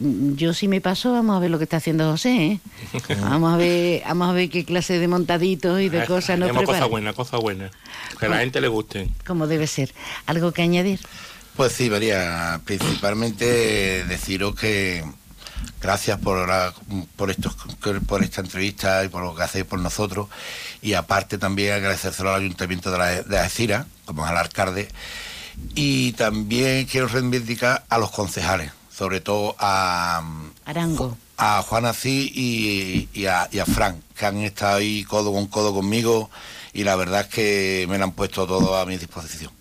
Mm, 0.00 0.34
Yo 0.34 0.52
si 0.54 0.66
me 0.68 0.80
paso, 0.80 1.12
vamos 1.12 1.36
a 1.36 1.38
ver 1.40 1.50
lo 1.50 1.58
que 1.58 1.64
está 1.64 1.76
haciendo 1.76 2.10
José, 2.10 2.46
¿eh? 2.46 2.60
Vamos 3.20 3.54
a 3.54 3.56
ver, 3.56 4.02
vamos 4.06 4.28
a 4.28 4.32
ver 4.32 4.50
qué 4.50 4.64
clase 4.64 4.98
de 4.98 5.06
montaditos 5.08 5.80
y 5.80 5.88
de 5.88 6.02
Eh, 6.02 6.06
cosas 6.06 6.38
nos 6.38 6.48
prepara. 6.50 6.66
cosas 6.66 6.90
buenas, 6.90 7.14
cosas 7.14 7.40
buenas. 7.40 7.70
Que 8.18 8.26
a 8.26 8.28
la 8.28 8.38
gente 8.38 8.60
le 8.60 8.68
gusten. 8.68 9.14
Como 9.26 9.46
debe 9.46 9.66
ser. 9.66 9.94
¿Algo 10.26 10.50
que 10.52 10.62
añadir? 10.62 11.00
Pues 11.56 11.72
sí, 11.72 11.88
María, 11.88 12.60
principalmente 12.64 14.04
deciros 14.06 14.56
que 14.56 15.04
gracias 15.80 16.18
por, 16.18 16.48
la- 16.48 16.72
por, 17.16 17.30
estos, 17.30 17.54
por 18.06 18.22
esta 18.22 18.40
entrevista 18.40 19.04
y 19.04 19.08
por 19.08 19.22
lo 19.22 19.34
que 19.34 19.42
hacéis 19.42 19.64
por 19.64 19.78
nosotros. 19.78 20.28
Y 20.82 20.94
aparte 20.94 21.38
también 21.38 21.74
agradecérselo 21.74 22.32
al 22.34 22.40
Ayuntamiento 22.42 22.90
de, 22.90 22.98
la, 22.98 23.22
de 23.22 23.38
Algeciras, 23.38 23.86
como 24.04 24.24
al 24.26 24.36
alcalde. 24.36 24.88
Y 25.74 26.12
también 26.12 26.86
quiero 26.86 27.06
reivindicar 27.08 27.84
a 27.88 27.98
los 27.98 28.10
concejales, 28.10 28.72
sobre 28.92 29.20
todo 29.20 29.54
a, 29.58 30.22
Arango. 30.64 31.16
a 31.36 31.62
Juan 31.62 31.86
Así 31.86 32.30
y, 32.34 33.08
y 33.18 33.26
a, 33.26 33.48
y 33.52 33.60
a 33.60 33.66
Frank, 33.66 33.96
que 34.16 34.26
han 34.26 34.38
estado 34.38 34.76
ahí 34.78 35.04
codo 35.04 35.32
con 35.32 35.46
codo 35.46 35.72
conmigo 35.72 36.28
y 36.72 36.82
la 36.82 36.96
verdad 36.96 37.20
es 37.22 37.26
que 37.28 37.86
me 37.88 37.98
lo 37.98 38.04
han 38.04 38.12
puesto 38.12 38.46
todo 38.48 38.76
a 38.76 38.84
mi 38.84 38.96
disposición. 38.98 39.52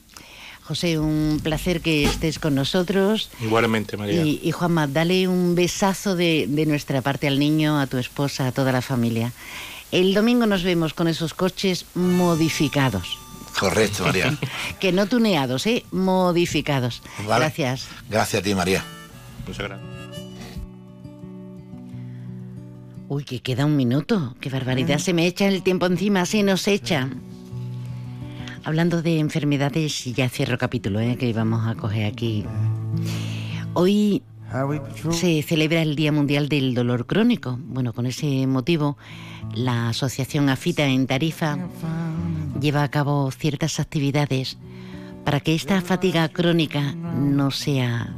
José, 0.63 0.97
un 0.97 1.39
placer 1.43 1.81
que 1.81 2.05
estés 2.05 2.39
con 2.39 2.55
nosotros. 2.55 3.29
Igualmente, 3.41 3.97
María. 3.97 4.23
Y, 4.23 4.39
y 4.41 4.51
Juanma, 4.51 4.87
dale 4.87 5.27
un 5.27 5.55
besazo 5.55 6.15
de, 6.15 6.45
de 6.47 6.65
nuestra 6.65 7.01
parte 7.01 7.27
al 7.27 7.37
niño, 7.37 7.79
a 7.79 7.87
tu 7.87 7.97
esposa, 7.97 8.47
a 8.47 8.51
toda 8.51 8.71
la 8.71 8.81
familia. 8.81 9.33
El 9.91 10.13
domingo 10.13 10.45
nos 10.45 10.63
vemos 10.63 10.93
con 10.93 11.07
esos 11.07 11.33
coches 11.33 11.85
modificados. 11.95 13.19
Correcto, 13.59 14.05
María. 14.05 14.37
Que 14.79 14.91
no 14.91 15.05
tuneados, 15.07 15.67
¿eh? 15.67 15.85
Modificados. 15.91 17.01
Vale. 17.27 17.45
Gracias. 17.45 17.87
Gracias 18.09 18.41
a 18.41 18.43
ti, 18.43 18.55
María. 18.55 18.83
Muchas 19.45 19.67
gracias. 19.67 19.89
Uy, 23.09 23.25
que 23.25 23.41
queda 23.41 23.65
un 23.65 23.75
minuto. 23.75 24.35
Qué 24.39 24.49
barbaridad. 24.49 24.97
Se 24.97 25.13
me 25.13 25.27
echa 25.27 25.45
el 25.47 25.61
tiempo 25.61 25.85
encima, 25.85 26.25
se 26.25 26.41
nos 26.41 26.67
echa. 26.67 27.09
Hablando 28.65 29.01
de 29.01 29.19
enfermedades, 29.19 30.07
y 30.07 30.13
ya 30.13 30.29
cierro 30.29 30.57
capítulo, 30.57 31.01
¿eh? 31.01 31.17
que 31.17 31.33
vamos 31.33 31.67
a 31.67 31.75
coger 31.75 32.05
aquí. 32.05 32.45
Hoy 33.73 34.23
se 35.11 35.41
celebra 35.41 35.81
el 35.81 35.97
Día 35.97 36.13
Mundial 36.13 36.47
del 36.47 36.73
Dolor 36.73 37.05
Crónico. 37.05 37.59
Bueno, 37.59 37.91
con 37.91 38.05
ese 38.05 38.47
motivo, 38.47 38.97
la 39.53 39.89
Asociación 39.89 40.47
AFITA 40.47 40.85
en 40.85 41.07
Tarifa 41.07 41.57
lleva 42.61 42.83
a 42.83 42.89
cabo 42.89 43.29
ciertas 43.31 43.81
actividades 43.81 44.57
para 45.25 45.41
que 45.41 45.55
esta 45.55 45.81
fatiga 45.81 46.29
crónica 46.29 46.93
no 46.93 47.51
sea 47.51 48.15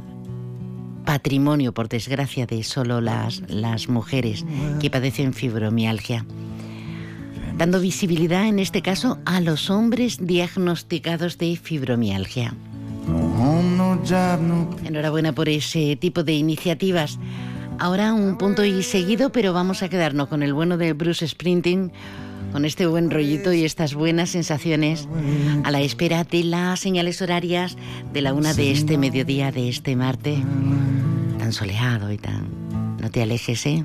patrimonio, 1.04 1.74
por 1.74 1.88
desgracia, 1.88 2.46
de 2.46 2.62
solo 2.62 3.00
las, 3.00 3.42
las 3.48 3.88
mujeres 3.88 4.44
que 4.80 4.90
padecen 4.90 5.34
fibromialgia 5.34 6.24
dando 7.56 7.80
visibilidad 7.80 8.46
en 8.46 8.58
este 8.58 8.82
caso 8.82 9.18
a 9.24 9.40
los 9.40 9.70
hombres 9.70 10.18
diagnosticados 10.20 11.38
de 11.38 11.56
fibromialgia. 11.56 12.54
Enhorabuena 14.84 15.32
por 15.32 15.48
ese 15.48 15.96
tipo 15.96 16.22
de 16.22 16.34
iniciativas. 16.34 17.18
Ahora 17.78 18.14
un 18.14 18.38
punto 18.38 18.64
y 18.64 18.82
seguido, 18.82 19.30
pero 19.30 19.52
vamos 19.52 19.82
a 19.82 19.88
quedarnos 19.88 20.28
con 20.28 20.42
el 20.42 20.54
bueno 20.54 20.76
de 20.78 20.92
Bruce 20.92 21.26
Sprinting, 21.28 21.92
con 22.52 22.64
este 22.64 22.86
buen 22.86 23.10
rollito 23.10 23.52
y 23.52 23.64
estas 23.64 23.94
buenas 23.94 24.30
sensaciones 24.30 25.08
a 25.64 25.70
la 25.70 25.80
espera 25.80 26.24
de 26.24 26.44
las 26.44 26.80
señales 26.80 27.20
horarias 27.20 27.76
de 28.12 28.22
la 28.22 28.32
una 28.32 28.54
de 28.54 28.70
este 28.72 28.96
mediodía 28.98 29.52
de 29.52 29.68
este 29.68 29.94
martes, 29.94 30.38
tan 31.38 31.52
soleado 31.52 32.10
y 32.12 32.18
tan... 32.18 32.46
No 33.00 33.10
te 33.10 33.22
alejes, 33.22 33.66
¿eh? 33.66 33.84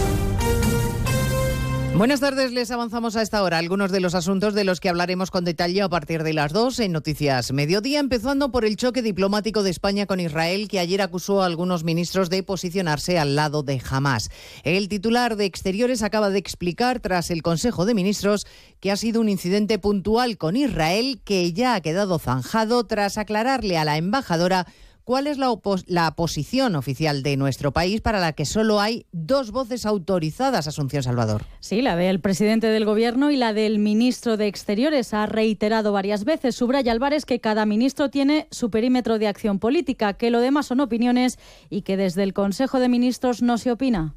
Buenas 1.95 2.21
tardes, 2.21 2.51
les 2.53 2.71
avanzamos 2.71 3.15
a 3.15 3.21
esta 3.21 3.43
hora 3.43 3.57
algunos 3.57 3.91
de 3.91 3.99
los 3.99 4.15
asuntos 4.15 4.53
de 4.53 4.63
los 4.63 4.79
que 4.79 4.87
hablaremos 4.87 5.29
con 5.29 5.43
detalle 5.43 5.81
a 5.81 5.89
partir 5.89 6.23
de 6.23 6.33
las 6.33 6.53
dos 6.53 6.79
en 6.79 6.93
Noticias 6.93 7.51
Mediodía, 7.51 7.99
empezando 7.99 8.49
por 8.49 8.65
el 8.65 8.77
choque 8.77 9.01
diplomático 9.01 9.61
de 9.61 9.69
España 9.71 10.05
con 10.07 10.19
Israel, 10.21 10.69
que 10.69 10.79
ayer 10.79 11.01
acusó 11.01 11.43
a 11.43 11.45
algunos 11.45 11.83
ministros 11.83 12.29
de 12.29 12.43
posicionarse 12.43 13.19
al 13.19 13.35
lado 13.35 13.61
de 13.61 13.81
Hamas. 13.87 14.29
El 14.63 14.87
titular 14.87 15.35
de 15.35 15.45
Exteriores 15.45 16.01
acaba 16.01 16.29
de 16.29 16.39
explicar, 16.39 17.01
tras 17.01 17.29
el 17.29 17.43
Consejo 17.43 17.85
de 17.85 17.93
Ministros, 17.93 18.47
que 18.79 18.89
ha 18.91 18.97
sido 18.97 19.19
un 19.19 19.29
incidente 19.29 19.77
puntual 19.77 20.37
con 20.37 20.55
Israel 20.55 21.21
que 21.23 21.51
ya 21.51 21.75
ha 21.75 21.81
quedado 21.81 22.17
zanjado 22.19 22.85
tras 22.85 23.17
aclararle 23.17 23.77
a 23.77 23.85
la 23.85 23.97
embajadora 23.97 24.65
¿Cuál 25.11 25.27
es 25.27 25.37
la, 25.37 25.53
la, 25.87 26.15
posición 26.15 26.77
oficial 26.77 27.21
de 27.21 27.35
nuestro 27.35 27.73
país 27.73 27.99
para 27.99 28.21
la 28.21 28.31
que 28.31 28.45
solo 28.45 28.79
hay 28.79 29.05
dos 29.11 29.51
voces 29.51 29.85
autorizadas, 29.85 30.67
Asunción 30.67 31.03
Salvador? 31.03 31.43
Sí, 31.59 31.81
la 31.81 31.97
del 31.97 32.21
presidente 32.21 32.67
del 32.67 32.85
Gobierno 32.85 33.29
y 33.29 33.35
la 33.35 33.51
del 33.51 33.77
ministro 33.77 34.37
de 34.37 34.47
Exteriores. 34.47 35.13
Ha 35.13 35.25
reiterado 35.25 35.91
varias 35.91 36.23
veces, 36.23 36.55
subraya 36.55 36.93
Álvarez, 36.93 37.25
que 37.25 37.41
cada 37.41 37.65
ministro 37.65 38.09
tiene 38.09 38.47
su 38.51 38.69
perímetro 38.69 39.19
de 39.19 39.27
acción 39.27 39.59
política, 39.59 40.13
que 40.13 40.29
lo 40.29 40.39
demás 40.39 40.67
son 40.67 40.79
opiniones 40.79 41.39
y 41.69 41.81
que 41.81 41.97
desde 41.97 42.23
el 42.23 42.33
Consejo 42.33 42.79
de 42.79 42.87
Ministros 42.87 43.41
no 43.41 43.57
se 43.57 43.73
opina. 43.73 44.15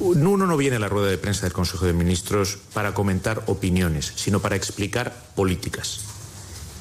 Uno 0.00 0.36
no 0.36 0.56
viene 0.56 0.78
a 0.78 0.80
la 0.80 0.88
rueda 0.88 1.10
de 1.10 1.18
prensa 1.18 1.42
del 1.42 1.52
Consejo 1.52 1.86
de 1.86 1.92
Ministros 1.92 2.58
para 2.72 2.92
comentar 2.92 3.44
opiniones, 3.46 4.12
sino 4.16 4.40
para 4.40 4.56
explicar 4.56 5.14
políticas. 5.36 6.00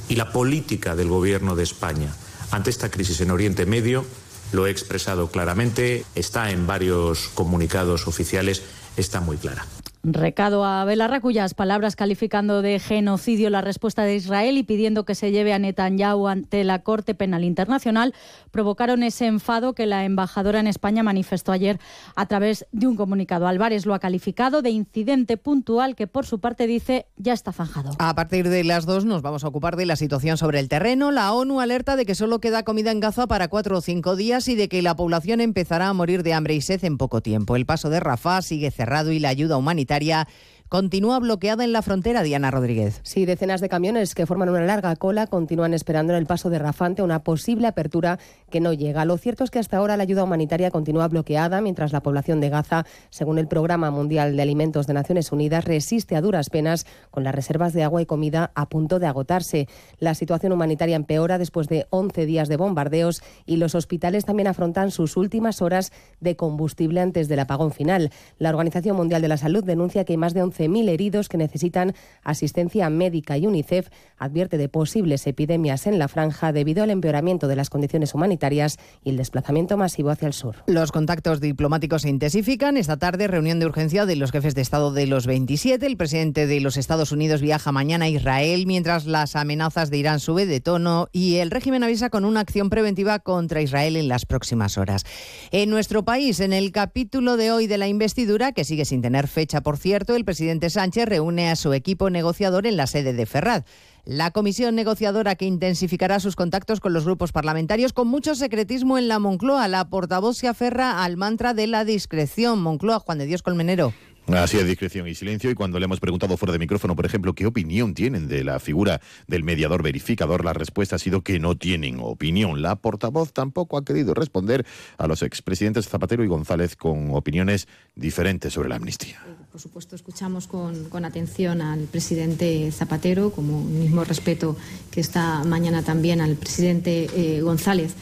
Y 0.09 0.15
la 0.15 0.31
política 0.31 0.95
del 0.95 1.09
Gobierno 1.09 1.55
de 1.55 1.61
España 1.61 2.09
ante 2.53 2.69
esta 2.69 2.91
crisis 2.91 3.19
en 3.21 3.31
Oriente 3.31 3.65
Medio, 3.65 4.05
lo 4.51 4.67
he 4.67 4.69
expresado 4.69 5.31
claramente, 5.31 6.05
está 6.13 6.51
en 6.51 6.67
varios 6.67 7.29
comunicados 7.33 8.07
oficiales, 8.07 8.61
está 8.95 9.21
muy 9.21 9.37
clara. 9.37 9.65
Recado 10.05 10.65
a 10.65 10.83
Belarra, 10.83 11.21
cuyas 11.21 11.53
palabras 11.53 11.95
calificando 11.95 12.61
de 12.61 12.77
genocidio 12.79 13.49
la 13.49 13.61
respuesta 13.61 14.03
de 14.03 14.15
Israel 14.15 14.57
y 14.57 14.63
pidiendo 14.63 15.05
que 15.05 15.15
se 15.15 15.31
lleve 15.31 15.53
a 15.53 15.59
Netanyahu 15.59 16.27
ante 16.27 16.65
la 16.65 16.79
Corte 16.79 17.15
Penal 17.15 17.45
Internacional, 17.45 18.13
provocaron 18.51 19.01
ese 19.01 19.27
enfado 19.27 19.71
que 19.71 19.85
la 19.85 20.03
embajadora 20.03 20.59
en 20.59 20.67
España 20.67 21.03
manifestó 21.03 21.53
ayer 21.53 21.79
a 22.17 22.25
través 22.25 22.65
de 22.73 22.87
un 22.87 22.97
comunicado. 22.97 23.47
Álvarez 23.47 23.85
lo 23.85 23.93
ha 23.93 23.99
calificado 23.99 24.61
de 24.61 24.71
incidente 24.71 25.37
puntual 25.37 25.95
que, 25.95 26.05
por 26.05 26.25
su 26.25 26.41
parte, 26.41 26.67
dice 26.67 27.05
ya 27.15 27.31
está 27.31 27.53
zanjado. 27.53 27.91
A 27.97 28.13
partir 28.13 28.49
de 28.49 28.65
las 28.65 28.85
dos 28.85 29.05
nos 29.05 29.21
vamos 29.21 29.45
a 29.45 29.47
ocupar 29.47 29.77
de 29.77 29.85
la 29.85 29.95
situación 29.95 30.35
sobre 30.35 30.59
el 30.59 30.67
terreno. 30.67 31.11
La 31.11 31.31
ONU 31.31 31.61
alerta 31.61 31.95
de 31.95 32.05
que 32.05 32.13
solo 32.13 32.39
queda 32.39 32.63
comida 32.63 32.91
en 32.91 32.99
Gaza 32.99 33.25
para 33.25 33.47
cuatro 33.47 33.77
o 33.77 33.81
cinco 33.81 34.17
días 34.17 34.49
y 34.49 34.55
de 34.55 34.67
que 34.67 34.81
la 34.81 34.97
población 34.97 35.39
empezará 35.39 35.87
a 35.87 35.93
morir 35.93 36.23
de 36.23 36.33
hambre 36.33 36.55
y 36.55 36.61
sed 36.61 36.83
en 36.83 36.97
poco 36.97 37.21
tiempo. 37.21 37.55
El 37.55 37.65
paso 37.65 37.89
de 37.89 38.01
Rafah 38.01 38.41
sigue 38.41 38.69
cerrado 38.69 39.13
y 39.13 39.19
la 39.19 39.29
ayuda 39.29 39.55
humanitaria 39.55 39.92
sanitaria 39.93 40.25
continúa 40.73 41.19
bloqueada 41.19 41.63
en 41.63 41.71
la 41.71 41.83
frontera, 41.83 42.23
Diana 42.23 42.49
Rodríguez. 42.49 42.99
Sí, 43.03 43.27
decenas 43.27 43.61
de 43.61 43.69
camiones 43.69 44.15
que 44.15 44.25
forman 44.25 44.49
una 44.49 44.65
larga 44.65 44.95
cola 44.95 45.27
continúan 45.27 45.75
esperando 45.75 46.13
en 46.13 46.17
el 46.17 46.25
paso 46.25 46.49
de 46.49 46.57
Rafante 46.57 47.03
una 47.03 47.23
posible 47.23 47.67
apertura 47.67 48.17
que 48.49 48.59
no 48.59 48.73
llega. 48.73 49.05
Lo 49.05 49.19
cierto 49.19 49.43
es 49.43 49.51
que 49.51 49.59
hasta 49.59 49.77
ahora 49.77 49.97
la 49.97 50.01
ayuda 50.01 50.23
humanitaria 50.23 50.71
continúa 50.71 51.07
bloqueada 51.09 51.61
mientras 51.61 51.93
la 51.93 52.01
población 52.01 52.41
de 52.41 52.49
Gaza, 52.49 52.87
según 53.11 53.37
el 53.37 53.47
Programa 53.47 53.91
Mundial 53.91 54.35
de 54.35 54.41
Alimentos 54.41 54.87
de 54.87 54.95
Naciones 54.95 55.31
Unidas, 55.31 55.63
resiste 55.63 56.15
a 56.15 56.21
duras 56.21 56.49
penas 56.49 56.87
con 57.11 57.23
las 57.23 57.35
reservas 57.35 57.73
de 57.73 57.83
agua 57.83 58.01
y 58.01 58.07
comida 58.07 58.51
a 58.55 58.67
punto 58.67 58.97
de 58.97 59.05
agotarse. 59.05 59.67
La 59.99 60.15
situación 60.15 60.53
humanitaria 60.53 60.95
empeora 60.95 61.37
después 61.37 61.67
de 61.67 61.85
11 61.91 62.25
días 62.25 62.49
de 62.49 62.57
bombardeos 62.57 63.21
y 63.45 63.57
los 63.57 63.75
hospitales 63.75 64.25
también 64.25 64.47
afrontan 64.47 64.89
sus 64.89 65.17
últimas 65.17 65.61
horas 65.61 65.91
de 66.19 66.35
combustible 66.35 66.99
antes 66.99 67.27
del 67.27 67.41
apagón 67.41 67.69
final. 67.69 68.09
La 68.39 68.49
Organización 68.49 68.97
Mundial 68.97 69.21
de 69.21 69.27
la 69.27 69.37
Salud 69.37 69.63
denuncia 69.63 70.03
que 70.03 70.17
más 70.17 70.33
de 70.33 70.41
11 70.41 70.62
mil 70.69 70.89
heridos 70.89 71.29
que 71.29 71.37
necesitan 71.37 71.93
asistencia 72.23 72.89
médica 72.89 73.37
y 73.37 73.47
UNICEF 73.47 73.89
advierte 74.17 74.57
de 74.57 74.69
posibles 74.69 75.25
epidemias 75.27 75.87
en 75.87 75.99
la 75.99 76.07
franja 76.07 76.51
debido 76.51 76.83
al 76.83 76.89
empeoramiento 76.89 77.47
de 77.47 77.55
las 77.55 77.69
condiciones 77.69 78.13
humanitarias 78.13 78.77
y 79.03 79.09
el 79.09 79.17
desplazamiento 79.17 79.77
masivo 79.77 80.09
hacia 80.09 80.27
el 80.27 80.33
sur. 80.33 80.57
Los 80.67 80.91
contactos 80.91 81.41
diplomáticos 81.41 82.03
se 82.03 82.09
intensifican. 82.09 82.77
Esta 82.77 82.97
tarde, 82.97 83.27
reunión 83.27 83.59
de 83.59 83.65
urgencia 83.65 84.05
de 84.05 84.15
los 84.15 84.31
jefes 84.31 84.55
de 84.55 84.61
Estado 84.61 84.91
de 84.91 85.07
los 85.07 85.27
27. 85.27 85.85
El 85.85 85.97
presidente 85.97 86.47
de 86.47 86.59
los 86.59 86.77
Estados 86.77 87.11
Unidos 87.11 87.41
viaja 87.41 87.71
mañana 87.71 88.05
a 88.05 88.09
Israel, 88.09 88.65
mientras 88.65 89.05
las 89.05 89.35
amenazas 89.35 89.89
de 89.89 89.97
Irán 89.97 90.19
suben 90.19 90.47
de 90.47 90.61
tono 90.61 91.07
y 91.11 91.35
el 91.35 91.51
régimen 91.51 91.83
avisa 91.83 92.09
con 92.09 92.25
una 92.25 92.39
acción 92.39 92.69
preventiva 92.69 93.19
contra 93.19 93.61
Israel 93.61 93.95
en 93.95 94.07
las 94.07 94.25
próximas 94.25 94.77
horas. 94.77 95.05
En 95.51 95.69
nuestro 95.69 96.03
país, 96.03 96.39
en 96.39 96.53
el 96.53 96.71
capítulo 96.71 97.37
de 97.37 97.51
hoy 97.51 97.67
de 97.67 97.77
la 97.77 97.87
investidura, 97.87 98.51
que 98.51 98.63
sigue 98.63 98.85
sin 98.85 99.01
tener 99.01 99.27
fecha, 99.27 99.61
por 99.61 99.77
cierto, 99.77 100.15
el 100.15 100.25
presidente 100.25 100.42
presidente 100.43 100.69
Sánchez 100.69 101.05
reúne 101.05 101.49
a 101.49 101.55
su 101.55 101.71
equipo 101.71 102.09
negociador 102.09 102.67
en 102.67 102.75
la 102.75 102.85
sede 102.85 103.13
de 103.13 103.25
Ferraz. 103.25 103.63
La 104.03 104.31
comisión 104.31 104.75
negociadora 104.75 105.35
que 105.35 105.45
intensificará 105.45 106.19
sus 106.19 106.35
contactos 106.35 106.81
con 106.81 106.91
los 106.91 107.05
grupos 107.05 107.31
parlamentarios 107.31 107.93
con 107.93 108.09
mucho 108.09 108.35
secretismo 108.35 108.97
en 108.97 109.07
la 109.07 109.19
Moncloa. 109.19 109.69
La 109.69 109.89
portavoz 109.89 110.35
se 110.35 110.49
aferra 110.49 111.01
al 111.05 111.15
mantra 111.15 111.53
de 111.53 111.67
la 111.67 111.85
discreción. 111.85 112.61
Moncloa, 112.61 112.99
Juan 112.99 113.19
de 113.19 113.25
Dios 113.25 113.41
Colmenero. 113.41 113.93
Así 114.27 114.57
es, 114.57 114.65
discreción 114.65 115.07
y 115.07 115.15
silencio. 115.15 115.51
Y 115.51 115.55
cuando 115.55 115.79
le 115.79 115.85
hemos 115.85 115.99
preguntado 115.99 116.37
fuera 116.37 116.53
de 116.53 116.59
micrófono, 116.59 116.95
por 116.95 117.05
ejemplo, 117.05 117.33
qué 117.33 117.45
opinión 117.45 117.93
tienen 117.93 118.29
de 118.29 118.43
la 118.43 118.59
figura 118.59 119.01
del 119.27 119.43
mediador 119.43 119.83
verificador, 119.83 120.45
la 120.45 120.53
respuesta 120.53 120.95
ha 120.95 120.99
sido 120.99 121.21
que 121.21 121.39
no 121.39 121.57
tienen 121.57 121.99
opinión. 121.99 122.61
La 122.61 122.77
portavoz 122.77 123.33
tampoco 123.33 123.77
ha 123.77 123.83
querido 123.83 124.13
responder 124.13 124.65
a 124.97 125.07
los 125.07 125.23
expresidentes 125.23 125.89
Zapatero 125.89 126.23
y 126.23 126.27
González 126.27 126.77
con 126.77 127.13
opiniones 127.13 127.67
diferentes 127.95 128.53
sobre 128.53 128.69
la 128.69 128.77
amnistía. 128.77 129.19
Por 129.51 129.59
supuesto, 129.59 129.95
escuchamos 129.95 130.47
con, 130.47 131.05
atención 131.05 131.61
al 131.61 131.81
presidente 131.81 132.71
Zapatero, 132.71 133.29
como 133.31 133.61
mismo 133.61 134.05
respeto 134.05 134.55
que 134.89 135.01
esta 135.01 135.43
mañana 135.43 135.83
también 135.83 136.21
al 136.21 136.35
presidente 136.35 137.09
eh, 137.13 137.41
González. 137.41 137.93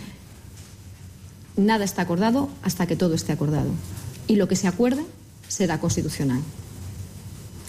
Nada 1.57 1.83
está 1.83 2.03
acordado 2.03 2.49
hasta 2.61 2.85
que 2.85 2.95
todo 2.95 3.15
esté 3.15 3.33
acordado. 3.33 3.71
Y 4.27 4.35
lo 4.35 4.47
que 4.47 4.55
se 4.55 4.67
acuerde 4.67 5.03
será 5.51 5.79
constitucional. 5.79 6.41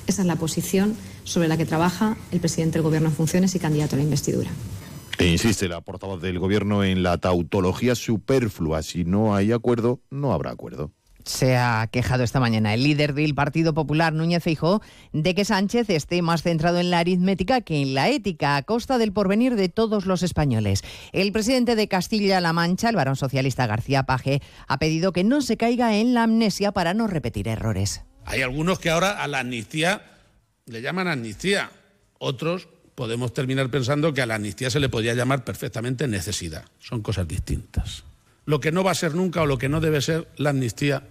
Esa 0.06 0.22
es 0.22 0.26
la 0.26 0.36
posición 0.36 0.96
sobre 1.24 1.48
la 1.48 1.56
que 1.56 1.66
trabaja 1.66 2.16
el 2.30 2.40
presidente 2.40 2.74
del 2.74 2.82
Gobierno 2.82 3.08
en 3.08 3.14
funciones 3.14 3.54
y 3.54 3.58
candidato 3.58 3.96
a 3.96 3.98
la 3.98 4.04
investidura. 4.04 4.50
E 5.18 5.26
insiste 5.26 5.68
la 5.68 5.80
portavoz 5.80 6.22
del 6.22 6.38
Gobierno 6.38 6.84
en 6.84 7.02
la 7.02 7.18
tautología 7.18 7.94
superflua. 7.94 8.82
Si 8.82 9.04
no 9.04 9.34
hay 9.34 9.52
acuerdo, 9.52 10.00
no 10.10 10.32
habrá 10.32 10.50
acuerdo 10.50 10.92
se 11.24 11.56
ha 11.56 11.88
quejado 11.90 12.22
esta 12.24 12.40
mañana 12.40 12.74
el 12.74 12.82
líder 12.82 13.14
del 13.14 13.34
Partido 13.34 13.74
Popular, 13.74 14.12
Núñez 14.12 14.42
Feijóo, 14.42 14.82
de 15.12 15.34
que 15.34 15.44
Sánchez 15.44 15.90
esté 15.90 16.22
más 16.22 16.42
centrado 16.42 16.78
en 16.78 16.90
la 16.90 16.98
aritmética 16.98 17.60
que 17.60 17.82
en 17.82 17.94
la 17.94 18.08
ética, 18.08 18.56
a 18.56 18.62
costa 18.62 18.98
del 18.98 19.12
porvenir 19.12 19.56
de 19.56 19.68
todos 19.68 20.06
los 20.06 20.22
españoles. 20.22 20.82
El 21.12 21.32
presidente 21.32 21.76
de 21.76 21.88
Castilla-La 21.88 22.52
Mancha, 22.52 22.88
el 22.88 22.96
varón 22.96 23.16
socialista 23.16 23.66
García 23.66 24.04
Paje, 24.04 24.42
ha 24.68 24.78
pedido 24.78 25.12
que 25.12 25.24
no 25.24 25.40
se 25.40 25.56
caiga 25.56 25.96
en 25.96 26.14
la 26.14 26.24
amnesia 26.24 26.72
para 26.72 26.94
no 26.94 27.06
repetir 27.06 27.48
errores. 27.48 28.02
Hay 28.24 28.42
algunos 28.42 28.78
que 28.78 28.90
ahora 28.90 29.22
a 29.22 29.28
la 29.28 29.40
amnistía 29.40 30.02
le 30.66 30.80
llaman 30.80 31.08
amnistía, 31.08 31.70
otros 32.18 32.68
podemos 32.94 33.32
terminar 33.32 33.70
pensando 33.70 34.14
que 34.14 34.22
a 34.22 34.26
la 34.26 34.36
amnistía 34.36 34.70
se 34.70 34.80
le 34.80 34.88
podría 34.88 35.14
llamar 35.14 35.44
perfectamente 35.44 36.06
necesidad. 36.06 36.64
Son 36.78 37.02
cosas 37.02 37.26
distintas. 37.26 38.04
Lo 38.44 38.60
que 38.60 38.72
no 38.72 38.84
va 38.84 38.90
a 38.90 38.96
ser 38.96 39.14
nunca 39.14 39.42
o 39.42 39.46
lo 39.46 39.58
que 39.58 39.68
no 39.68 39.80
debe 39.80 40.00
ser 40.00 40.28
la 40.36 40.50
amnistía 40.50 41.08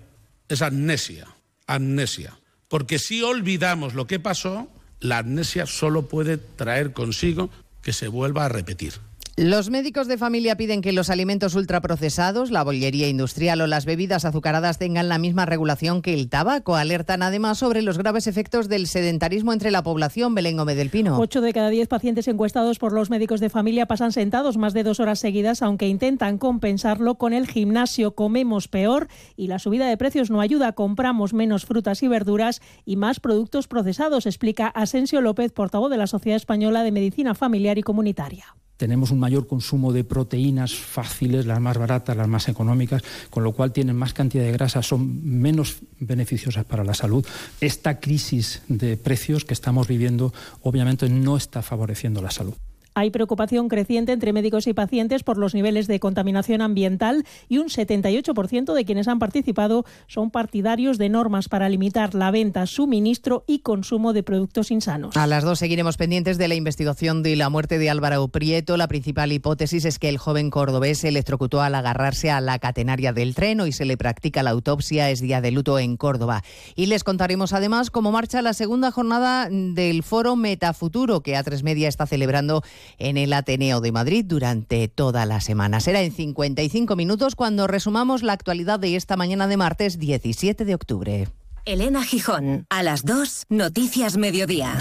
es 0.49 0.61
amnesia, 0.61 1.27
amnesia. 1.67 2.39
Porque 2.67 2.99
si 2.99 3.23
olvidamos 3.23 3.93
lo 3.93 4.07
que 4.07 4.19
pasó, 4.19 4.69
la 4.99 5.19
amnesia 5.19 5.65
solo 5.65 6.07
puede 6.07 6.37
traer 6.37 6.93
consigo 6.93 7.49
que 7.81 7.93
se 7.93 8.07
vuelva 8.07 8.45
a 8.45 8.49
repetir. 8.49 8.93
Los 9.37 9.69
médicos 9.69 10.07
de 10.07 10.17
familia 10.17 10.57
piden 10.57 10.81
que 10.81 10.91
los 10.91 11.09
alimentos 11.09 11.55
ultraprocesados, 11.55 12.51
la 12.51 12.65
bollería 12.65 13.07
industrial 13.07 13.61
o 13.61 13.67
las 13.67 13.85
bebidas 13.85 14.25
azucaradas 14.25 14.77
tengan 14.77 15.07
la 15.07 15.19
misma 15.19 15.45
regulación 15.45 16.01
que 16.01 16.13
el 16.13 16.27
tabaco. 16.27 16.75
Alertan 16.75 17.23
además 17.23 17.57
sobre 17.57 17.81
los 17.81 17.97
graves 17.97 18.27
efectos 18.27 18.67
del 18.67 18.87
sedentarismo 18.87 19.53
entre 19.53 19.71
la 19.71 19.83
población. 19.83 20.35
Belén 20.35 20.57
Gómez 20.57 20.75
del 20.75 20.89
Pino. 20.89 21.17
Ocho 21.17 21.39
de 21.39 21.53
cada 21.53 21.69
diez 21.69 21.87
pacientes 21.87 22.27
encuestados 22.27 22.77
por 22.77 22.91
los 22.91 23.09
médicos 23.09 23.39
de 23.39 23.49
familia 23.49 23.85
pasan 23.85 24.11
sentados 24.11 24.57
más 24.57 24.73
de 24.73 24.83
dos 24.83 24.99
horas 24.99 25.19
seguidas, 25.19 25.61
aunque 25.61 25.87
intentan 25.87 26.37
compensarlo 26.37 27.15
con 27.15 27.31
el 27.31 27.47
gimnasio. 27.47 28.15
Comemos 28.15 28.67
peor 28.67 29.07
y 29.37 29.47
la 29.47 29.59
subida 29.59 29.87
de 29.87 29.95
precios 29.95 30.29
no 30.29 30.41
ayuda. 30.41 30.73
Compramos 30.73 31.33
menos 31.33 31.65
frutas 31.65 32.03
y 32.03 32.09
verduras 32.09 32.61
y 32.83 32.97
más 32.97 33.21
productos 33.21 33.69
procesados, 33.69 34.25
explica 34.25 34.67
Asensio 34.67 35.21
López, 35.21 35.53
portavoz 35.53 35.89
de 35.89 35.97
la 35.97 36.07
Sociedad 36.07 36.35
Española 36.35 36.83
de 36.83 36.91
Medicina 36.91 37.33
Familiar 37.33 37.77
y 37.77 37.83
Comunitaria 37.83 38.57
tenemos 38.81 39.11
un 39.11 39.19
mayor 39.19 39.45
consumo 39.45 39.93
de 39.93 40.03
proteínas 40.03 40.73
fáciles, 40.73 41.45
las 41.45 41.59
más 41.59 41.77
baratas, 41.77 42.17
las 42.17 42.27
más 42.27 42.47
económicas, 42.47 43.03
con 43.29 43.43
lo 43.43 43.51
cual 43.51 43.71
tienen 43.71 43.95
más 43.95 44.15
cantidad 44.15 44.43
de 44.43 44.51
grasa, 44.51 44.81
son 44.81 45.21
menos 45.23 45.81
beneficiosas 45.99 46.65
para 46.65 46.83
la 46.83 46.95
salud. 46.95 47.23
Esta 47.59 47.99
crisis 47.99 48.63
de 48.69 48.97
precios 48.97 49.45
que 49.45 49.53
estamos 49.53 49.87
viviendo 49.87 50.33
obviamente 50.63 51.07
no 51.09 51.37
está 51.37 51.61
favoreciendo 51.61 52.23
la 52.23 52.31
salud. 52.31 52.55
Hay 52.93 53.09
preocupación 53.09 53.69
creciente 53.69 54.11
entre 54.11 54.33
médicos 54.33 54.67
y 54.67 54.73
pacientes 54.73 55.23
por 55.23 55.37
los 55.37 55.53
niveles 55.53 55.87
de 55.87 55.99
contaminación 55.99 56.61
ambiental 56.61 57.25
y 57.47 57.59
un 57.59 57.67
78% 57.67 58.73
de 58.73 58.85
quienes 58.85 59.07
han 59.07 59.19
participado 59.19 59.85
son 60.07 60.29
partidarios 60.29 60.97
de 60.97 61.09
normas 61.09 61.47
para 61.47 61.69
limitar 61.69 62.15
la 62.15 62.31
venta, 62.31 62.65
suministro 62.65 63.43
y 63.47 63.59
consumo 63.59 64.11
de 64.11 64.23
productos 64.23 64.71
insanos. 64.71 65.15
A 65.15 65.27
las 65.27 65.43
dos 65.43 65.59
seguiremos 65.59 65.95
pendientes 65.95 66.37
de 66.37 66.47
la 66.47 66.55
investigación 66.55 67.23
de 67.23 67.35
la 67.35 67.49
muerte 67.49 67.77
de 67.77 67.89
Álvaro 67.89 68.27
Prieto. 68.27 68.75
La 68.75 68.87
principal 68.87 69.31
hipótesis 69.31 69.85
es 69.85 69.97
que 69.97 70.09
el 70.09 70.17
joven 70.17 70.49
cordobés 70.49 70.99
se 70.99 71.07
electrocutó 71.07 71.61
al 71.61 71.75
agarrarse 71.75 72.29
a 72.29 72.41
la 72.41 72.59
catenaria 72.59 73.13
del 73.13 73.35
tren. 73.35 73.61
y 73.65 73.71
se 73.71 73.85
le 73.85 73.97
practica 73.97 74.43
la 74.43 74.51
autopsia. 74.51 75.09
Es 75.09 75.21
día 75.21 75.41
de 75.41 75.51
luto 75.51 75.77
en 75.77 75.97
Córdoba. 75.97 76.43
Y 76.75 76.87
les 76.87 77.03
contaremos 77.03 77.53
además 77.53 77.89
cómo 77.89 78.11
marcha 78.11 78.41
la 78.41 78.53
segunda 78.53 78.91
jornada 78.91 79.47
del 79.49 80.03
foro 80.03 80.35
Metafuturo 80.35 81.21
que 81.21 81.35
A3 81.35 81.63
Media 81.63 81.87
está 81.87 82.05
celebrando 82.05 82.63
en 82.97 83.17
el 83.17 83.33
Ateneo 83.33 83.81
de 83.81 83.91
Madrid 83.91 84.25
durante 84.27 84.87
toda 84.87 85.25
la 85.25 85.41
semana. 85.41 85.79
Será 85.79 86.01
en 86.01 86.11
55 86.11 86.95
minutos 86.95 87.35
cuando 87.35 87.67
resumamos 87.67 88.23
la 88.23 88.33
actualidad 88.33 88.79
de 88.79 88.95
esta 88.95 89.17
mañana 89.17 89.47
de 89.47 89.57
martes 89.57 89.99
17 89.99 90.65
de 90.65 90.75
octubre. 90.75 91.27
Elena 91.65 92.03
Gijón, 92.03 92.65
a 92.69 92.81
las 92.81 93.05
2, 93.05 93.45
Noticias 93.49 94.17
Mediodía. 94.17 94.77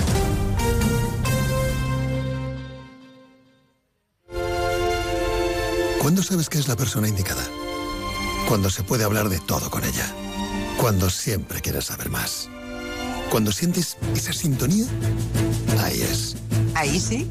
¿Cuándo 6.01 6.22
sabes 6.22 6.48
que 6.48 6.59
es 6.59 6.66
la 6.66 6.76
persona 6.76 7.09
indicada? 7.09 7.42
Cuando 8.48 8.70
se 8.70 8.82
puede 8.82 9.05
hablar 9.05 9.28
de 9.28 9.38
todo 9.38 9.70
con 9.70 9.84
ella. 9.84 10.07
Cuando 10.78 11.11
siempre 11.11 11.61
quieres 11.61 11.84
saber 11.84 12.09
más. 12.09 12.48
Cuando 13.30 13.53
sientes 13.53 13.98
esa 14.14 14.32
sintonía, 14.32 14.86
ahí 15.78 16.01
es. 16.01 16.36
Ahí 16.74 16.98
sí. 16.98 17.30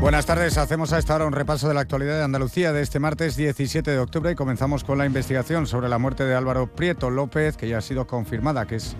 Buenas 0.00 0.26
tardes, 0.26 0.58
hacemos 0.58 0.92
a 0.92 0.98
esta 0.98 1.14
hora 1.14 1.26
un 1.26 1.32
repaso 1.32 1.68
de 1.68 1.74
la 1.74 1.80
actualidad 1.80 2.18
de 2.18 2.24
Andalucía 2.24 2.72
de 2.72 2.82
este 2.82 3.00
martes 3.00 3.34
17 3.34 3.90
de 3.90 3.98
octubre 3.98 4.30
y 4.30 4.34
comenzamos 4.34 4.84
con 4.84 4.98
la 4.98 5.06
investigación 5.06 5.66
sobre 5.66 5.88
la 5.88 5.98
muerte 5.98 6.24
de 6.24 6.34
Álvaro 6.34 6.66
Prieto 6.66 7.08
López, 7.08 7.56
que 7.56 7.66
ya 7.66 7.78
ha 7.78 7.80
sido 7.80 8.06
confirmada 8.06 8.66
que 8.66 8.76
es, 8.76 8.94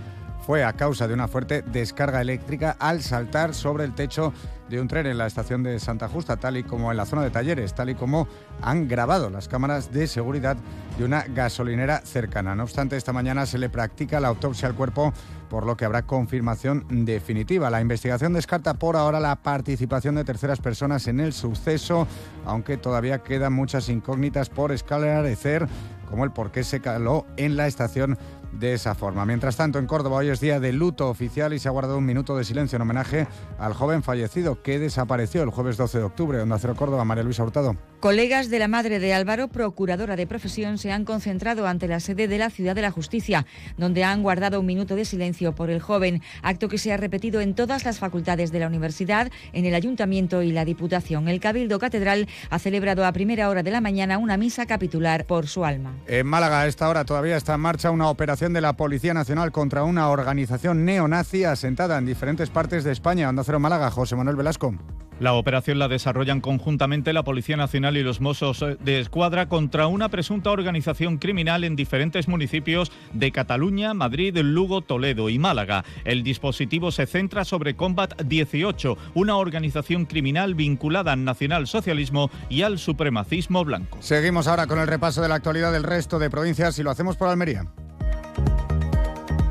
fue 0.47 0.63
a 0.63 0.75
causa 0.75 1.09
de 1.09 1.15
una 1.15 1.27
fuerte 1.27 1.63
descarga 1.63 2.21
eléctrica 2.21 2.77
al 2.79 3.03
saltar 3.03 3.53
sobre 3.53 3.85
el 3.85 3.97
techo 3.97 4.33
de 4.69 4.81
un 4.81 4.87
tren 4.87 5.07
en 5.07 5.19
la 5.19 5.27
estación 5.27 5.65
de 5.65 5.81
Santa 5.81 6.09
Justa, 6.09 6.37
tal 6.37 6.57
y 6.57 6.63
como 6.63 6.93
en 6.93 6.97
la 6.97 7.05
zona 7.05 7.23
de 7.23 7.31
talleres, 7.31 7.75
tal 7.75 7.91
y 7.91 7.97
como 7.97 8.29
han 8.63 8.87
grabado 8.87 9.29
las 9.29 9.49
cámaras 9.49 9.93
de 9.93 10.07
seguridad 10.07 10.57
de 10.99 11.05
una 11.05 11.25
gasolinera 11.25 12.01
cercana. 12.05 12.55
No 12.55 12.63
obstante, 12.63 12.97
esta 12.97 13.13
mañana 13.13 13.45
se 13.45 13.59
le 13.59 13.69
practica 13.69 14.21
la 14.21 14.29
autopsia 14.29 14.69
al 14.69 14.77
cuerpo, 14.77 15.13
por 15.51 15.67
lo 15.67 15.77
que 15.77 15.85
habrá 15.85 16.03
confirmación 16.03 16.87
definitiva. 17.05 17.69
La 17.69 17.81
investigación 17.81 18.33
descarta 18.33 18.75
por 18.75 18.97
ahora 18.97 19.19
la 19.19 19.35
participación 19.37 20.15
de 20.15 20.25
terceras 20.25 20.61
personas 20.61 21.09
en 21.09 21.19
el 21.19 21.33
suceso, 21.33 22.07
aunque 22.45 22.77
todavía 22.77 23.19
quedan 23.19 23.53
muchas 23.53 23.89
incógnitas 23.89 24.49
por 24.49 24.71
esclarecer, 24.71 25.67
como 26.09 26.25
el 26.25 26.31
por 26.31 26.53
qué 26.53 26.63
se 26.63 26.81
caló 26.81 27.27
en 27.37 27.57
la 27.57 27.67
estación 27.67 28.17
de 28.59 28.75
esa 28.75 28.95
forma. 28.95 29.25
Mientras 29.27 29.57
tanto, 29.57 29.79
en 29.79 29.87
Córdoba 29.87 30.17
hoy 30.17 30.29
es 30.29 30.41
día 30.41 30.61
de 30.61 30.73
luto 30.73 31.09
oficial 31.09 31.53
y 31.53 31.59
se 31.59 31.69
ha 31.69 31.71
guardado 31.71 31.99
un 31.99 32.05
minuto 32.05 32.37
de 32.37 32.45
silencio 32.45 32.77
en 32.77 32.83
homenaje 32.83 33.27
al 33.59 33.75
joven 33.75 34.03
fallecido 34.03 34.63
que 34.63 34.79
desapareció 34.79 35.43
el 35.43 35.51
jueves 35.51 35.77
12 35.77 35.99
de 35.99 36.05
octubre. 36.05 36.41
Onda 36.41 36.59
Cero 36.59 36.75
Córdoba, 36.77 37.05
María 37.05 37.25
Luisa 37.25 37.43
Hurtado. 37.43 37.77
Colegas 38.01 38.51
de 38.51 38.59
la 38.59 38.69
madre 38.69 38.99
de 38.99 39.15
Álvaro, 39.15 39.49
procuradora 39.49 40.17
de 40.17 40.27
profesión, 40.27 40.79
se 40.79 40.93
han 40.93 41.05
concentrado 41.05 41.67
ante 41.67 41.89
la 41.89 42.01
sede 42.01 42.29
de 42.29 42.39
la 42.39 42.51
Ciudad 42.51 42.75
de 42.75 42.83
la 42.83 42.91
Justicia, 42.91 43.47
donde 43.79 44.05
han 44.05 44.23
guardado 44.23 44.61
un 44.61 44.67
minuto 44.67 44.97
de 44.97 45.05
silencio 45.05 45.55
por 45.55 45.71
el 45.71 45.81
joven, 45.81 46.23
acto 46.43 46.69
que 46.69 46.79
se 46.79 46.93
ha 46.93 46.97
repetido 46.97 47.41
en 47.41 47.55
todas 47.55 47.85
las 47.85 47.99
facultades 47.99 48.53
de 48.53 48.61
la 48.61 48.67
universidad, 48.67 49.31
en 49.53 49.65
el 49.65 49.75
ayuntamiento 49.75 50.43
y 50.43 50.53
la 50.53 50.65
Diputación. 50.65 51.29
El 51.29 51.41
Cabildo 51.41 51.79
Catedral 51.79 52.29
ha 52.51 52.59
celebrado 52.59 53.05
a 53.05 53.13
primera 53.13 53.49
hora 53.49 53.63
de 53.63 53.71
la 53.71 53.81
mañana 53.81 54.19
una 54.19 54.37
misa 54.37 54.67
capitular 54.67 55.25
por 55.25 55.47
su 55.47 55.65
alma. 55.65 55.95
En 56.07 56.27
Málaga, 56.27 56.61
a 56.61 56.67
esta 56.67 56.89
hora 56.89 57.05
todavía 57.05 57.37
está 57.37 57.55
en 57.55 57.61
marcha 57.61 57.91
una 57.91 58.09
operación 58.09 58.46
de 58.53 58.61
la 58.61 58.77
Policía 58.77 59.15
Nacional 59.15 59.53
contra 59.53 59.85
una 59.85 60.09
organización 60.09 60.85
neonazi 60.85 61.45
asentada 61.45 61.99
en 61.99 62.07
diferentes 62.07 62.51
partes 62.51 62.85
de 62.85 62.93
España. 62.93 63.29
Onda 63.29 63.45
Cero 63.45 63.61
Málaga, 63.61 63.91
José 63.91 64.17
Manuel 64.17 64.37
Velasco. 64.37 64.75
La 65.19 65.33
operación 65.33 65.79
la 65.79 65.89
desarrollan 65.89 66.43
conjuntamente 66.43 67.15
la 67.15 67.25
Policía 67.25 67.57
Nacional 67.57 67.97
y 67.97 68.03
los 68.03 68.21
Mossos 68.21 68.63
de 68.79 69.01
Escuadra 69.01 69.49
contra 69.49 69.87
una 69.87 70.11
presunta 70.11 70.51
organización 70.51 71.17
criminal 71.17 71.65
en 71.65 71.75
diferentes 71.75 72.29
municipios 72.29 72.93
de 73.15 73.33
Cataluña, 73.33 73.95
Madrid, 73.95 74.37
Lugo, 74.37 74.83
Toledo 74.83 75.31
y 75.31 75.39
Málaga. 75.39 75.87
El 76.05 76.23
dispositivo 76.23 76.91
se 76.91 77.07
centra 77.07 77.47
sobre 77.47 77.77
Combat 77.77 78.21
18, 78.21 78.99
una 79.15 79.37
organización 79.37 80.05
criminal 80.05 80.55
vinculada 80.55 81.13
al 81.13 81.25
nacionalsocialismo 81.25 82.31
y 82.51 82.61
al 82.61 82.79
supremacismo 82.79 83.65
blanco. 83.65 83.97
Seguimos 84.03 84.47
ahora 84.47 84.67
con 84.67 84.79
el 84.79 84.87
repaso 84.87 85.23
de 85.23 85.29
la 85.29 85.37
actualidad 85.37 85.73
del 85.73 85.83
resto 85.83 86.19
de 86.19 86.29
provincias 86.29 86.79
y 86.79 86.83
lo 86.83 86.91
hacemos 86.91 87.17
por 87.17 87.29
Almería. 87.29 87.65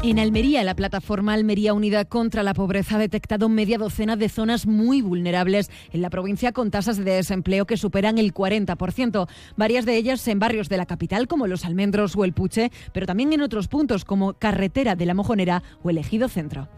En 0.08 0.20
Almería, 0.20 0.64
la 0.64 0.76
plataforma 0.76 1.34
Almería 1.34 1.74
Unida 1.74 2.06
contra 2.06 2.44
la 2.44 2.54
Pobreza 2.54 2.98
ha 2.98 3.00
detectado 3.00 3.50
media 3.50 3.80
docena 3.80 4.16
de 4.16 4.30
zonas 4.30 4.68
muy 4.68 5.02
vulnerables 5.02 5.72
en 5.92 6.04
la 6.04 6.12
provincia 6.12 6.52
con 6.52 6.70
tasas 6.70 6.98
de 6.98 7.06
desempleo 7.06 7.66
que 7.66 7.76
superan 7.76 8.20
el 8.20 8.32
40%. 8.32 9.28
Varias 9.58 9.84
de 9.88 9.98
ellas 9.98 10.28
en 10.28 10.38
barrios 10.38 10.70
de 10.70 10.78
la 10.78 10.86
capital 10.86 11.28
como 11.28 11.48
Los 11.48 11.66
Almendros 11.66 12.16
o 12.16 12.24
El 12.24 12.34
Puche, 12.34 12.72
pero 12.94 13.08
también 13.08 13.34
en 13.34 13.42
otros 13.42 13.68
puntos 13.68 14.06
como 14.06 14.36
Carretera 14.36 14.96
de 14.96 15.08
la 15.08 15.16
Mojonera 15.16 15.64
o 15.82 15.90
el 15.90 15.98
Ejido 15.98 16.30
Centro. 16.30 16.70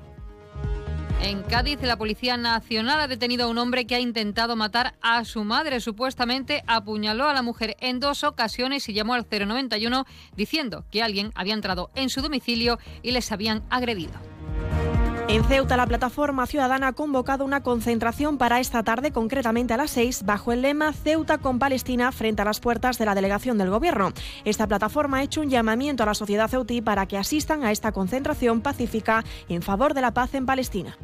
En 1.21 1.41
Cádiz, 1.43 1.81
la 1.81 1.97
Policía 1.97 2.37
Nacional 2.37 3.01
ha 3.01 3.07
detenido 3.07 3.45
a 3.45 3.49
un 3.49 3.57
hombre 3.57 3.85
que 3.85 3.95
ha 3.95 3.99
intentado 3.99 4.55
matar 4.55 4.95
a 5.01 5.25
su 5.25 5.43
madre. 5.43 5.79
Supuestamente 5.79 6.63
apuñaló 6.67 7.27
a 7.27 7.33
la 7.33 7.41
mujer 7.41 7.75
en 7.79 7.99
dos 7.99 8.23
ocasiones 8.23 8.87
y 8.87 8.93
llamó 8.93 9.15
al 9.15 9.25
091 9.29 10.05
diciendo 10.35 10.85
que 10.91 11.01
alguien 11.01 11.31
había 11.35 11.55
entrado 11.55 11.89
en 11.95 12.09
su 12.09 12.21
domicilio 12.21 12.77
y 13.01 13.11
les 13.11 13.31
habían 13.31 13.63
agredido. 13.69 14.36
En 15.29 15.43
Ceuta, 15.43 15.75
la 15.75 15.85
plataforma 15.85 16.47
ciudadana 16.47 16.87
ha 16.87 16.93
convocado 16.93 17.43
una 17.43 17.61
concentración 17.61 18.37
para 18.37 18.61
esta 18.61 18.83
tarde, 18.83 19.11
concretamente 19.11 19.73
a 19.73 19.77
las 19.77 19.91
6, 19.91 20.23
bajo 20.23 20.53
el 20.53 20.61
lema 20.61 20.93
Ceuta 20.93 21.37
con 21.37 21.59
Palestina 21.59 22.13
frente 22.13 22.41
a 22.41 22.45
las 22.45 22.61
puertas 22.61 22.97
de 22.97 23.05
la 23.05 23.13
delegación 23.13 23.57
del 23.57 23.69
Gobierno. 23.69 24.13
Esta 24.45 24.67
plataforma 24.67 25.17
ha 25.17 25.23
hecho 25.23 25.41
un 25.41 25.49
llamamiento 25.49 26.03
a 26.03 26.05
la 26.05 26.13
sociedad 26.13 26.47
ceutí 26.47 26.81
para 26.81 27.07
que 27.07 27.17
asistan 27.17 27.65
a 27.65 27.73
esta 27.73 27.91
concentración 27.91 28.61
pacífica 28.61 29.25
en 29.49 29.61
favor 29.61 29.93
de 29.93 30.01
la 30.01 30.13
paz 30.13 30.33
en 30.33 30.45
Palestina. 30.45 30.97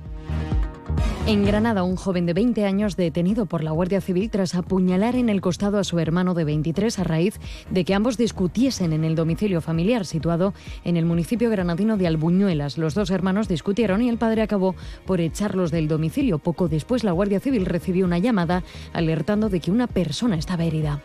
En 1.26 1.46
Granada, 1.46 1.84
un 1.84 1.96
joven 1.96 2.26
de 2.26 2.34
20 2.34 2.66
años 2.66 2.98
detenido 2.98 3.46
por 3.46 3.64
la 3.64 3.72
Guardia 3.72 4.02
Civil 4.02 4.30
tras 4.30 4.56
apuñalar 4.56 5.16
en 5.16 5.30
el 5.30 5.40
costado 5.40 5.80
a 5.80 5.86
su 5.86 5.98
hermano 6.00 6.34
de 6.34 6.44
23 6.44 7.00
a 7.00 7.04
raíz 7.06 7.40
de 7.70 7.86
que 7.86 7.94
ambos 7.94 8.18
discutiesen 8.18 8.92
en 8.92 9.06
el 9.06 9.16
domicilio 9.16 9.62
familiar 9.62 10.06
situado 10.06 10.54
en 10.84 10.98
el 10.98 11.06
municipio 11.06 11.50
granadino 11.50 11.96
de 11.96 12.08
Albuñuelas. 12.08 12.78
Los 12.78 12.94
dos 12.94 13.10
hermanos 13.10 13.48
discutieron 13.48 14.02
y 14.02 14.10
el 14.10 14.18
padre 14.18 14.42
acabó 14.42 14.76
por 15.06 15.22
echarlos 15.22 15.72
del 15.72 15.88
domicilio. 15.88 16.40
Poco 16.40 16.68
después, 16.68 17.06
la 17.06 17.14
Guardia 17.14 17.40
Civil 17.40 17.66
recibió 17.66 18.06
una 18.06 18.20
llamada 18.20 18.64
alertando 18.92 19.48
de 19.48 19.62
que 19.62 19.72
una 19.72 19.88
persona 19.88 20.36
estaba 20.36 20.66
herida. 20.66 21.02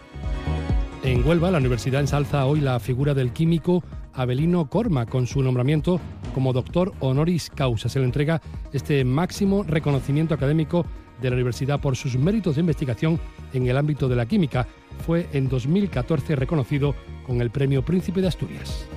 En 1.05 1.24
Huelva, 1.26 1.53
la 1.53 1.59
universidad 1.59 2.01
ensalza 2.01 2.45
hoy 2.45 2.61
la 2.61 2.80
figura 2.80 3.14
del 3.14 3.32
químico 3.32 3.84
Abelino 4.18 4.68
Corma 4.68 5.06
con 5.06 5.28
su 5.28 5.42
nombramiento 5.42 6.00
como 6.34 6.52
doctor 6.52 6.92
honoris 6.98 7.50
causa. 7.50 7.88
Se 7.88 8.00
le 8.00 8.04
entrega 8.04 8.42
este 8.72 9.04
máximo 9.04 9.62
reconocimiento 9.62 10.34
académico 10.34 10.84
de 11.22 11.30
la 11.30 11.36
universidad 11.36 11.80
por 11.80 11.96
sus 11.96 12.18
méritos 12.18 12.56
de 12.56 12.62
investigación 12.62 13.20
en 13.52 13.68
el 13.68 13.76
ámbito 13.76 14.08
de 14.08 14.16
la 14.16 14.26
química. 14.26 14.66
Fue 15.06 15.28
en 15.32 15.48
2014 15.48 16.34
reconocido 16.34 16.96
con 17.26 17.40
el 17.40 17.50
Premio 17.50 17.84
Príncipe 17.84 18.20
de 18.20 18.28
Asturias. 18.28 18.88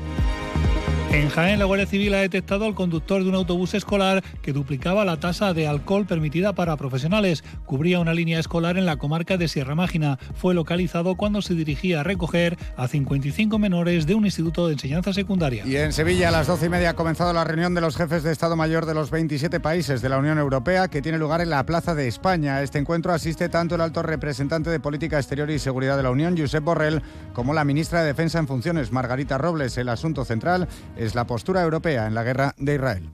En 1.14 1.28
Jaén, 1.28 1.60
la 1.60 1.66
Guardia 1.66 1.86
Civil 1.86 2.14
ha 2.14 2.20
detectado 2.20 2.64
al 2.64 2.74
conductor 2.74 3.22
de 3.22 3.28
un 3.28 3.36
autobús 3.36 3.74
escolar 3.74 4.24
que 4.42 4.54
duplicaba 4.54 5.04
la 5.04 5.20
tasa 5.20 5.54
de 5.54 5.68
alcohol 5.68 6.06
permitida 6.06 6.54
para 6.54 6.78
profesionales. 6.78 7.44
Cubría 7.66 8.00
una 8.00 8.14
línea 8.14 8.40
escolar 8.40 8.78
en 8.78 8.86
la 8.86 8.96
comarca 8.96 9.36
de 9.36 9.50
Sierra 9.50 9.76
Mágina. 9.76 10.20
Fue 10.36 10.54
localizado 10.54 11.16
cuando 11.16 11.42
se 11.42 11.54
dirigía 11.54 12.00
a 12.00 12.04
recoger 12.04 12.58
a 12.78 12.88
55 12.88 13.60
menores 13.60 14.06
de 14.06 14.16
un 14.16 14.24
instituto 14.24 14.68
de 14.68 14.74
enseñanza 14.74 15.12
secundaria. 15.12 15.66
Y 15.68 15.76
en 15.76 15.92
Sevilla, 15.92 16.30
a 16.30 16.32
las 16.32 16.48
doce 16.48 16.68
y 16.68 16.70
media, 16.70 16.92
ha 16.92 16.96
comenzado 16.96 17.34
la 17.34 17.44
reunión 17.44 17.76
de 17.76 17.82
los 17.82 17.98
jefes 17.98 18.24
de 18.24 18.32
Estado 18.32 18.56
Mayor 18.56 18.86
de 18.86 18.94
los 18.94 19.12
27 19.12 19.60
países 19.60 20.02
de 20.02 20.08
la 20.08 20.18
Unión 20.18 20.38
Europea, 20.38 20.88
que 20.88 21.02
tiene 21.02 21.18
lugar 21.18 21.42
en 21.42 21.50
la 21.50 21.66
Plaza 21.66 21.94
de 21.94 22.08
España. 22.08 22.56
A 22.56 22.64
este 22.64 22.80
encuentro 22.80 23.12
asiste 23.12 23.50
tanto 23.50 23.76
el 23.76 23.82
alto 23.82 24.02
representante 24.02 24.70
de 24.70 24.80
Política 24.80 25.18
Exterior 25.18 25.52
y 25.52 25.60
Seguridad 25.60 25.98
de 25.98 26.04
la 26.04 26.12
Unión, 26.12 26.38
Josep 26.38 26.64
Borrell, 26.64 27.02
como 27.34 27.54
la 27.54 27.66
ministra 27.66 28.00
de 28.00 28.08
Defensa 28.08 28.40
en 28.40 28.48
funciones, 28.48 28.94
Margarita 28.94 29.38
Robles. 29.38 29.78
El 29.78 29.90
asunto 29.90 30.24
central 30.24 30.70
es 31.02 31.16
la 31.16 31.26
postura 31.26 31.62
europea 31.64 32.06
en 32.06 32.14
la 32.14 32.24
guerra 32.24 32.54
de 32.58 32.76
Israel. 32.76 33.10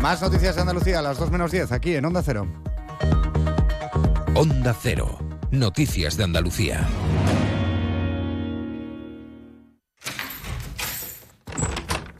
Más 0.00 0.22
noticias 0.22 0.54
de 0.54 0.62
Andalucía 0.62 1.00
a 1.00 1.02
las 1.02 1.18
2 1.18 1.30
menos 1.30 1.52
10 1.52 1.72
aquí 1.72 1.94
en 1.94 2.06
Onda 2.06 2.22
Cero. 2.22 2.46
Onda 4.34 4.74
Cero. 4.80 5.18
Noticias 5.50 6.16
de 6.16 6.24
Andalucía. 6.24 6.88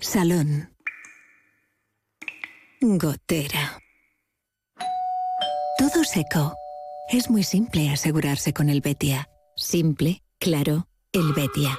Salón. 0.00 0.70
Gotera. 2.82 3.78
Todo 5.78 6.04
seco. 6.04 6.54
Es 7.08 7.30
muy 7.30 7.44
simple 7.44 7.90
asegurarse 7.90 8.52
con 8.52 8.68
el 8.68 8.82
Betia. 8.82 9.30
Simple, 9.56 10.22
claro, 10.38 10.88
el 11.12 11.32
Betia. 11.32 11.78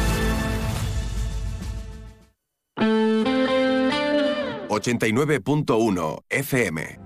89.1 4.71 6.23
FM. 6.29 6.99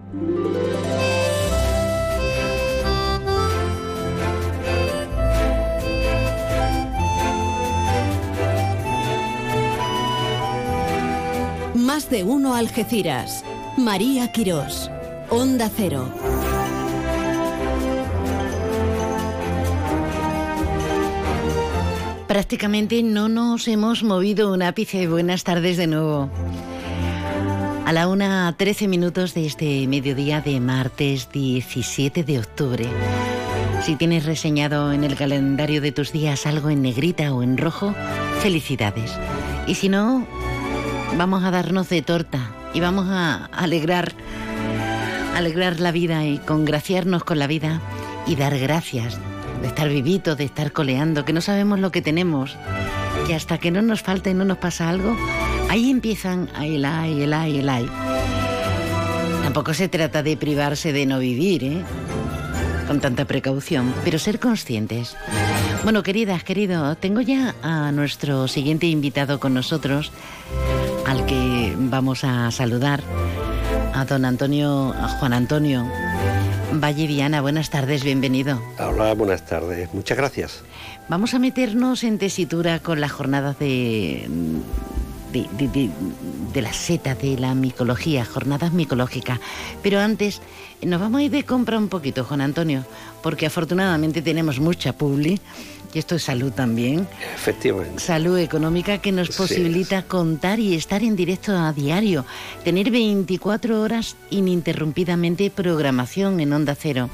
Más 11.74 12.10
de 12.12 12.24
uno 12.24 12.54
Algeciras. 12.54 13.44
María 13.78 14.32
Quirós. 14.32 14.92
Onda 15.32 15.72
Cero. 15.76 16.08
Prácticamente 22.28 23.02
no 23.02 23.28
nos 23.28 23.68
hemos 23.68 24.04
movido 24.04 24.54
un 24.54 24.62
ápice. 24.62 25.08
Buenas 25.08 25.44
tardes 25.44 25.78
de 25.78 25.88
nuevo. 25.88 26.30
A 27.86 27.94
la 27.94 28.08
una 28.08 28.52
13 28.58 28.88
minutos 28.88 29.36
de 29.36 29.46
este 29.46 29.88
mediodía 29.88 30.42
de 30.42 30.60
martes 30.60 31.30
17 31.32 32.24
de 32.24 32.40
octubre. 32.40 32.88
Si 33.84 33.96
tienes 33.96 34.26
reseñado 34.26 34.92
en 34.92 35.04
el 35.04 35.16
calendario 35.16 35.82
de 35.82 35.92
tus 35.92 36.12
días 36.12 36.48
algo 36.48 36.72
en 36.72 36.82
negrita 36.82 37.32
o 37.32 37.44
en 37.44 37.60
rojo, 37.60 37.94
felicidades. 38.42 39.12
Y 39.68 39.76
si 39.76 39.90
no, 39.90 40.26
vamos 41.16 41.44
a 41.44 41.52
darnos 41.52 41.88
de 41.90 42.02
torta 42.02 42.40
y 42.74 42.80
vamos 42.80 43.06
a 43.08 43.46
alegrar, 43.54 44.14
alegrar 45.36 45.80
la 45.80 45.92
vida 45.92 46.26
y 46.26 46.40
congraciarnos 46.40 47.24
con 47.24 47.38
la 47.38 47.46
vida 47.46 47.82
y 48.26 48.36
dar 48.36 48.58
gracias 48.58 49.20
de 49.62 49.68
estar 49.68 49.90
vivitos, 49.90 50.40
de 50.40 50.46
estar 50.46 50.72
coleando, 50.72 51.24
que 51.24 51.34
no 51.34 51.42
sabemos 51.42 51.80
lo 51.80 51.92
que 51.92 52.02
tenemos, 52.02 52.58
que 53.28 53.36
hasta 53.36 53.60
que 53.60 53.70
no 53.70 53.84
nos 53.84 54.02
falte 54.02 54.32
y 54.32 54.34
no 54.34 54.44
nos 54.44 54.58
pasa 54.58 54.90
algo, 54.90 55.16
Ahí 55.70 55.90
empiezan 55.90 56.50
el 56.62 56.86
ay, 56.86 57.24
el 57.24 57.34
ay, 57.34 57.60
el 57.60 57.70
ay. 57.70 57.88
Tampoco 59.44 59.74
se 59.74 59.88
trata 59.88 60.24
de 60.24 60.38
privarse 60.38 60.94
de 60.94 61.06
no 61.06 61.20
vivir, 61.20 61.64
¿eh? 61.64 61.84
Con 62.88 63.00
tanta 63.00 63.26
precaución, 63.26 63.94
pero 64.04 64.20
ser 64.20 64.40
conscientes. 64.40 65.16
Bueno, 65.84 66.04
queridas, 66.04 66.44
querido, 66.44 66.96
tengo 66.96 67.22
ya 67.22 67.56
a 67.62 67.92
nuestro 67.92 68.48
siguiente 68.48 68.88
invitado 68.88 69.40
con 69.40 69.54
nosotros, 69.54 70.12
al 71.06 71.26
que 71.26 71.74
vamos 71.78 72.24
a 72.24 72.52
saludar, 72.52 73.02
a 73.94 74.06
don 74.06 74.26
Antonio, 74.26 74.94
a 74.94 75.08
Juan 75.08 75.34
Antonio 75.34 75.86
Valle 76.74 77.08
Viana. 77.08 77.42
Buenas 77.42 77.70
tardes, 77.70 78.04
bienvenido. 78.04 78.62
Hola, 78.80 79.14
buenas 79.14 79.46
tardes, 79.46 79.94
muchas 79.94 80.18
gracias. 80.18 80.64
Vamos 81.08 81.34
a 81.34 81.40
meternos 81.40 82.04
en 82.04 82.18
tesitura 82.18 82.80
con 82.80 83.00
las 83.00 83.12
jornadas 83.12 83.60
de 83.60 84.28
de, 85.36 85.48
de, 85.58 85.68
de, 85.68 85.90
de 86.54 86.62
la 86.62 86.72
seta, 86.74 87.14
de 87.16 87.38
la 87.38 87.54
micología, 87.54 88.24
jornadas 88.26 88.72
micológicas. 88.72 89.40
Pero 89.84 90.00
antes 90.00 90.42
nos 90.82 91.00
vamos 91.02 91.20
a 91.20 91.24
ir 91.24 91.32
de 91.32 91.44
compra 91.44 91.78
un 91.78 91.90
poquito, 91.90 92.24
Juan 92.24 92.42
Antonio, 92.42 92.86
porque 93.22 93.46
afortunadamente 93.46 94.22
tenemos 94.22 94.60
mucha 94.60 94.94
publi 94.94 95.40
y 95.94 96.00
esto 96.00 96.16
es 96.16 96.24
salud 96.24 96.52
también. 96.52 97.08
Efectivamente. 97.36 98.00
Salud 98.00 98.38
económica 98.38 98.98
que 99.00 99.12
nos 99.12 99.28
Sí. 99.30 99.34
posibilita 99.38 100.04
contar 100.04 100.60
y 100.60 100.76
estar 100.76 101.04
en 101.04 101.16
directo 101.16 101.52
a 101.58 101.72
diario, 101.74 102.26
tener 102.64 102.92
24 102.92 103.82
horas 103.82 104.16
ininterrumpidamente 104.30 105.50
programación 105.52 106.40
en 106.40 106.54
Onda 106.54 106.76
Cero. 106.76 107.10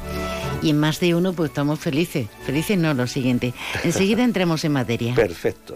Y 0.63 0.69
en 0.71 0.79
más 0.79 0.99
de 0.99 1.15
uno, 1.15 1.33
pues 1.33 1.49
estamos 1.49 1.79
felices. 1.79 2.27
Felices 2.45 2.77
no, 2.77 2.93
lo 2.93 3.07
siguiente. 3.07 3.53
Enseguida 3.83 4.23
entramos 4.23 4.63
en 4.63 4.73
materia. 4.73 5.15
Perfecto. 5.15 5.75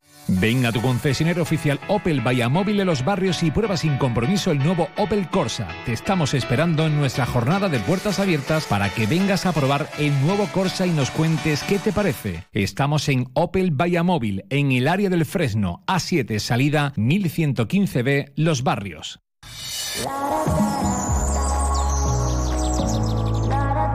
Ven 0.27 0.65
a 0.65 0.71
tu 0.71 0.81
concesionario 0.81 1.43
oficial 1.43 1.79
Opel 1.87 2.21
Móvil 2.49 2.79
en 2.79 2.87
los 2.87 3.03
barrios 3.03 3.43
y 3.43 3.51
prueba 3.51 3.75
sin 3.77 3.97
compromiso 3.97 4.51
el 4.51 4.59
nuevo 4.59 4.87
Opel 4.97 5.29
Corsa. 5.29 5.67
Te 5.85 5.93
estamos 5.93 6.33
esperando 6.33 6.85
en 6.85 6.97
nuestra 6.97 7.25
jornada 7.25 7.69
de 7.69 7.79
puertas 7.79 8.19
abiertas 8.19 8.65
para 8.65 8.89
que 8.89 9.07
vengas 9.07 9.45
a 9.45 9.51
probar 9.51 9.89
el 9.99 10.19
nuevo 10.21 10.47
Corsa 10.53 10.85
y 10.85 10.91
nos 10.91 11.11
cuentes 11.11 11.63
qué 11.63 11.79
te 11.79 11.91
parece. 11.91 12.45
Estamos 12.51 13.09
en 13.09 13.29
Opel 13.33 13.73
Móvil 14.03 14.45
en 14.49 14.71
el 14.71 14.87
área 14.87 15.09
del 15.09 15.25
Fresno, 15.25 15.83
A7, 15.87 16.39
salida 16.39 16.93
1115B, 16.95 18.33
Los 18.35 18.63
Barrios. 18.63 19.19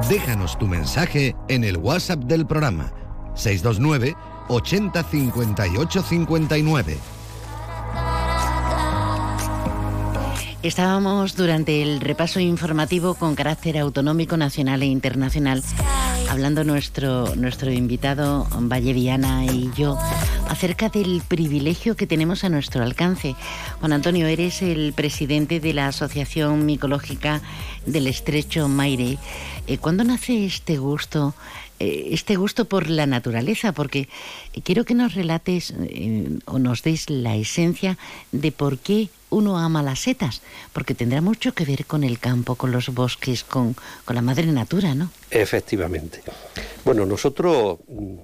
Déjanos 0.08 0.58
tu 0.58 0.66
mensaje 0.66 1.34
en 1.48 1.64
el 1.64 1.78
WhatsApp 1.78 2.24
del 2.24 2.46
programa 2.46 2.92
629 3.34 4.14
80 4.48 5.02
58 5.02 6.02
59. 6.02 6.98
Estábamos 10.62 11.36
durante 11.36 11.80
el 11.80 12.00
repaso 12.00 12.40
informativo 12.40 13.14
con 13.14 13.36
carácter 13.36 13.78
autonómico, 13.78 14.36
nacional 14.36 14.82
e 14.82 14.86
internacional, 14.86 15.62
hablando 16.28 16.64
nuestro, 16.64 17.36
nuestro 17.36 17.70
invitado 17.70 18.48
Valle 18.50 18.92
Viana 18.92 19.44
y 19.44 19.70
yo 19.76 19.96
acerca 20.48 20.88
del 20.88 21.22
privilegio 21.26 21.94
que 21.94 22.08
tenemos 22.08 22.42
a 22.42 22.48
nuestro 22.48 22.82
alcance. 22.82 23.36
Juan 23.78 23.92
Antonio, 23.92 24.26
eres 24.26 24.60
el 24.60 24.92
presidente 24.92 25.60
de 25.60 25.72
la 25.72 25.86
Asociación 25.86 26.66
Micológica 26.66 27.42
del 27.84 28.08
Estrecho 28.08 28.66
Maire. 28.66 29.18
Eh, 29.68 29.78
¿Cuándo 29.78 30.02
nace 30.02 30.46
este 30.46 30.78
gusto? 30.78 31.34
Eh, 31.78 32.08
este 32.10 32.36
gusto 32.36 32.64
por 32.64 32.88
la 32.88 33.06
naturaleza, 33.06 33.72
porque 33.72 34.08
quiero 34.64 34.84
que 34.84 34.94
nos 34.94 35.14
relates 35.14 35.74
eh, 35.78 36.38
o 36.46 36.58
nos 36.58 36.82
des 36.82 37.10
la 37.10 37.36
esencia 37.36 37.98
de 38.32 38.52
por 38.52 38.78
qué 38.78 39.08
uno 39.30 39.58
ama 39.58 39.82
las 39.82 40.00
setas, 40.00 40.42
porque 40.72 40.94
tendrá 40.94 41.20
mucho 41.20 41.52
que 41.52 41.64
ver 41.64 41.84
con 41.86 42.04
el 42.04 42.18
campo, 42.18 42.54
con 42.54 42.72
los 42.72 42.88
bosques, 42.90 43.44
con, 43.44 43.76
con 44.04 44.16
la 44.16 44.22
madre 44.22 44.46
natura, 44.46 44.94
¿no? 44.94 45.10
Efectivamente. 45.30 46.22
Bueno, 46.84 47.04
nosotros 47.04 47.78
mm, 47.88 48.14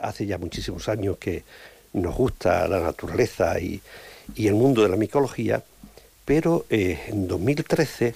hace 0.00 0.26
ya 0.26 0.38
muchísimos 0.38 0.88
años 0.88 1.18
que 1.18 1.44
nos 1.92 2.14
gusta 2.14 2.66
la 2.68 2.80
naturaleza 2.80 3.58
y, 3.60 3.80
y 4.34 4.46
el 4.46 4.54
mundo 4.54 4.82
de 4.82 4.88
la 4.88 4.96
micología, 4.96 5.62
pero 6.24 6.66
eh, 6.70 7.00
en 7.08 7.28
2013 7.28 8.14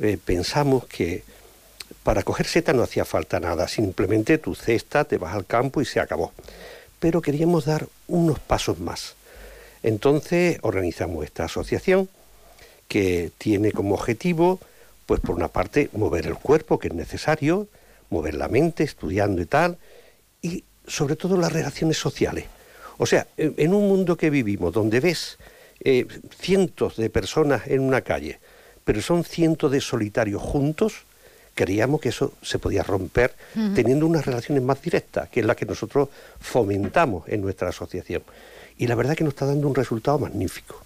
eh, 0.00 0.18
pensamos 0.24 0.86
que 0.86 1.22
para 2.02 2.22
coger 2.22 2.46
seta 2.46 2.72
no 2.72 2.82
hacía 2.82 3.04
falta 3.04 3.40
nada, 3.40 3.68
simplemente 3.68 4.38
tu 4.38 4.54
cesta, 4.54 5.04
te 5.04 5.18
vas 5.18 5.34
al 5.34 5.46
campo 5.46 5.80
y 5.80 5.84
se 5.84 6.00
acabó. 6.00 6.32
Pero 7.00 7.22
queríamos 7.22 7.64
dar 7.64 7.86
unos 8.08 8.38
pasos 8.38 8.78
más. 8.78 9.14
Entonces 9.82 10.58
organizamos 10.62 11.24
esta 11.24 11.44
asociación 11.44 12.08
que 12.88 13.30
tiene 13.38 13.72
como 13.72 13.94
objetivo, 13.94 14.60
pues 15.06 15.20
por 15.20 15.34
una 15.36 15.48
parte, 15.48 15.90
mover 15.92 16.26
el 16.26 16.36
cuerpo, 16.36 16.78
que 16.78 16.88
es 16.88 16.94
necesario, 16.94 17.68
mover 18.10 18.34
la 18.34 18.48
mente, 18.48 18.84
estudiando 18.84 19.42
y 19.42 19.46
tal, 19.46 19.78
y 20.40 20.64
sobre 20.86 21.16
todo 21.16 21.36
las 21.36 21.52
relaciones 21.52 21.98
sociales. 21.98 22.46
O 22.98 23.06
sea, 23.06 23.26
en 23.36 23.74
un 23.74 23.88
mundo 23.88 24.16
que 24.16 24.30
vivimos, 24.30 24.72
donde 24.72 25.00
ves 25.00 25.38
eh, 25.80 26.06
cientos 26.40 26.96
de 26.96 27.10
personas 27.10 27.66
en 27.66 27.80
una 27.80 28.02
calle, 28.02 28.38
pero 28.84 29.02
son 29.02 29.24
cientos 29.24 29.72
de 29.72 29.80
solitarios 29.80 30.40
juntos, 30.40 31.04
creíamos 31.54 32.00
que 32.00 32.10
eso 32.10 32.32
se 32.42 32.58
podía 32.58 32.82
romper 32.82 33.34
teniendo 33.74 34.06
unas 34.06 34.26
relaciones 34.26 34.62
más 34.62 34.82
directas, 34.82 35.28
que 35.28 35.40
es 35.40 35.46
la 35.46 35.54
que 35.54 35.66
nosotros 35.66 36.08
fomentamos 36.40 37.28
en 37.28 37.40
nuestra 37.40 37.68
asociación. 37.68 38.22
Y 38.76 38.86
la 38.86 38.94
verdad 38.94 39.16
que 39.16 39.24
nos 39.24 39.34
está 39.34 39.46
dando 39.46 39.68
un 39.68 39.74
resultado 39.74 40.18
magnífico. 40.18 40.82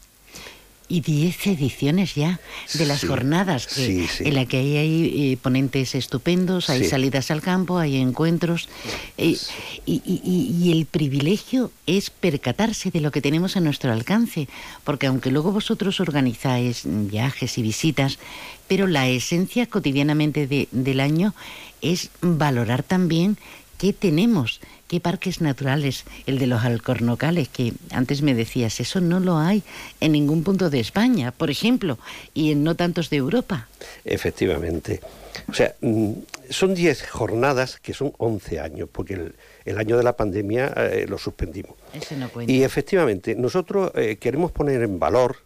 Y 0.90 1.02
10 1.02 1.46
ediciones 1.48 2.14
ya 2.14 2.40
de 2.72 2.86
las 2.86 3.00
Sí, 3.02 3.06
jornadas, 3.08 3.66
que- 3.66 3.74
sí, 3.74 4.06
sí. 4.08 4.24
en 4.26 4.34
la 4.34 4.46
que 4.46 4.56
hay, 4.56 4.76
hay, 4.78 5.32
eh, 5.32 5.36
ponentes 5.36 5.94
estupendos, 5.94 6.70
hay 6.70 6.84
salidas 6.84 7.30
al 7.30 7.42
campo, 7.42 7.76
hay 7.78 7.96
encuentros. 7.98 8.70
eh, 9.18 9.36
y, 9.84 10.00
y- 10.06 10.22
y- 10.24 10.64
y 10.64 10.72
el 10.72 10.86
privilegio 10.86 11.70
es 11.86 12.08
percatarse 12.08 12.90
de 12.90 13.00
lo 13.02 13.10
que 13.10 13.20
tenemos 13.20 13.56
a 13.56 13.60
nuestro 13.60 13.92
alcance, 13.92 14.48
porque 14.84 15.06
aunque 15.08 15.30
luego 15.30 15.52
vosotros 15.52 16.00
organizáis 16.00 16.82
viajes 16.84 17.58
y 17.58 17.62
visitas, 17.62 18.18
pero 18.66 18.86
la 18.86 19.08
esencia 19.08 19.66
cotidianamente 19.66 20.46
de- 20.46 20.68
del 20.72 21.00
año 21.00 21.34
es 21.82 22.10
valorar 22.22 22.82
también 22.82 23.36
qué 23.78 23.92
tenemos, 23.92 24.60
qué 24.88 25.00
parques 25.00 25.40
naturales, 25.40 26.04
el 26.26 26.38
de 26.38 26.46
los 26.46 26.64
alcornocales, 26.64 27.48
que 27.48 27.72
antes 27.92 28.22
me 28.22 28.34
decías, 28.34 28.80
eso 28.80 29.00
no 29.00 29.20
lo 29.20 29.38
hay 29.38 29.62
en 30.00 30.12
ningún 30.12 30.42
punto 30.42 30.68
de 30.68 30.80
España, 30.80 31.32
por 31.32 31.48
ejemplo, 31.48 31.98
y 32.34 32.52
en 32.52 32.64
no 32.64 32.74
tantos 32.74 33.08
de 33.08 33.16
Europa. 33.16 33.68
Efectivamente. 34.04 35.00
O 35.48 35.54
sea, 35.54 35.74
mm, 35.80 36.12
son 36.50 36.74
10 36.74 37.08
jornadas 37.08 37.78
que 37.80 37.94
son 37.94 38.12
11 38.18 38.60
años, 38.60 38.88
porque 38.90 39.14
el, 39.14 39.34
el 39.64 39.78
año 39.78 39.96
de 39.96 40.02
la 40.02 40.16
pandemia 40.16 40.74
eh, 40.76 41.06
lo 41.08 41.16
suspendimos. 41.16 41.76
Ese 41.94 42.16
no 42.16 42.28
cuenta. 42.28 42.52
Y 42.52 42.64
efectivamente, 42.64 43.34
nosotros 43.34 43.92
eh, 43.94 44.16
queremos 44.16 44.50
poner 44.50 44.82
en 44.82 44.98
valor, 44.98 45.36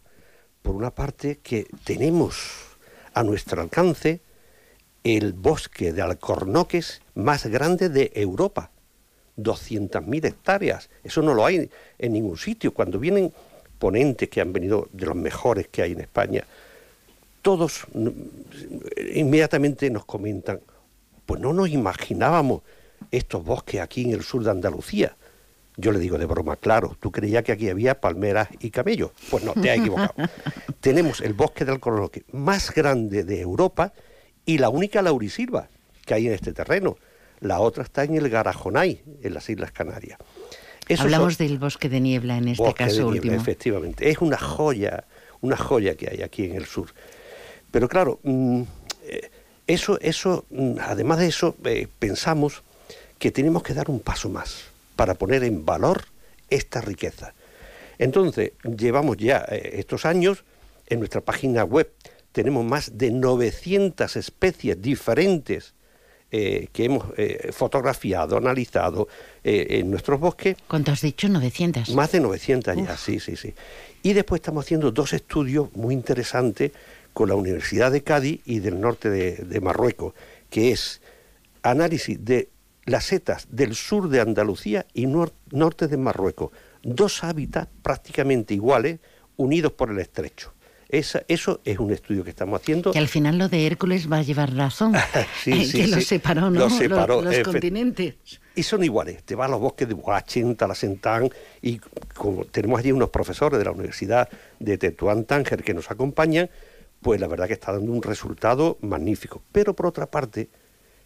por 0.61 0.75
una 0.75 0.91
parte, 0.91 1.39
que 1.43 1.67
tenemos 1.83 2.35
a 3.13 3.23
nuestro 3.23 3.61
alcance 3.61 4.21
el 5.03 5.33
bosque 5.33 5.93
de 5.93 6.01
alcornoques 6.01 7.01
más 7.15 7.45
grande 7.47 7.89
de 7.89 8.11
Europa. 8.15 8.71
200.000 9.37 10.25
hectáreas. 10.25 10.89
Eso 11.03 11.21
no 11.21 11.33
lo 11.33 11.45
hay 11.45 11.69
en 11.97 12.13
ningún 12.13 12.37
sitio. 12.37 12.73
Cuando 12.73 12.99
vienen 12.99 13.33
ponentes 13.79 14.29
que 14.29 14.41
han 14.41 14.53
venido 14.53 14.87
de 14.91 15.05
los 15.05 15.15
mejores 15.15 15.67
que 15.67 15.81
hay 15.81 15.93
en 15.93 16.01
España, 16.01 16.45
todos 17.41 17.85
inmediatamente 19.13 19.89
nos 19.89 20.05
comentan, 20.05 20.61
pues 21.25 21.41
no 21.41 21.51
nos 21.51 21.69
imaginábamos 21.69 22.61
estos 23.11 23.43
bosques 23.43 23.81
aquí 23.81 24.03
en 24.03 24.11
el 24.11 24.23
sur 24.23 24.43
de 24.43 24.51
Andalucía. 24.51 25.17
Yo 25.75 25.91
le 25.91 25.99
digo 25.99 26.19
de 26.19 26.25
broma, 26.25 26.55
claro, 26.55 26.95
tú 26.99 27.11
creías 27.11 27.43
que 27.43 27.51
aquí 27.51 27.67
había 27.67 27.99
palmeras 27.99 28.47
y 28.59 28.69
camellos. 28.69 29.11
Pues 29.31 29.43
no, 29.43 29.53
te 29.53 29.71
has 29.71 29.79
equivocado. 29.79 30.13
Tenemos 30.79 31.19
el 31.21 31.33
bosque 31.33 31.65
del 31.65 31.75
Alcornoque 31.75 32.23
más 32.31 32.73
grande 32.73 33.23
de 33.23 33.41
Europa 33.41 33.91
y 34.45 34.57
la 34.57 34.69
única 34.69 35.01
laurisilva 35.01 35.69
que 36.05 36.13
hay 36.13 36.27
en 36.27 36.33
este 36.33 36.53
terreno. 36.53 36.97
La 37.39 37.59
otra 37.59 37.83
está 37.83 38.03
en 38.03 38.15
el 38.15 38.29
Garajonay, 38.29 39.01
en 39.21 39.33
las 39.33 39.49
Islas 39.49 39.71
Canarias. 39.71 40.17
Hablamos 40.97 41.37
del 41.37 41.59
bosque 41.59 41.89
de 41.89 41.99
niebla 41.99 42.37
en 42.37 42.49
este 42.49 42.73
caso 42.73 43.07
último. 43.07 43.33
Efectivamente, 43.33 44.09
es 44.09 44.19
una 44.19 44.37
joya, 44.37 45.05
una 45.41 45.57
joya 45.57 45.95
que 45.95 46.09
hay 46.09 46.21
aquí 46.21 46.45
en 46.45 46.55
el 46.55 46.65
sur. 46.65 46.87
Pero 47.71 47.87
claro, 47.87 48.19
mm, 48.23 48.61
eh, 49.05 49.31
eso, 49.67 49.99
eso, 50.01 50.45
mm, 50.49 50.75
además 50.79 51.19
de 51.19 51.27
eso, 51.27 51.55
eh, 51.65 51.87
pensamos 51.99 52.63
que 53.17 53.31
tenemos 53.31 53.63
que 53.63 53.73
dar 53.73 53.89
un 53.89 53.99
paso 53.99 54.29
más 54.29 54.65
para 54.95 55.15
poner 55.15 55.43
en 55.43 55.65
valor 55.65 56.05
esta 56.49 56.81
riqueza. 56.81 57.33
Entonces, 57.97 58.51
llevamos 58.63 59.17
ya 59.17 59.45
eh, 59.49 59.75
estos 59.75 60.05
años 60.05 60.43
en 60.87 60.99
nuestra 60.99 61.21
página 61.21 61.63
web, 61.63 61.89
tenemos 62.33 62.65
más 62.65 62.97
de 62.97 63.11
900 63.11 64.17
especies 64.17 64.81
diferentes 64.81 65.73
eh, 66.31 66.67
que 66.73 66.85
hemos 66.85 67.05
eh, 67.15 67.51
fotografiado, 67.53 68.35
analizado 68.35 69.07
en 69.43 69.89
nuestros 69.89 70.19
bosques. 70.19 70.57
¿Cuánto 70.67 70.91
has 70.91 71.01
dicho? 71.01 71.29
900. 71.29 71.89
Más 71.91 72.11
de 72.11 72.19
900 72.19 72.75
ya, 72.75 72.97
sí, 72.97 73.21
sí, 73.21 73.37
sí. 73.37 73.53
Y 74.01 74.11
después 74.11 74.39
estamos 74.39 74.65
haciendo 74.65 74.91
dos 74.91 75.13
estudios 75.13 75.73
muy 75.75 75.93
interesantes 75.93 76.71
con 77.13 77.29
la 77.29 77.35
Universidad 77.35 77.91
de 77.91 78.03
Cádiz 78.03 78.41
y 78.45 78.59
del 78.59 78.81
norte 78.81 79.09
de 79.09 79.61
Marruecos, 79.61 80.13
que 80.49 80.71
es 80.71 81.01
análisis 81.61 82.23
de 82.25 82.49
las 82.85 83.05
setas 83.05 83.47
del 83.49 83.75
sur 83.75 84.09
de 84.09 84.19
Andalucía 84.19 84.85
y 84.93 85.07
norte 85.07 85.87
de 85.87 85.97
Marruecos, 85.97 86.51
dos 86.81 87.23
hábitats 87.23 87.69
prácticamente 87.81 88.53
iguales, 88.53 88.99
unidos 89.37 89.71
por 89.71 89.89
el 89.89 89.99
estrecho. 89.99 90.53
Eso 90.93 91.59
es 91.65 91.79
un 91.79 91.91
estudio 91.91 92.23
que 92.23 92.29
estamos 92.29 92.61
haciendo. 92.61 92.91
Que 92.91 92.99
al 92.99 93.07
final 93.07 93.39
lo 93.39 93.49
de 93.49 93.65
Hércules 93.65 94.11
va 94.11 94.17
a 94.17 94.21
llevar 94.21 94.53
razón. 94.53 94.93
sí, 95.43 95.65
sí, 95.65 95.81
que 95.81 95.87
los 95.87 96.05
separó, 96.05 96.51
¿no? 96.51 96.59
Los, 96.59 96.73
separó, 96.77 97.21
los, 97.21 97.39
continentes. 97.39 98.15
Y 98.55 98.61
son 98.61 98.83
iguales. 98.83 99.23
Te 99.23 99.33
vas 99.33 99.47
a 99.47 99.51
los 99.51 99.59
bosques 99.59 99.87
de 99.87 99.95
Boachen, 99.95 100.55
Talasentán, 100.55 101.29
y 101.63 101.79
como 102.13 102.45
tenemos 102.45 102.79
allí 102.79 102.91
unos 102.91 103.09
profesores 103.09 103.57
de 103.57 103.65
la 103.65 103.71
Universidad 103.71 104.29
de 104.59 104.77
Tetuán 104.77 105.25
Tánger 105.25 105.63
que 105.63 105.73
nos 105.73 105.89
acompañan, 105.89 106.51
pues 107.01 107.19
la 107.19 107.27
verdad 107.27 107.47
que 107.47 107.53
está 107.53 107.71
dando 107.71 107.91
un 107.91 108.03
resultado 108.03 108.77
magnífico. 108.81 109.41
Pero 109.51 109.75
por 109.75 109.87
otra 109.87 110.05
parte, 110.05 110.49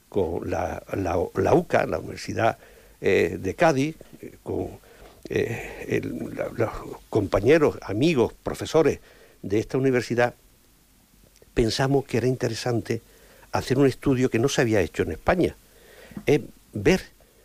con 0.10 0.50
la, 0.50 0.84
la, 0.98 1.54
UCA, 1.54 1.86
la 1.86 2.00
Universidad 2.00 2.58
eh, 3.00 3.38
de 3.40 3.56
Cádiz, 3.56 3.96
eh, 4.22 4.36
con 4.44 4.68
eh, 5.30 6.02
los 6.02 6.72
compañeros, 7.10 7.78
amigos, 7.82 8.34
profesores 8.44 9.00
de 9.42 9.60
esta 9.60 9.78
universidad, 9.78 10.36
pensamos 11.54 12.06
que 12.06 12.18
era 12.18 12.28
interesante 12.28 13.02
hacer 13.52 13.78
un 13.78 13.88
estudio 13.88 14.30
que 14.30 14.40
no 14.40 14.50
se 14.50 14.62
había 14.62 14.82
hecho 14.82 15.04
en 15.04 15.12
España, 15.12 15.56
es 16.26 16.42
ver 16.74 17.02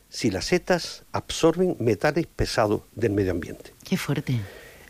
si 0.08 0.30
las 0.30 0.46
setas 0.46 1.04
absorben 1.12 1.76
metales 1.78 2.26
pesados 2.26 2.82
del 2.94 3.12
medio 3.12 3.30
ambiente. 3.30 3.72
Qué 3.82 3.96
fuerte. 3.96 4.38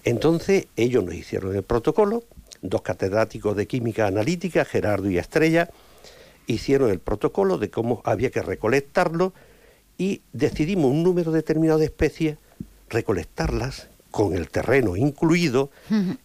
Entonces 0.05 0.67
ellos 0.77 1.05
nos 1.05 1.15
hicieron 1.15 1.55
el 1.55 1.63
protocolo, 1.63 2.25
dos 2.61 2.83
catedráticos 2.83 3.57
de 3.57 3.67
química 3.67 4.07
analítica, 4.07 4.65
Gerardo 4.65 5.09
y 5.09 5.19
Estrella, 5.19 5.71
hicieron 6.47 6.91
el 6.91 6.99
protocolo 6.99 7.59
de 7.59 7.71
cómo 7.71 8.03
había 8.05 8.31
que 8.31 8.43
recolectarlo 8.43 9.33
y 9.97 10.23
decidimos 10.33 10.91
un 10.91 11.05
número 11.05 11.31
determinado 11.31 11.79
de 11.79 11.85
especies, 11.87 12.39
recolectarlas 12.89 13.89
con 14.13 14.37
el 14.37 14.49
terreno 14.49 14.95
incluido 14.95 15.71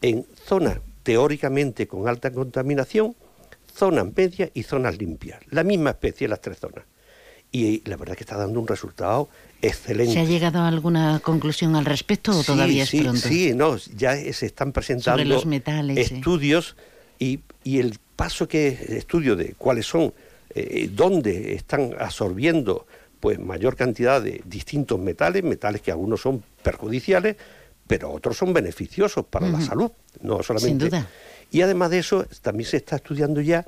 en 0.01 0.25
zonas 0.45 0.77
teóricamente 1.01 1.87
con 1.87 2.07
alta 2.07 2.31
contaminación, 2.31 3.15
zonas 3.73 4.07
medias 4.15 4.51
y 4.53 4.63
zonas 4.63 4.97
limpias. 4.97 5.39
La 5.49 5.63
misma 5.63 5.91
especie 5.91 6.25
en 6.25 6.31
las 6.31 6.41
tres 6.41 6.59
zonas. 6.59 6.83
Y 7.49 7.81
la 7.89 7.95
verdad 7.95 8.15
que 8.15 8.25
está 8.25 8.35
dando 8.35 8.59
un 8.59 8.67
resultado 8.67 9.29
excelente. 9.61 10.13
¿Se 10.13 10.19
ha 10.19 10.25
llegado 10.25 10.59
a 10.59 10.67
alguna 10.67 11.21
conclusión 11.23 11.77
al 11.77 11.85
respecto 11.85 12.37
o 12.37 12.43
todavía 12.43 12.83
es 12.83 12.91
pronto? 12.91 13.21
Sí, 13.21 13.53
no, 13.55 13.77
ya 13.95 14.17
se 14.33 14.45
están 14.45 14.73
presentando 14.73 15.23
los 15.23 15.45
metales, 15.45 16.11
estudios 16.11 16.75
y, 17.17 17.39
y 17.63 17.79
el 17.79 17.97
paso 18.17 18.49
que 18.49 18.67
estudio 18.89 19.37
de 19.37 19.53
cuáles 19.53 19.85
son, 19.85 20.13
eh, 20.53 20.89
dónde 20.91 21.55
están 21.55 21.95
absorbiendo 21.97 22.85
pues 23.21 23.39
mayor 23.39 23.75
cantidad 23.77 24.21
de 24.21 24.41
distintos 24.45 24.99
metales, 24.99 25.43
metales 25.43 25.81
que 25.81 25.91
algunos 25.91 26.21
son 26.21 26.43
perjudiciales, 26.63 27.37
pero 27.87 28.11
otros 28.11 28.37
son 28.37 28.53
beneficiosos 28.53 29.25
para 29.25 29.47
la 29.47 29.61
salud, 29.61 29.91
no 30.21 30.43
solamente. 30.43 30.85
Sin 30.85 30.91
duda. 30.91 31.07
Y 31.51 31.61
además 31.61 31.89
de 31.91 31.99
eso, 31.99 32.25
también 32.41 32.69
se 32.69 32.77
está 32.77 32.97
estudiando 32.97 33.41
ya 33.41 33.65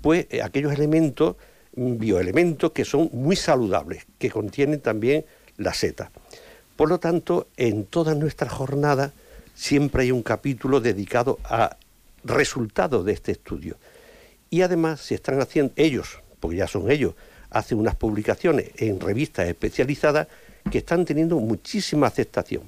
pues 0.00 0.26
eh, 0.30 0.42
aquellos 0.42 0.72
elementos, 0.72 1.36
mm, 1.76 1.98
bioelementos 1.98 2.72
que 2.72 2.84
son 2.84 3.10
muy 3.12 3.36
saludables, 3.36 4.06
que 4.18 4.30
contienen 4.30 4.80
también 4.80 5.24
la 5.56 5.74
seta. 5.74 6.10
Por 6.76 6.88
lo 6.88 6.98
tanto, 6.98 7.48
en 7.56 7.84
todas 7.84 8.16
nuestras 8.16 8.52
jornadas 8.52 9.12
siempre 9.54 10.04
hay 10.04 10.12
un 10.12 10.22
capítulo 10.22 10.80
dedicado 10.80 11.38
a 11.44 11.76
resultado 12.24 13.04
de 13.04 13.12
este 13.12 13.32
estudio. 13.32 13.76
Y 14.48 14.62
además 14.62 15.00
se 15.00 15.14
están 15.14 15.40
haciendo 15.40 15.72
ellos, 15.76 16.20
porque 16.40 16.56
ya 16.56 16.66
son 16.66 16.90
ellos, 16.90 17.14
hacen 17.50 17.78
unas 17.78 17.96
publicaciones 17.96 18.70
en 18.76 18.98
revistas 18.98 19.48
especializadas 19.48 20.28
que 20.70 20.78
están 20.78 21.04
teniendo 21.04 21.36
muchísima 21.36 22.06
aceptación. 22.06 22.62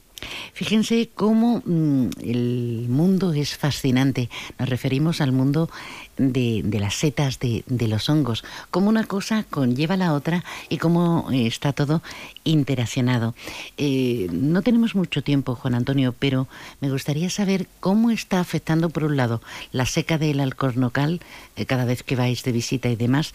Fíjense 0.53 1.11
cómo 1.15 1.63
mm, 1.65 2.09
el 2.23 2.87
mundo 2.89 3.33
es 3.33 3.57
fascinante. 3.57 4.29
Nos 4.59 4.69
referimos 4.69 5.21
al 5.21 5.33
mundo 5.33 5.71
de, 6.17 6.63
las 6.79 6.95
setas, 6.95 7.39
de, 7.39 7.89
los 7.89 8.09
hongos, 8.09 8.45
cómo 8.71 8.89
una 8.89 9.05
cosa 9.05 9.45
conlleva 9.49 9.97
la 9.97 10.13
otra 10.13 10.45
y 10.69 10.79
cómo 10.79 11.29
eh, 11.33 11.47
está 11.47 11.73
todo 11.73 12.03
interaccionado. 12.45 13.35
Eh, 13.77 14.29
no 14.31 14.63
tenemos 14.63 14.95
mucho 14.95 15.23
tiempo, 15.23 15.55
Juan 15.55 15.75
Antonio, 15.75 16.15
pero 16.19 16.49
me 16.81 16.91
gustaría 16.91 17.31
saber 17.31 17.67
cómo 17.81 18.11
está 18.11 18.41
afectando, 18.41 18.91
por 18.91 19.05
un 19.05 19.17
lado, 19.17 19.41
la 19.73 19.87
seca 19.87 20.19
del 20.19 20.41
alcornocal, 20.41 21.21
eh, 21.57 21.67
cada 21.67 21.85
vez 21.85 22.03
que 22.03 22.17
vais 22.17 22.43
de 22.43 22.53
visita 22.53 22.89
y 22.89 22.97
demás, 22.97 23.33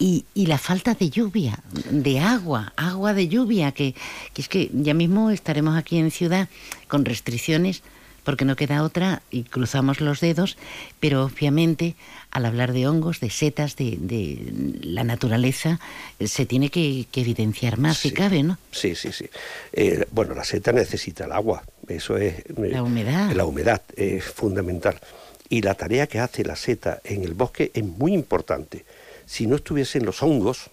y, 0.00 0.24
la 0.46 0.56
falta 0.56 0.94
de 0.94 1.10
lluvia, 1.10 1.58
de 1.90 2.18
agua, 2.20 2.72
agua 2.76 3.12
de 3.12 3.28
lluvia, 3.28 3.72
que, 3.72 3.94
que, 4.32 4.42
es 4.42 4.48
que 4.48 4.70
ya 4.72 4.94
mismo 4.94 5.30
estaremos 5.30 5.76
aquí 5.76 5.98
en 5.98 6.10
ciudad 6.10 6.48
con 6.88 7.04
restricciones 7.04 7.82
porque 8.24 8.44
no 8.44 8.56
queda 8.56 8.82
otra 8.82 9.22
y 9.30 9.44
cruzamos 9.44 10.00
los 10.00 10.20
dedos, 10.20 10.56
pero 11.00 11.24
obviamente 11.24 11.96
al 12.30 12.46
hablar 12.46 12.72
de 12.72 12.86
hongos, 12.86 13.20
de 13.20 13.28
setas, 13.28 13.76
de, 13.76 14.52
la 14.82 15.04
naturaleza, 15.04 15.80
se 16.24 16.46
tiene 16.46 16.70
que, 16.70 17.06
evidenciar 17.12 17.78
más 17.78 17.98
si 17.98 18.12
cabe, 18.12 18.42
¿no? 18.42 18.58
Sí, 18.72 18.94
sí, 18.94 19.12
sí. 19.12 19.26
Eh, 19.72 20.06
bueno, 20.12 20.34
la 20.34 20.44
seta 20.44 20.72
necesita 20.72 21.24
el 21.24 21.32
agua, 21.32 21.62
eso 21.88 22.16
es... 22.16 22.38
Eh, 22.38 22.44
la 22.56 22.82
humedad. 22.82 23.32
La 23.32 23.44
humedad 23.44 23.82
es 23.96 24.24
fundamental. 24.24 24.98
Y 25.48 25.62
la 25.62 25.74
tarea 25.74 26.06
que 26.06 26.20
hace 26.20 26.44
la 26.44 26.56
seta 26.56 27.00
en 27.04 27.24
el 27.24 27.34
bosque 27.34 27.70
es 27.74 27.84
muy 27.84 28.14
importante 28.14 28.84
si 29.30 29.46
no 29.46 29.54
estuviesen 29.54 30.04
los 30.04 30.24
hongos, 30.24 30.70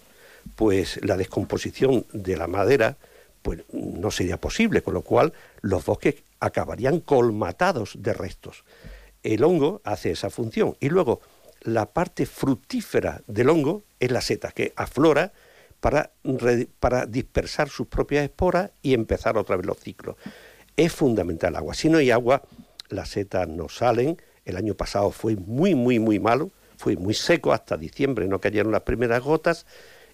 pues 0.55 0.99
la 1.05 1.15
descomposición 1.15 2.07
de 2.11 2.35
la 2.35 2.47
madera 2.47 2.97
pues 3.43 3.61
no 3.71 4.09
sería 4.09 4.41
posible, 4.41 4.81
con 4.81 4.95
lo 4.95 5.03
cual 5.03 5.31
los 5.61 5.85
bosques 5.85 6.15
acabarían 6.39 6.99
colmatados 7.01 7.93
de 7.99 8.13
restos. 8.13 8.63
El 9.21 9.43
hongo 9.43 9.79
hace 9.83 10.09
esa 10.09 10.31
función 10.31 10.75
y 10.79 10.89
luego 10.89 11.21
la 11.61 11.85
parte 11.85 12.25
fructífera 12.25 13.21
del 13.27 13.49
hongo 13.49 13.83
es 13.99 14.09
la 14.09 14.21
seta 14.21 14.51
que 14.51 14.73
aflora 14.75 15.33
para, 15.79 16.09
para 16.79 17.05
dispersar 17.05 17.69
sus 17.69 17.85
propias 17.85 18.23
esporas 18.23 18.71
y 18.81 18.95
empezar 18.95 19.37
otra 19.37 19.55
vez 19.55 19.67
los 19.67 19.77
ciclos. 19.77 20.15
Es 20.75 20.91
fundamental 20.93 21.51
el 21.51 21.57
agua. 21.57 21.75
Si 21.75 21.89
no 21.89 21.99
hay 21.99 22.09
agua, 22.09 22.41
las 22.89 23.09
setas 23.09 23.47
no 23.47 23.69
salen. 23.69 24.19
El 24.45 24.57
año 24.57 24.73
pasado 24.73 25.11
fue 25.11 25.35
muy, 25.35 25.75
muy, 25.75 25.99
muy 25.99 26.19
malo 26.19 26.49
fue 26.77 26.95
muy 26.95 27.13
seco, 27.13 27.53
hasta 27.53 27.77
diciembre 27.77 28.27
no 28.27 28.39
cayeron 28.39 28.71
las 28.71 28.83
primeras 28.83 29.21
gotas 29.21 29.65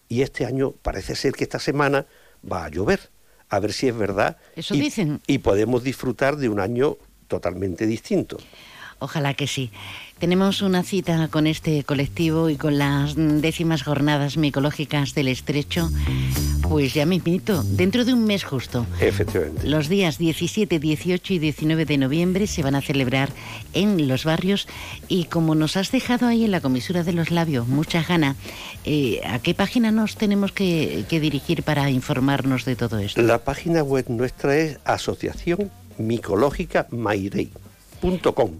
y 0.09 0.21
este 0.21 0.45
año 0.45 0.71
parece 0.71 1.15
ser 1.15 1.33
que 1.33 1.43
esta 1.43 1.59
semana 1.59 2.05
va 2.49 2.65
a 2.65 2.69
llover. 2.69 3.11
A 3.49 3.59
ver 3.59 3.73
si 3.73 3.87
es 3.87 3.95
verdad. 3.95 4.37
Eso 4.55 4.73
y, 4.73 4.79
dicen. 4.79 5.21
Y 5.27 5.39
podemos 5.39 5.83
disfrutar 5.83 6.37
de 6.37 6.49
un 6.49 6.59
año 6.59 6.97
totalmente 7.27 7.85
distinto. 7.85 8.37
Ojalá 9.03 9.33
que 9.33 9.47
sí. 9.47 9.69
Tenemos 10.17 10.61
una 10.61 10.83
cita 10.83 11.27
con 11.27 11.45
este 11.45 11.83
colectivo 11.83 12.49
y 12.49 12.55
con 12.55 12.77
las 12.77 13.15
décimas 13.17 13.83
jornadas 13.83 14.37
micológicas 14.37 15.13
del 15.13 15.27
Estrecho, 15.27 15.89
pues 16.61 16.93
ya 16.93 17.05
mismito, 17.05 17.63
dentro 17.63 18.05
de 18.05 18.13
un 18.13 18.23
mes 18.23 18.45
justo. 18.45 18.85
Efectivamente. 19.01 19.67
Los 19.67 19.89
días 19.89 20.17
17, 20.17 20.79
18 20.79 21.33
y 21.33 21.39
19 21.39 21.83
de 21.83 21.97
noviembre 21.97 22.47
se 22.47 22.63
van 22.63 22.75
a 22.75 22.81
celebrar 22.81 23.27
en 23.73 24.07
los 24.07 24.23
barrios 24.23 24.69
y 25.09 25.25
como 25.25 25.53
nos 25.53 25.75
has 25.75 25.91
dejado 25.91 26.27
ahí 26.27 26.45
en 26.45 26.51
la 26.51 26.61
comisura 26.61 27.03
de 27.03 27.11
los 27.11 27.29
labios 27.29 27.67
mucha 27.67 28.03
gana, 28.03 28.37
eh, 28.85 29.19
¿a 29.25 29.39
qué 29.39 29.53
página 29.53 29.91
nos 29.91 30.15
tenemos 30.15 30.53
que, 30.53 31.03
que 31.09 31.19
dirigir 31.19 31.63
para 31.63 31.89
informarnos 31.89 32.63
de 32.63 32.77
todo 32.77 32.99
esto? 32.99 33.21
La 33.21 33.39
página 33.39 33.83
web 33.83 34.05
nuestra 34.07 34.55
es 34.55 34.79
Asociación 34.85 35.69
Micológica 35.97 36.87
Mairey.com. 36.91 38.51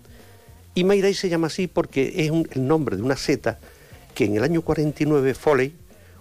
Y 0.76 0.84
Mairey 0.84 1.14
se 1.14 1.30
llama 1.30 1.48
así 1.48 1.68
porque 1.68 2.14
es 2.18 2.32
un- 2.32 2.48
el 2.52 2.68
nombre 2.68 2.96
de 2.98 3.04
una 3.04 3.16
seta 3.16 3.60
que 4.16 4.26
en 4.26 4.36
el 4.38 4.44
año 4.44 4.62
49 4.62 5.34
Foley, 5.34 5.74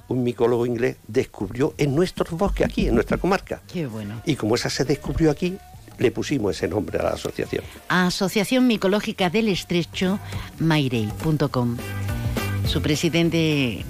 un 0.09 0.23
micólogo 0.25 0.67
inglés, 0.67 0.97
descubrió 1.09 1.75
en 1.79 1.95
nuestros 1.95 2.31
bosques 2.31 2.67
aquí, 2.67 2.89
en 2.89 2.95
nuestra 2.95 3.17
comarca. 3.19 3.63
Qué 3.73 3.87
bueno. 3.87 4.21
Y 4.27 4.37
como 4.37 4.55
esa 4.55 4.69
se 4.69 4.85
descubrió 4.85 5.31
aquí, 5.31 5.57
le 5.99 6.11
pusimos 6.11 6.57
ese 6.57 6.69
nombre 6.69 6.99
a 6.99 7.03
la 7.03 7.11
asociación. 7.11 7.65
Asociación 7.89 8.67
Micológica 8.67 9.31
del 9.31 9.49
Estrecho, 9.49 10.19
mairey.com. 10.59 11.77
Su 12.67 12.81
presidente, 12.83 13.85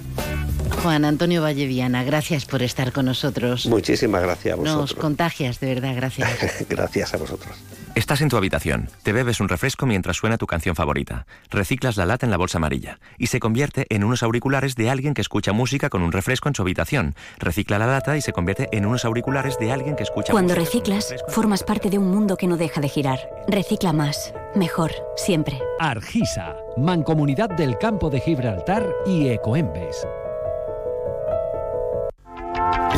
Juan 0.81 1.05
Antonio 1.05 1.41
Valleviana, 1.41 2.03
gracias 2.03 2.43
por 2.45 2.61
estar 2.61 2.91
con 2.91 3.05
nosotros. 3.05 3.67
Muchísimas 3.67 4.21
gracias 4.21 4.53
a 4.53 4.61
Nos 4.61 4.75
vosotros. 4.75 4.93
contagias, 5.01 5.59
de 5.61 5.73
verdad, 5.75 5.93
gracias. 5.95 6.65
gracias 6.69 7.13
a 7.13 7.17
vosotros. 7.17 7.55
Estás 7.95 8.21
en 8.21 8.27
tu 8.29 8.35
habitación, 8.37 8.89
te 9.03 9.13
bebes 9.13 9.39
un 9.39 9.47
refresco 9.47 9.85
mientras 9.85 10.17
suena 10.17 10.37
tu 10.37 10.45
canción 10.47 10.75
favorita, 10.75 11.25
reciclas 11.51 11.95
la 11.95 12.05
lata 12.07 12.25
en 12.25 12.31
la 12.31 12.37
bolsa 12.37 12.57
amarilla 12.57 12.99
y 13.17 13.27
se 13.27 13.39
convierte 13.39 13.85
en 13.89 14.03
unos 14.03 14.23
auriculares 14.23 14.75
de 14.75 14.89
alguien 14.89 15.13
que 15.13 15.21
escucha 15.21 15.53
música 15.53 15.89
con 15.89 16.01
un 16.01 16.11
refresco 16.11 16.49
en 16.49 16.55
su 16.55 16.63
habitación. 16.63 17.15
Recicla 17.37 17.77
la 17.79 17.87
lata 17.87 18.17
y 18.17 18.21
se 18.21 18.33
convierte 18.33 18.67
en 18.73 18.85
unos 18.85 19.05
auriculares 19.05 19.57
de 19.59 19.71
alguien 19.71 19.95
que 19.95 20.03
escucha 20.03 20.33
Cuando 20.33 20.53
música. 20.55 20.65
reciclas, 20.65 21.15
formas 21.29 21.63
parte 21.63 21.89
de 21.89 21.97
un 21.99 22.09
mundo 22.09 22.35
que 22.35 22.47
no 22.47 22.57
deja 22.57 22.81
de 22.81 22.89
girar. 22.89 23.19
Recicla 23.47 23.93
más, 23.93 24.33
mejor, 24.55 24.91
siempre. 25.15 25.61
Argisa, 25.79 26.57
Mancomunidad 26.75 27.49
del 27.51 27.77
Campo 27.77 28.09
de 28.09 28.19
Gibraltar 28.19 28.85
y 29.05 29.29
Ecoembes. 29.29 30.05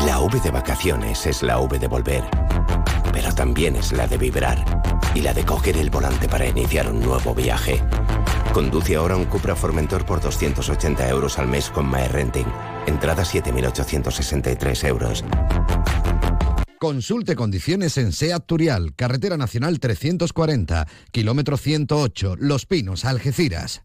La 0.06 0.20
V 0.20 0.40
de 0.40 0.52
vacaciones 0.52 1.26
es 1.26 1.44
la 1.44 1.60
V 1.60 1.80
de 1.80 1.88
volver, 1.88 2.24
pero 3.12 3.34
también 3.34 3.76
es 3.76 3.92
la 3.92 4.08
de 4.08 4.18
vibrar 4.18 4.64
y 5.14 5.22
la 5.22 5.34
de 5.34 5.46
coger 5.46 5.78
el 5.78 5.90
volante 5.90 6.28
para 6.28 6.48
iniciar 6.48 6.90
un 6.90 7.00
nuevo 7.00 7.34
viaje. 7.34 7.82
Conduce 8.54 8.96
ahora 8.96 9.18
un 9.18 9.26
Cupra 9.26 9.56
Formentor 9.56 10.06
por 10.06 10.22
280 10.22 11.10
euros 11.10 11.40
al 11.40 11.48
mes 11.48 11.70
con 11.70 11.90
MyRenting. 11.90 12.48
Entrada 12.88 13.24
7.863 13.24 14.88
euros. 14.88 15.24
Consulte 16.80 17.36
condiciones 17.36 17.98
en 17.98 18.12
SEAT 18.12 18.46
Turial, 18.46 18.94
Carretera 18.96 19.38
Nacional 19.38 19.80
340, 19.80 20.88
kilómetro 21.12 21.58
108, 21.58 22.36
Los 22.38 22.66
Pinos, 22.66 23.06
Algeciras. 23.06 23.85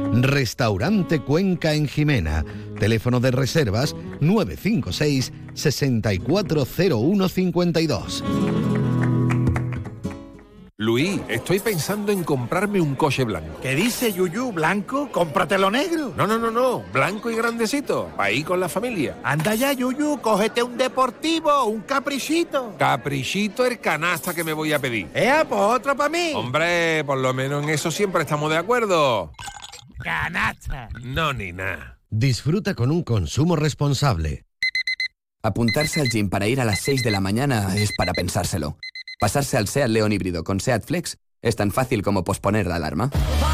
Restaurante 0.13 1.21
Cuenca 1.21 1.73
en 1.73 1.87
Jimena. 1.87 2.45
Teléfono 2.79 3.19
de 3.19 3.31
reservas 3.31 3.95
956 4.19 5.33
640152. 5.53 8.23
Luis, 10.81 11.21
estoy 11.29 11.59
pensando 11.59 12.11
en 12.11 12.23
comprarme 12.23 12.81
un 12.81 12.95
coche 12.95 13.23
blanco. 13.23 13.59
¿Qué 13.61 13.75
dice 13.75 14.11
Yuyu? 14.11 14.51
¿Blanco? 14.51 15.09
Cómpratelo 15.11 15.69
negro. 15.69 16.11
No, 16.17 16.25
no, 16.25 16.39
no, 16.39 16.49
no. 16.49 16.83
Blanco 16.91 17.29
y 17.29 17.35
grandecito. 17.35 18.09
Ir 18.33 18.43
con 18.43 18.59
la 18.59 18.67
familia. 18.67 19.19
Anda 19.23 19.53
ya, 19.53 19.73
Yuyu, 19.73 20.19
cógete 20.21 20.63
un 20.63 20.79
deportivo, 20.79 21.65
un 21.65 21.81
caprichito. 21.81 22.73
Caprichito 22.79 23.63
el 23.63 23.79
canasta 23.79 24.33
que 24.33 24.43
me 24.43 24.53
voy 24.53 24.73
a 24.73 24.79
pedir. 24.79 25.07
¡Ea, 25.13 25.45
pues 25.47 25.61
otro 25.61 25.95
para 25.95 26.09
mí! 26.09 26.31
Hombre, 26.33 27.03
por 27.03 27.19
lo 27.19 27.31
menos 27.31 27.63
en 27.63 27.69
eso 27.69 27.91
siempre 27.91 28.23
estamos 28.23 28.49
de 28.49 28.57
acuerdo. 28.57 29.31
¡Canasta! 30.03 30.89
No, 31.01 31.33
ni 31.33 31.51
nada. 31.51 31.99
Disfruta 32.09 32.75
con 32.75 32.91
un 32.91 33.03
consumo 33.03 33.55
responsable. 33.55 34.45
Apuntarse 35.43 36.01
al 36.01 36.09
gym 36.09 36.29
para 36.29 36.47
ir 36.47 36.61
a 36.61 36.65
las 36.65 36.81
6 36.81 37.03
de 37.03 37.11
la 37.11 37.19
mañana 37.19 37.75
es 37.75 37.91
para 37.97 38.13
pensárselo. 38.13 38.77
Pasarse 39.19 39.57
al 39.57 39.67
SEAT 39.67 39.89
León 39.89 40.11
híbrido 40.11 40.43
con 40.43 40.59
SEAT 40.59 40.83
Flex 40.85 41.17
es 41.41 41.55
tan 41.55 41.71
fácil 41.71 42.03
como 42.03 42.23
posponer 42.23 42.67
la 42.67 42.75
alarma. 42.75 43.09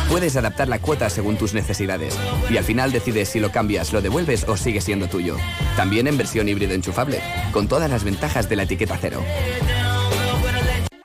Puedes 0.10 0.36
adaptar 0.36 0.68
la 0.68 0.80
cuota 0.80 1.10
según 1.10 1.38
tus 1.38 1.54
necesidades 1.54 2.18
y 2.50 2.58
al 2.58 2.64
final 2.64 2.92
decides 2.92 3.30
si 3.30 3.40
lo 3.40 3.52
cambias, 3.52 3.94
lo 3.94 4.02
devuelves 4.02 4.46
o 4.48 4.58
sigue 4.58 4.82
siendo 4.82 5.08
tuyo. 5.08 5.38
También 5.76 6.08
en 6.08 6.18
versión 6.18 6.50
híbrido 6.50 6.74
enchufable, 6.74 7.22
con 7.52 7.68
todas 7.68 7.90
las 7.90 8.04
ventajas 8.04 8.50
de 8.50 8.56
la 8.58 8.64
etiqueta 8.64 8.98
cero. 9.00 9.22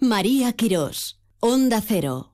María 0.00 0.52
Quirós. 0.52 1.16
Onda 1.40 1.80
Cero. 1.80 2.32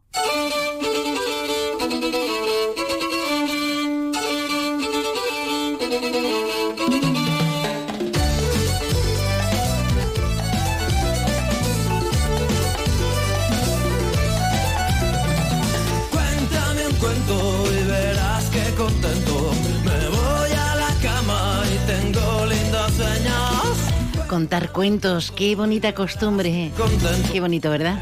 Contar 24.43 24.73
cuentos, 24.73 25.31
qué 25.31 25.55
bonita 25.55 25.95
costumbre. 25.95 26.73
Qué 27.31 27.39
bonito, 27.41 27.71
¿verdad? 27.71 28.01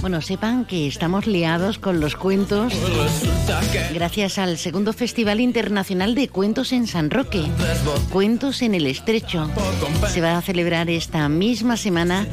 Bueno, 0.00 0.22
sepan 0.22 0.64
que 0.64 0.86
estamos 0.86 1.26
liados 1.26 1.78
con 1.78 2.00
los 2.00 2.16
cuentos 2.16 2.72
gracias 3.92 4.38
al 4.38 4.56
segundo 4.56 4.94
Festival 4.94 5.40
Internacional 5.40 6.14
de 6.14 6.28
Cuentos 6.28 6.72
en 6.72 6.86
San 6.86 7.10
Roque. 7.10 7.44
Cuentos 8.08 8.62
en 8.62 8.74
el 8.74 8.86
Estrecho. 8.86 9.50
Se 10.10 10.22
va 10.22 10.38
a 10.38 10.40
celebrar 10.40 10.88
esta 10.88 11.28
misma 11.28 11.76
semana 11.76 12.26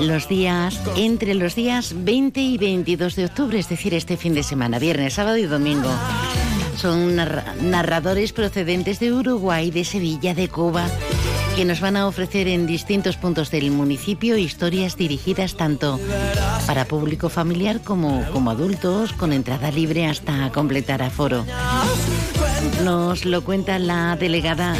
los 0.00 0.28
días 0.28 0.80
entre 0.96 1.34
los 1.34 1.54
días 1.54 1.94
20 1.96 2.40
y 2.40 2.58
22 2.58 3.14
de 3.14 3.26
octubre, 3.26 3.60
es 3.60 3.68
decir, 3.68 3.94
este 3.94 4.16
fin 4.16 4.34
de 4.34 4.42
semana, 4.42 4.80
viernes, 4.80 5.14
sábado 5.14 5.36
y 5.36 5.44
domingo. 5.46 5.88
Son 6.76 7.16
narra- 7.16 7.54
narradores 7.62 8.32
procedentes 8.34 8.98
de 9.00 9.10
Uruguay, 9.12 9.70
de 9.70 9.82
Sevilla, 9.84 10.34
de 10.34 10.48
Cuba, 10.48 10.86
que 11.56 11.64
nos 11.64 11.80
van 11.80 11.96
a 11.96 12.06
ofrecer 12.06 12.48
en 12.48 12.66
distintos 12.66 13.16
puntos 13.16 13.50
del 13.50 13.70
municipio 13.70 14.36
historias 14.36 14.98
dirigidas 14.98 15.56
tanto 15.56 15.98
para 16.66 16.84
público 16.84 17.30
familiar 17.30 17.80
como, 17.80 18.26
como 18.30 18.50
adultos, 18.50 19.14
con 19.14 19.32
entrada 19.32 19.70
libre 19.70 20.04
hasta 20.06 20.52
completar 20.52 21.00
aforo. 21.00 21.46
Nos 22.84 23.24
lo 23.24 23.42
cuenta 23.42 23.78
la 23.78 24.16
delegada 24.16 24.74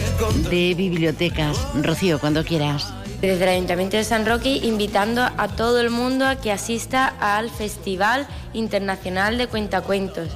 de 0.50 0.74
bibliotecas. 0.74 1.56
Rocío, 1.82 2.18
cuando 2.18 2.44
quieras. 2.44 2.92
Desde 3.22 3.44
el 3.44 3.48
Ayuntamiento 3.48 3.96
de 3.96 4.04
San 4.04 4.26
Roque 4.26 4.50
invitando 4.50 5.22
a 5.22 5.48
todo 5.48 5.80
el 5.80 5.88
mundo 5.88 6.26
a 6.26 6.36
que 6.36 6.52
asista 6.52 7.06
al 7.06 7.48
Festival 7.48 8.26
Internacional 8.52 9.38
de 9.38 9.46
Cuentacuentos, 9.46 10.28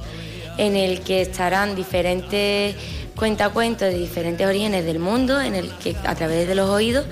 en 0.57 0.75
el 0.75 1.01
que 1.01 1.21
estarán 1.21 1.75
diferentes 1.75 2.75
cuentacuentos 3.15 3.89
de 3.89 3.97
diferentes 3.97 4.45
orígenes 4.45 4.85
del 4.85 4.99
mundo, 4.99 5.39
en 5.39 5.55
el 5.55 5.69
que 5.77 5.95
a 6.03 6.15
través 6.15 6.47
de 6.47 6.55
los 6.55 6.69
oídos 6.69 7.05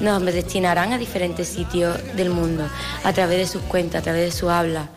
nos 0.00 0.22
destinarán 0.24 0.92
a 0.92 0.98
diferentes 0.98 1.48
sitios 1.48 1.96
del 2.16 2.30
mundo, 2.30 2.68
a 3.04 3.12
través 3.12 3.38
de 3.38 3.46
sus 3.46 3.62
cuentos, 3.62 4.00
a 4.00 4.02
través 4.02 4.24
de 4.24 4.38
su 4.38 4.50
habla. 4.50 4.88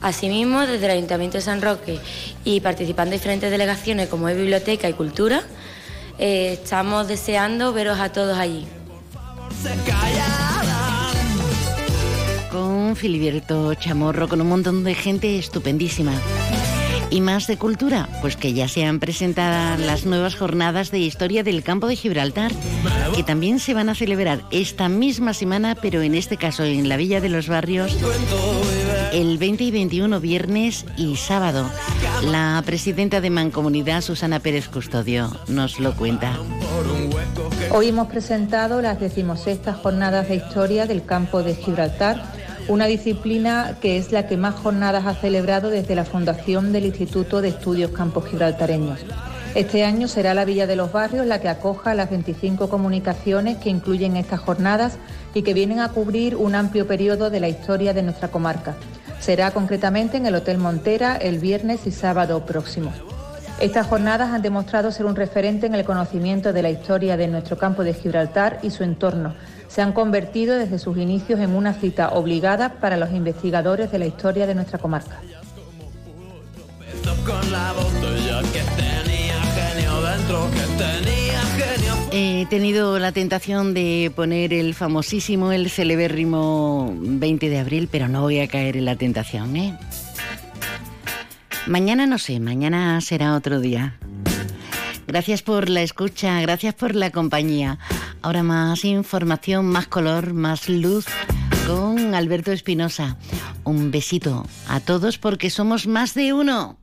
Asimismo, 0.00 0.66
desde 0.66 0.86
el 0.86 0.92
Ayuntamiento 0.92 1.38
de 1.38 1.42
San 1.42 1.62
Roque 1.62 2.00
y 2.44 2.60
participando 2.60 3.14
en 3.14 3.20
diferentes 3.20 3.50
delegaciones 3.50 4.08
como 4.08 4.28
es 4.28 4.36
Biblioteca 4.36 4.88
y 4.88 4.94
Cultura, 4.94 5.42
eh, 6.18 6.58
estamos 6.60 7.06
deseando 7.06 7.72
veros 7.72 8.00
a 8.00 8.10
todos 8.10 8.36
allí. 8.36 8.66
Con 12.50 12.96
Filiberto 12.96 13.74
Chamorro, 13.74 14.28
con 14.28 14.40
un 14.40 14.48
montón 14.48 14.82
de 14.82 14.94
gente 14.94 15.38
estupendísima. 15.38 16.12
Y 17.12 17.20
más 17.20 17.46
de 17.46 17.58
cultura, 17.58 18.08
pues 18.22 18.36
que 18.36 18.54
ya 18.54 18.68
se 18.68 18.86
han 18.86 18.98
presentado 18.98 19.76
las 19.76 20.06
nuevas 20.06 20.34
jornadas 20.34 20.90
de 20.90 20.98
historia 20.98 21.42
del 21.44 21.62
campo 21.62 21.86
de 21.86 21.94
Gibraltar, 21.94 22.50
que 23.14 23.22
también 23.22 23.58
se 23.58 23.74
van 23.74 23.90
a 23.90 23.94
celebrar 23.94 24.40
esta 24.50 24.88
misma 24.88 25.34
semana, 25.34 25.74
pero 25.74 26.00
en 26.00 26.14
este 26.14 26.38
caso 26.38 26.64
en 26.64 26.88
la 26.88 26.96
Villa 26.96 27.20
de 27.20 27.28
los 27.28 27.48
Barrios, 27.48 27.94
el 29.12 29.36
20 29.36 29.64
y 29.64 29.70
21 29.70 30.20
viernes 30.20 30.86
y 30.96 31.16
sábado. 31.16 31.70
La 32.22 32.62
presidenta 32.64 33.20
de 33.20 33.28
Mancomunidad, 33.28 34.00
Susana 34.00 34.40
Pérez 34.40 34.68
Custodio, 34.68 35.30
nos 35.48 35.80
lo 35.80 35.94
cuenta. 35.94 36.38
Hoy 37.72 37.88
hemos 37.88 38.08
presentado 38.08 38.80
las 38.80 38.98
decimosextas 39.00 39.76
jornadas 39.76 40.30
de 40.30 40.36
historia 40.36 40.86
del 40.86 41.04
campo 41.04 41.42
de 41.42 41.56
Gibraltar, 41.56 42.22
una 42.68 42.86
disciplina 42.86 43.76
que 43.80 43.96
es 43.96 44.12
la 44.12 44.26
que 44.26 44.36
más 44.36 44.54
jornadas 44.54 45.06
ha 45.06 45.14
celebrado 45.14 45.70
desde 45.70 45.94
la 45.94 46.04
fundación 46.04 46.72
del 46.72 46.86
Instituto 46.86 47.40
de 47.40 47.48
Estudios 47.48 47.90
Campos 47.90 48.26
Gibraltareños. 48.26 49.00
Este 49.54 49.84
año 49.84 50.08
será 50.08 50.32
la 50.32 50.46
Villa 50.46 50.66
de 50.66 50.76
los 50.76 50.92
Barrios 50.92 51.26
la 51.26 51.40
que 51.40 51.48
acoja 51.48 51.94
las 51.94 52.08
25 52.08 52.70
comunicaciones 52.70 53.58
que 53.58 53.68
incluyen 53.68 54.16
estas 54.16 54.40
jornadas 54.40 54.96
y 55.34 55.42
que 55.42 55.52
vienen 55.52 55.80
a 55.80 55.90
cubrir 55.90 56.36
un 56.36 56.54
amplio 56.54 56.86
periodo 56.86 57.28
de 57.28 57.40
la 57.40 57.48
historia 57.48 57.92
de 57.92 58.02
nuestra 58.02 58.28
comarca. 58.28 58.74
Será 59.20 59.50
concretamente 59.50 60.16
en 60.16 60.26
el 60.26 60.34
Hotel 60.34 60.58
Montera 60.58 61.16
el 61.16 61.38
viernes 61.38 61.86
y 61.86 61.90
sábado 61.90 62.46
próximos. 62.46 62.94
Estas 63.60 63.86
jornadas 63.86 64.30
han 64.30 64.42
demostrado 64.42 64.90
ser 64.90 65.06
un 65.06 65.14
referente 65.14 65.66
en 65.66 65.74
el 65.74 65.84
conocimiento 65.84 66.52
de 66.52 66.62
la 66.62 66.70
historia 66.70 67.16
de 67.16 67.28
nuestro 67.28 67.58
campo 67.58 67.84
de 67.84 67.94
Gibraltar 67.94 68.58
y 68.62 68.70
su 68.70 68.82
entorno. 68.82 69.34
Se 69.72 69.80
han 69.80 69.94
convertido 69.94 70.58
desde 70.58 70.78
sus 70.78 70.98
inicios 70.98 71.40
en 71.40 71.54
una 71.54 71.72
cita 71.72 72.10
obligada 72.10 72.74
para 72.74 72.98
los 72.98 73.10
investigadores 73.12 73.90
de 73.90 73.98
la 73.98 74.04
historia 74.04 74.46
de 74.46 74.54
nuestra 74.54 74.78
comarca. 74.78 75.18
He 82.10 82.46
tenido 82.50 82.98
la 82.98 83.12
tentación 83.12 83.72
de 83.72 84.12
poner 84.14 84.52
el 84.52 84.74
famosísimo, 84.74 85.52
el 85.52 85.70
celebérrimo 85.70 86.94
20 86.94 87.48
de 87.48 87.58
abril, 87.58 87.88
pero 87.90 88.08
no 88.08 88.20
voy 88.20 88.40
a 88.40 88.48
caer 88.48 88.76
en 88.76 88.84
la 88.84 88.96
tentación, 88.96 89.56
¿eh? 89.56 89.78
Mañana 91.66 92.04
no 92.04 92.18
sé, 92.18 92.40
mañana 92.40 93.00
será 93.00 93.34
otro 93.34 93.58
día. 93.58 93.94
Gracias 95.06 95.40
por 95.40 95.70
la 95.70 95.80
escucha, 95.80 96.42
gracias 96.42 96.74
por 96.74 96.94
la 96.94 97.10
compañía. 97.10 97.78
Ahora 98.22 98.42
más 98.42 98.84
información, 98.84 99.66
más 99.66 99.88
color, 99.88 100.32
más 100.32 100.68
luz 100.68 101.06
con 101.66 102.14
Alberto 102.14 102.52
Espinosa. 102.52 103.16
Un 103.64 103.90
besito 103.90 104.46
a 104.68 104.80
todos 104.80 105.18
porque 105.18 105.50
somos 105.50 105.86
más 105.86 106.14
de 106.14 106.32
uno. 106.32 106.78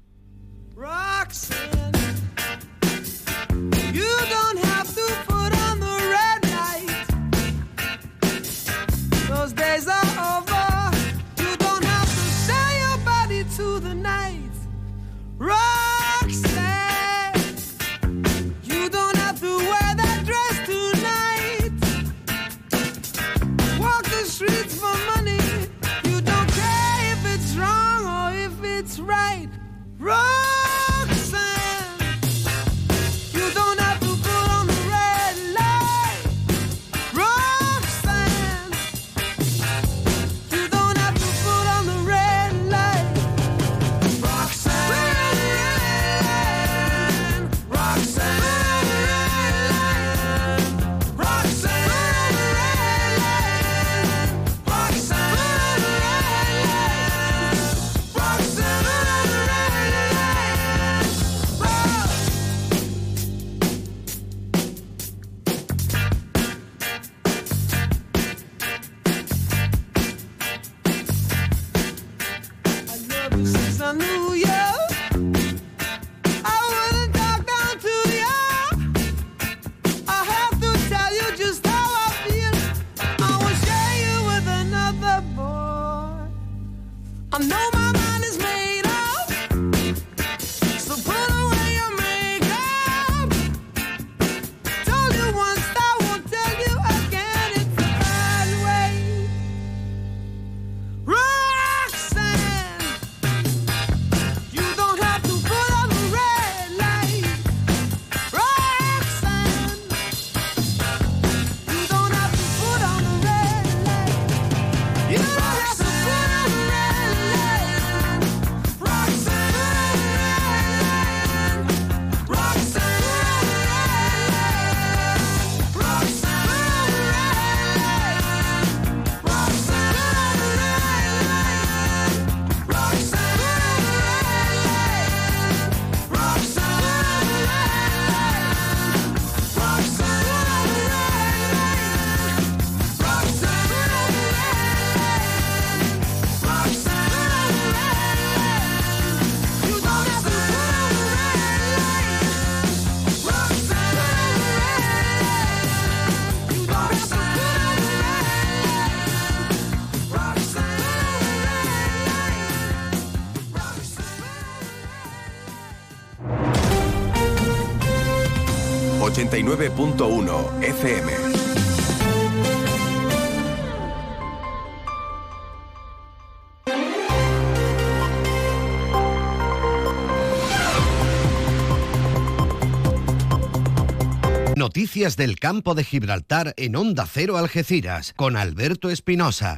Del 185.15 185.40
campo 185.40 185.76
de 185.76 185.84
Gibraltar 185.84 186.53
en 186.57 186.76
Onda 186.76 187.06
Cero 187.06 187.38
Algeciras 187.38 188.14
con 188.15 188.38
Alberto 188.38 188.90
Espinosa. 188.90 189.56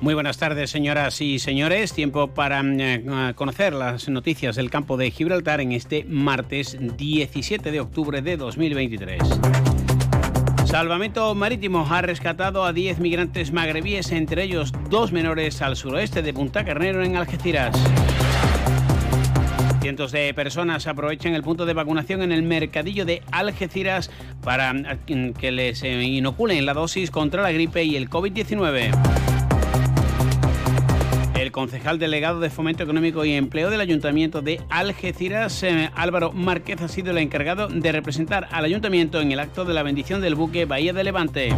Muy 0.00 0.14
buenas 0.14 0.38
tardes, 0.38 0.70
señoras 0.70 1.20
y 1.20 1.38
señores. 1.38 1.92
Tiempo 1.92 2.28
para 2.28 2.62
mm, 2.62 2.80
eh, 2.80 3.32
conocer 3.34 3.72
las 3.72 4.08
noticias 4.08 4.56
del 4.56 4.68
campo 4.68 4.96
de 4.96 5.10
Gibraltar 5.10 5.60
en 5.60 5.72
este 5.72 6.04
martes 6.04 6.76
17 6.80 7.70
de 7.70 7.80
octubre 7.80 8.20
de 8.20 8.36
2023. 8.36 9.22
Salvamento 10.64 11.34
Marítimo 11.34 11.86
ha 11.88 12.02
rescatado 12.02 12.64
a 12.64 12.72
10 12.72 12.98
migrantes 12.98 13.52
magrebíes, 13.52 14.10
entre 14.12 14.44
ellos 14.44 14.72
dos 14.90 15.12
menores 15.12 15.62
al 15.62 15.76
suroeste 15.76 16.22
de 16.22 16.34
Punta 16.34 16.64
Carnero 16.64 17.02
en 17.04 17.16
Algeciras. 17.16 17.76
Cientos 19.82 20.12
de 20.12 20.32
personas 20.32 20.86
aprovechan 20.86 21.34
el 21.34 21.42
punto 21.42 21.66
de 21.66 21.74
vacunación 21.74 22.22
en 22.22 22.30
el 22.30 22.44
mercadillo 22.44 23.04
de 23.04 23.20
Algeciras 23.32 24.12
para 24.44 24.72
mm, 24.72 25.32
que 25.32 25.50
les 25.50 25.82
eh, 25.82 26.00
inoculen 26.04 26.64
la 26.64 26.72
dosis 26.72 27.10
contra 27.10 27.42
la 27.42 27.50
gripe 27.50 27.82
y 27.82 27.96
el 27.96 28.08
COVID-19. 28.08 28.92
El 31.34 31.50
concejal 31.50 31.98
delegado 31.98 32.38
de 32.38 32.48
Fomento 32.48 32.84
Económico 32.84 33.24
y 33.24 33.32
Empleo 33.32 33.70
del 33.70 33.80
Ayuntamiento 33.80 34.40
de 34.40 34.60
Algeciras, 34.70 35.64
eh, 35.64 35.90
Álvaro 35.96 36.30
Márquez, 36.30 36.80
ha 36.80 36.86
sido 36.86 37.10
el 37.10 37.18
encargado 37.18 37.66
de 37.66 37.90
representar 37.90 38.46
al 38.52 38.64
Ayuntamiento 38.64 39.20
en 39.20 39.32
el 39.32 39.40
acto 39.40 39.64
de 39.64 39.74
la 39.74 39.82
bendición 39.82 40.20
del 40.20 40.36
buque 40.36 40.64
Bahía 40.64 40.92
de 40.92 41.02
Levante. 41.02 41.52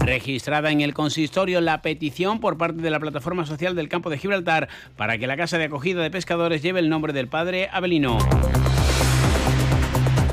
Registrada 0.00 0.70
en 0.70 0.80
el 0.80 0.94
consistorio 0.94 1.60
la 1.60 1.82
petición 1.82 2.40
por 2.40 2.56
parte 2.56 2.82
de 2.82 2.90
la 2.90 3.00
Plataforma 3.00 3.46
Social 3.46 3.76
del 3.76 3.88
Campo 3.88 4.10
de 4.10 4.18
Gibraltar 4.18 4.68
para 4.96 5.18
que 5.18 5.26
la 5.26 5.36
Casa 5.36 5.58
de 5.58 5.64
Acogida 5.64 6.02
de 6.02 6.10
Pescadores 6.10 6.62
lleve 6.62 6.80
el 6.80 6.88
nombre 6.88 7.12
del 7.12 7.28
padre 7.28 7.68
Abelino. 7.70 8.18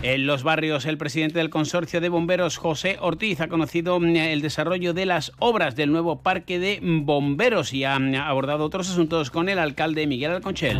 En 0.04 0.26
los 0.26 0.44
barrios, 0.44 0.86
el 0.86 0.98
presidente 0.98 1.40
del 1.40 1.50
consorcio 1.50 2.00
de 2.00 2.08
bomberos, 2.08 2.58
José 2.58 2.98
Ortiz, 3.02 3.42
ha 3.42 3.50
conocido 3.50 4.00
mm, 4.00 4.16
el 4.16 4.42
desarrollo 4.42 4.94
de 4.94 5.06
las 5.06 5.34
obras 5.38 5.76
del 5.76 5.92
nuevo 5.92 6.22
parque 6.22 6.60
de 6.60 6.80
bomberos 6.82 7.74
y 7.74 7.84
ha 7.84 8.00
mm, 8.00 8.16
abordado 8.16 8.64
otros 8.64 8.90
asuntos 8.90 9.32
con 9.32 9.50
el 9.50 9.60
alcalde 9.60 10.08
Miguel 10.08 10.32
Alconchel. 10.32 10.80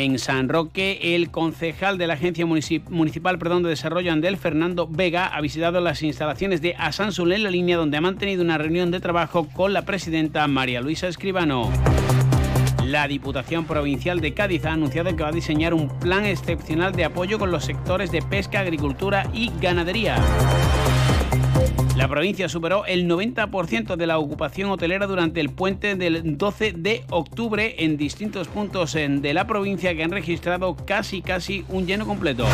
En 0.00 0.20
San 0.20 0.48
Roque, 0.48 1.16
el 1.16 1.32
concejal 1.32 1.98
de 1.98 2.06
la 2.06 2.14
Agencia 2.14 2.46
Municipal 2.46 3.36
de 3.36 3.68
Desarrollo 3.68 4.12
Andel, 4.12 4.36
Fernando 4.36 4.86
Vega, 4.86 5.26
ha 5.26 5.40
visitado 5.40 5.80
las 5.80 6.04
instalaciones 6.04 6.62
de 6.62 6.76
Asansul 6.78 7.32
en 7.32 7.42
la 7.42 7.50
línea 7.50 7.76
donde 7.76 7.96
ha 7.96 8.00
mantenido 8.00 8.44
una 8.44 8.58
reunión 8.58 8.92
de 8.92 9.00
trabajo 9.00 9.48
con 9.48 9.72
la 9.72 9.82
presidenta 9.82 10.46
María 10.46 10.80
Luisa 10.80 11.08
Escribano. 11.08 11.72
La 12.84 13.08
Diputación 13.08 13.64
Provincial 13.64 14.20
de 14.20 14.34
Cádiz 14.34 14.66
ha 14.66 14.74
anunciado 14.74 15.16
que 15.16 15.24
va 15.24 15.30
a 15.30 15.32
diseñar 15.32 15.74
un 15.74 15.88
plan 15.88 16.24
excepcional 16.24 16.92
de 16.92 17.04
apoyo 17.04 17.40
con 17.40 17.50
los 17.50 17.64
sectores 17.64 18.12
de 18.12 18.22
pesca, 18.22 18.60
agricultura 18.60 19.28
y 19.34 19.50
ganadería. 19.60 20.14
La 21.98 22.06
provincia 22.06 22.48
superó 22.48 22.86
el 22.86 23.08
90% 23.08 23.96
de 23.96 24.06
la 24.06 24.20
ocupación 24.20 24.70
hotelera 24.70 25.08
durante 25.08 25.40
el 25.40 25.48
puente 25.48 25.96
del 25.96 26.38
12 26.38 26.74
de 26.76 27.02
octubre 27.10 27.74
en 27.80 27.96
distintos 27.96 28.46
puntos 28.46 28.92
de 28.92 29.34
la 29.34 29.48
provincia 29.48 29.92
que 29.96 30.04
han 30.04 30.12
registrado 30.12 30.76
casi 30.76 31.22
casi 31.22 31.64
un 31.68 31.88
lleno 31.88 32.06
completo. 32.06 32.46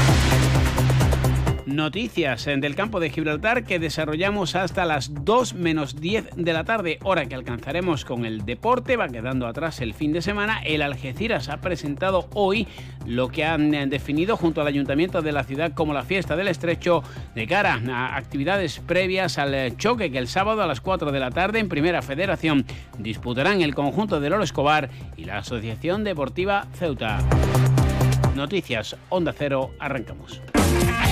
Noticias 1.66 2.44
del 2.44 2.74
campo 2.74 3.00
de 3.00 3.08
Gibraltar 3.08 3.64
que 3.64 3.78
desarrollamos 3.78 4.54
hasta 4.54 4.84
las 4.84 5.24
2 5.24 5.54
menos 5.54 5.98
10 5.98 6.36
de 6.36 6.52
la 6.52 6.64
tarde, 6.64 6.98
hora 7.02 7.24
que 7.24 7.34
alcanzaremos 7.34 8.04
con 8.04 8.26
el 8.26 8.44
deporte. 8.44 8.98
Va 8.98 9.08
quedando 9.08 9.46
atrás 9.46 9.80
el 9.80 9.94
fin 9.94 10.12
de 10.12 10.20
semana. 10.20 10.60
El 10.62 10.82
Algeciras 10.82 11.48
ha 11.48 11.62
presentado 11.62 12.28
hoy 12.34 12.68
lo 13.06 13.28
que 13.28 13.46
han 13.46 13.70
definido 13.88 14.36
junto 14.36 14.60
al 14.60 14.66
ayuntamiento 14.66 15.22
de 15.22 15.32
la 15.32 15.44
ciudad 15.44 15.72
como 15.72 15.94
la 15.94 16.02
fiesta 16.02 16.36
del 16.36 16.48
estrecho 16.48 17.02
de 17.34 17.46
cara 17.46 17.80
a 17.90 18.16
actividades 18.16 18.80
previas 18.80 19.38
al 19.38 19.76
choque 19.78 20.10
que 20.10 20.18
el 20.18 20.28
sábado 20.28 20.62
a 20.62 20.66
las 20.66 20.82
4 20.82 21.12
de 21.12 21.20
la 21.20 21.30
tarde 21.30 21.60
en 21.60 21.70
Primera 21.70 22.02
Federación 22.02 22.66
disputarán 22.98 23.62
el 23.62 23.74
conjunto 23.74 24.20
del 24.20 24.34
Oro 24.34 24.44
Escobar 24.44 24.90
y 25.16 25.24
la 25.24 25.38
Asociación 25.38 26.04
Deportiva 26.04 26.66
Ceuta. 26.74 27.20
Noticias 28.36 28.96
Onda 29.08 29.32
Cero, 29.32 29.70
arrancamos. 29.78 30.42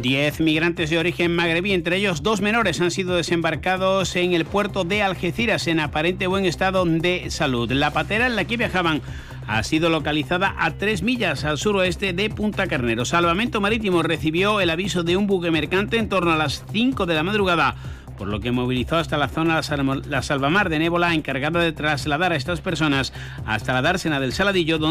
Diez 0.00 0.38
migrantes 0.38 0.90
de 0.90 0.98
origen 0.98 1.34
magrebí, 1.34 1.72
entre 1.72 1.96
ellos 1.96 2.22
dos 2.22 2.40
menores, 2.40 2.80
han 2.80 2.92
sido 2.92 3.16
desembarcados 3.16 4.14
en 4.14 4.32
el 4.32 4.44
puerto 4.44 4.84
de 4.84 5.02
Algeciras 5.02 5.66
en 5.66 5.80
aparente 5.80 6.28
buen 6.28 6.44
estado 6.44 6.84
de 6.84 7.28
salud. 7.30 7.72
La 7.72 7.92
patera 7.92 8.26
en 8.26 8.36
la 8.36 8.44
que 8.44 8.56
viajaban 8.56 9.02
ha 9.48 9.60
sido 9.64 9.90
localizada 9.90 10.54
a 10.56 10.70
tres 10.70 11.02
millas 11.02 11.44
al 11.44 11.58
suroeste 11.58 12.12
de 12.12 12.30
Punta 12.30 12.68
Carnero. 12.68 13.04
Salvamento 13.04 13.60
Marítimo 13.60 14.04
recibió 14.04 14.60
el 14.60 14.70
aviso 14.70 15.02
de 15.02 15.16
un 15.16 15.26
buque 15.26 15.50
mercante 15.50 15.98
en 15.98 16.08
torno 16.08 16.30
a 16.30 16.36
las 16.36 16.64
5 16.70 17.04
de 17.04 17.14
la 17.14 17.24
madrugada 17.24 17.74
por 18.18 18.28
lo 18.28 18.40
que 18.40 18.50
movilizó 18.50 18.96
hasta 18.96 19.16
la 19.16 19.28
zona 19.28 19.60
la 20.08 20.22
salvamar 20.22 20.68
de 20.68 20.80
Nébola 20.80 21.14
encargada 21.14 21.60
de 21.60 21.72
trasladar 21.72 22.32
a 22.32 22.36
estas 22.36 22.60
personas 22.60 23.12
hasta 23.46 23.72
la 23.72 23.80
dársena 23.80 24.18
del 24.18 24.32
Saladillo, 24.32 24.78
donde 24.78 24.86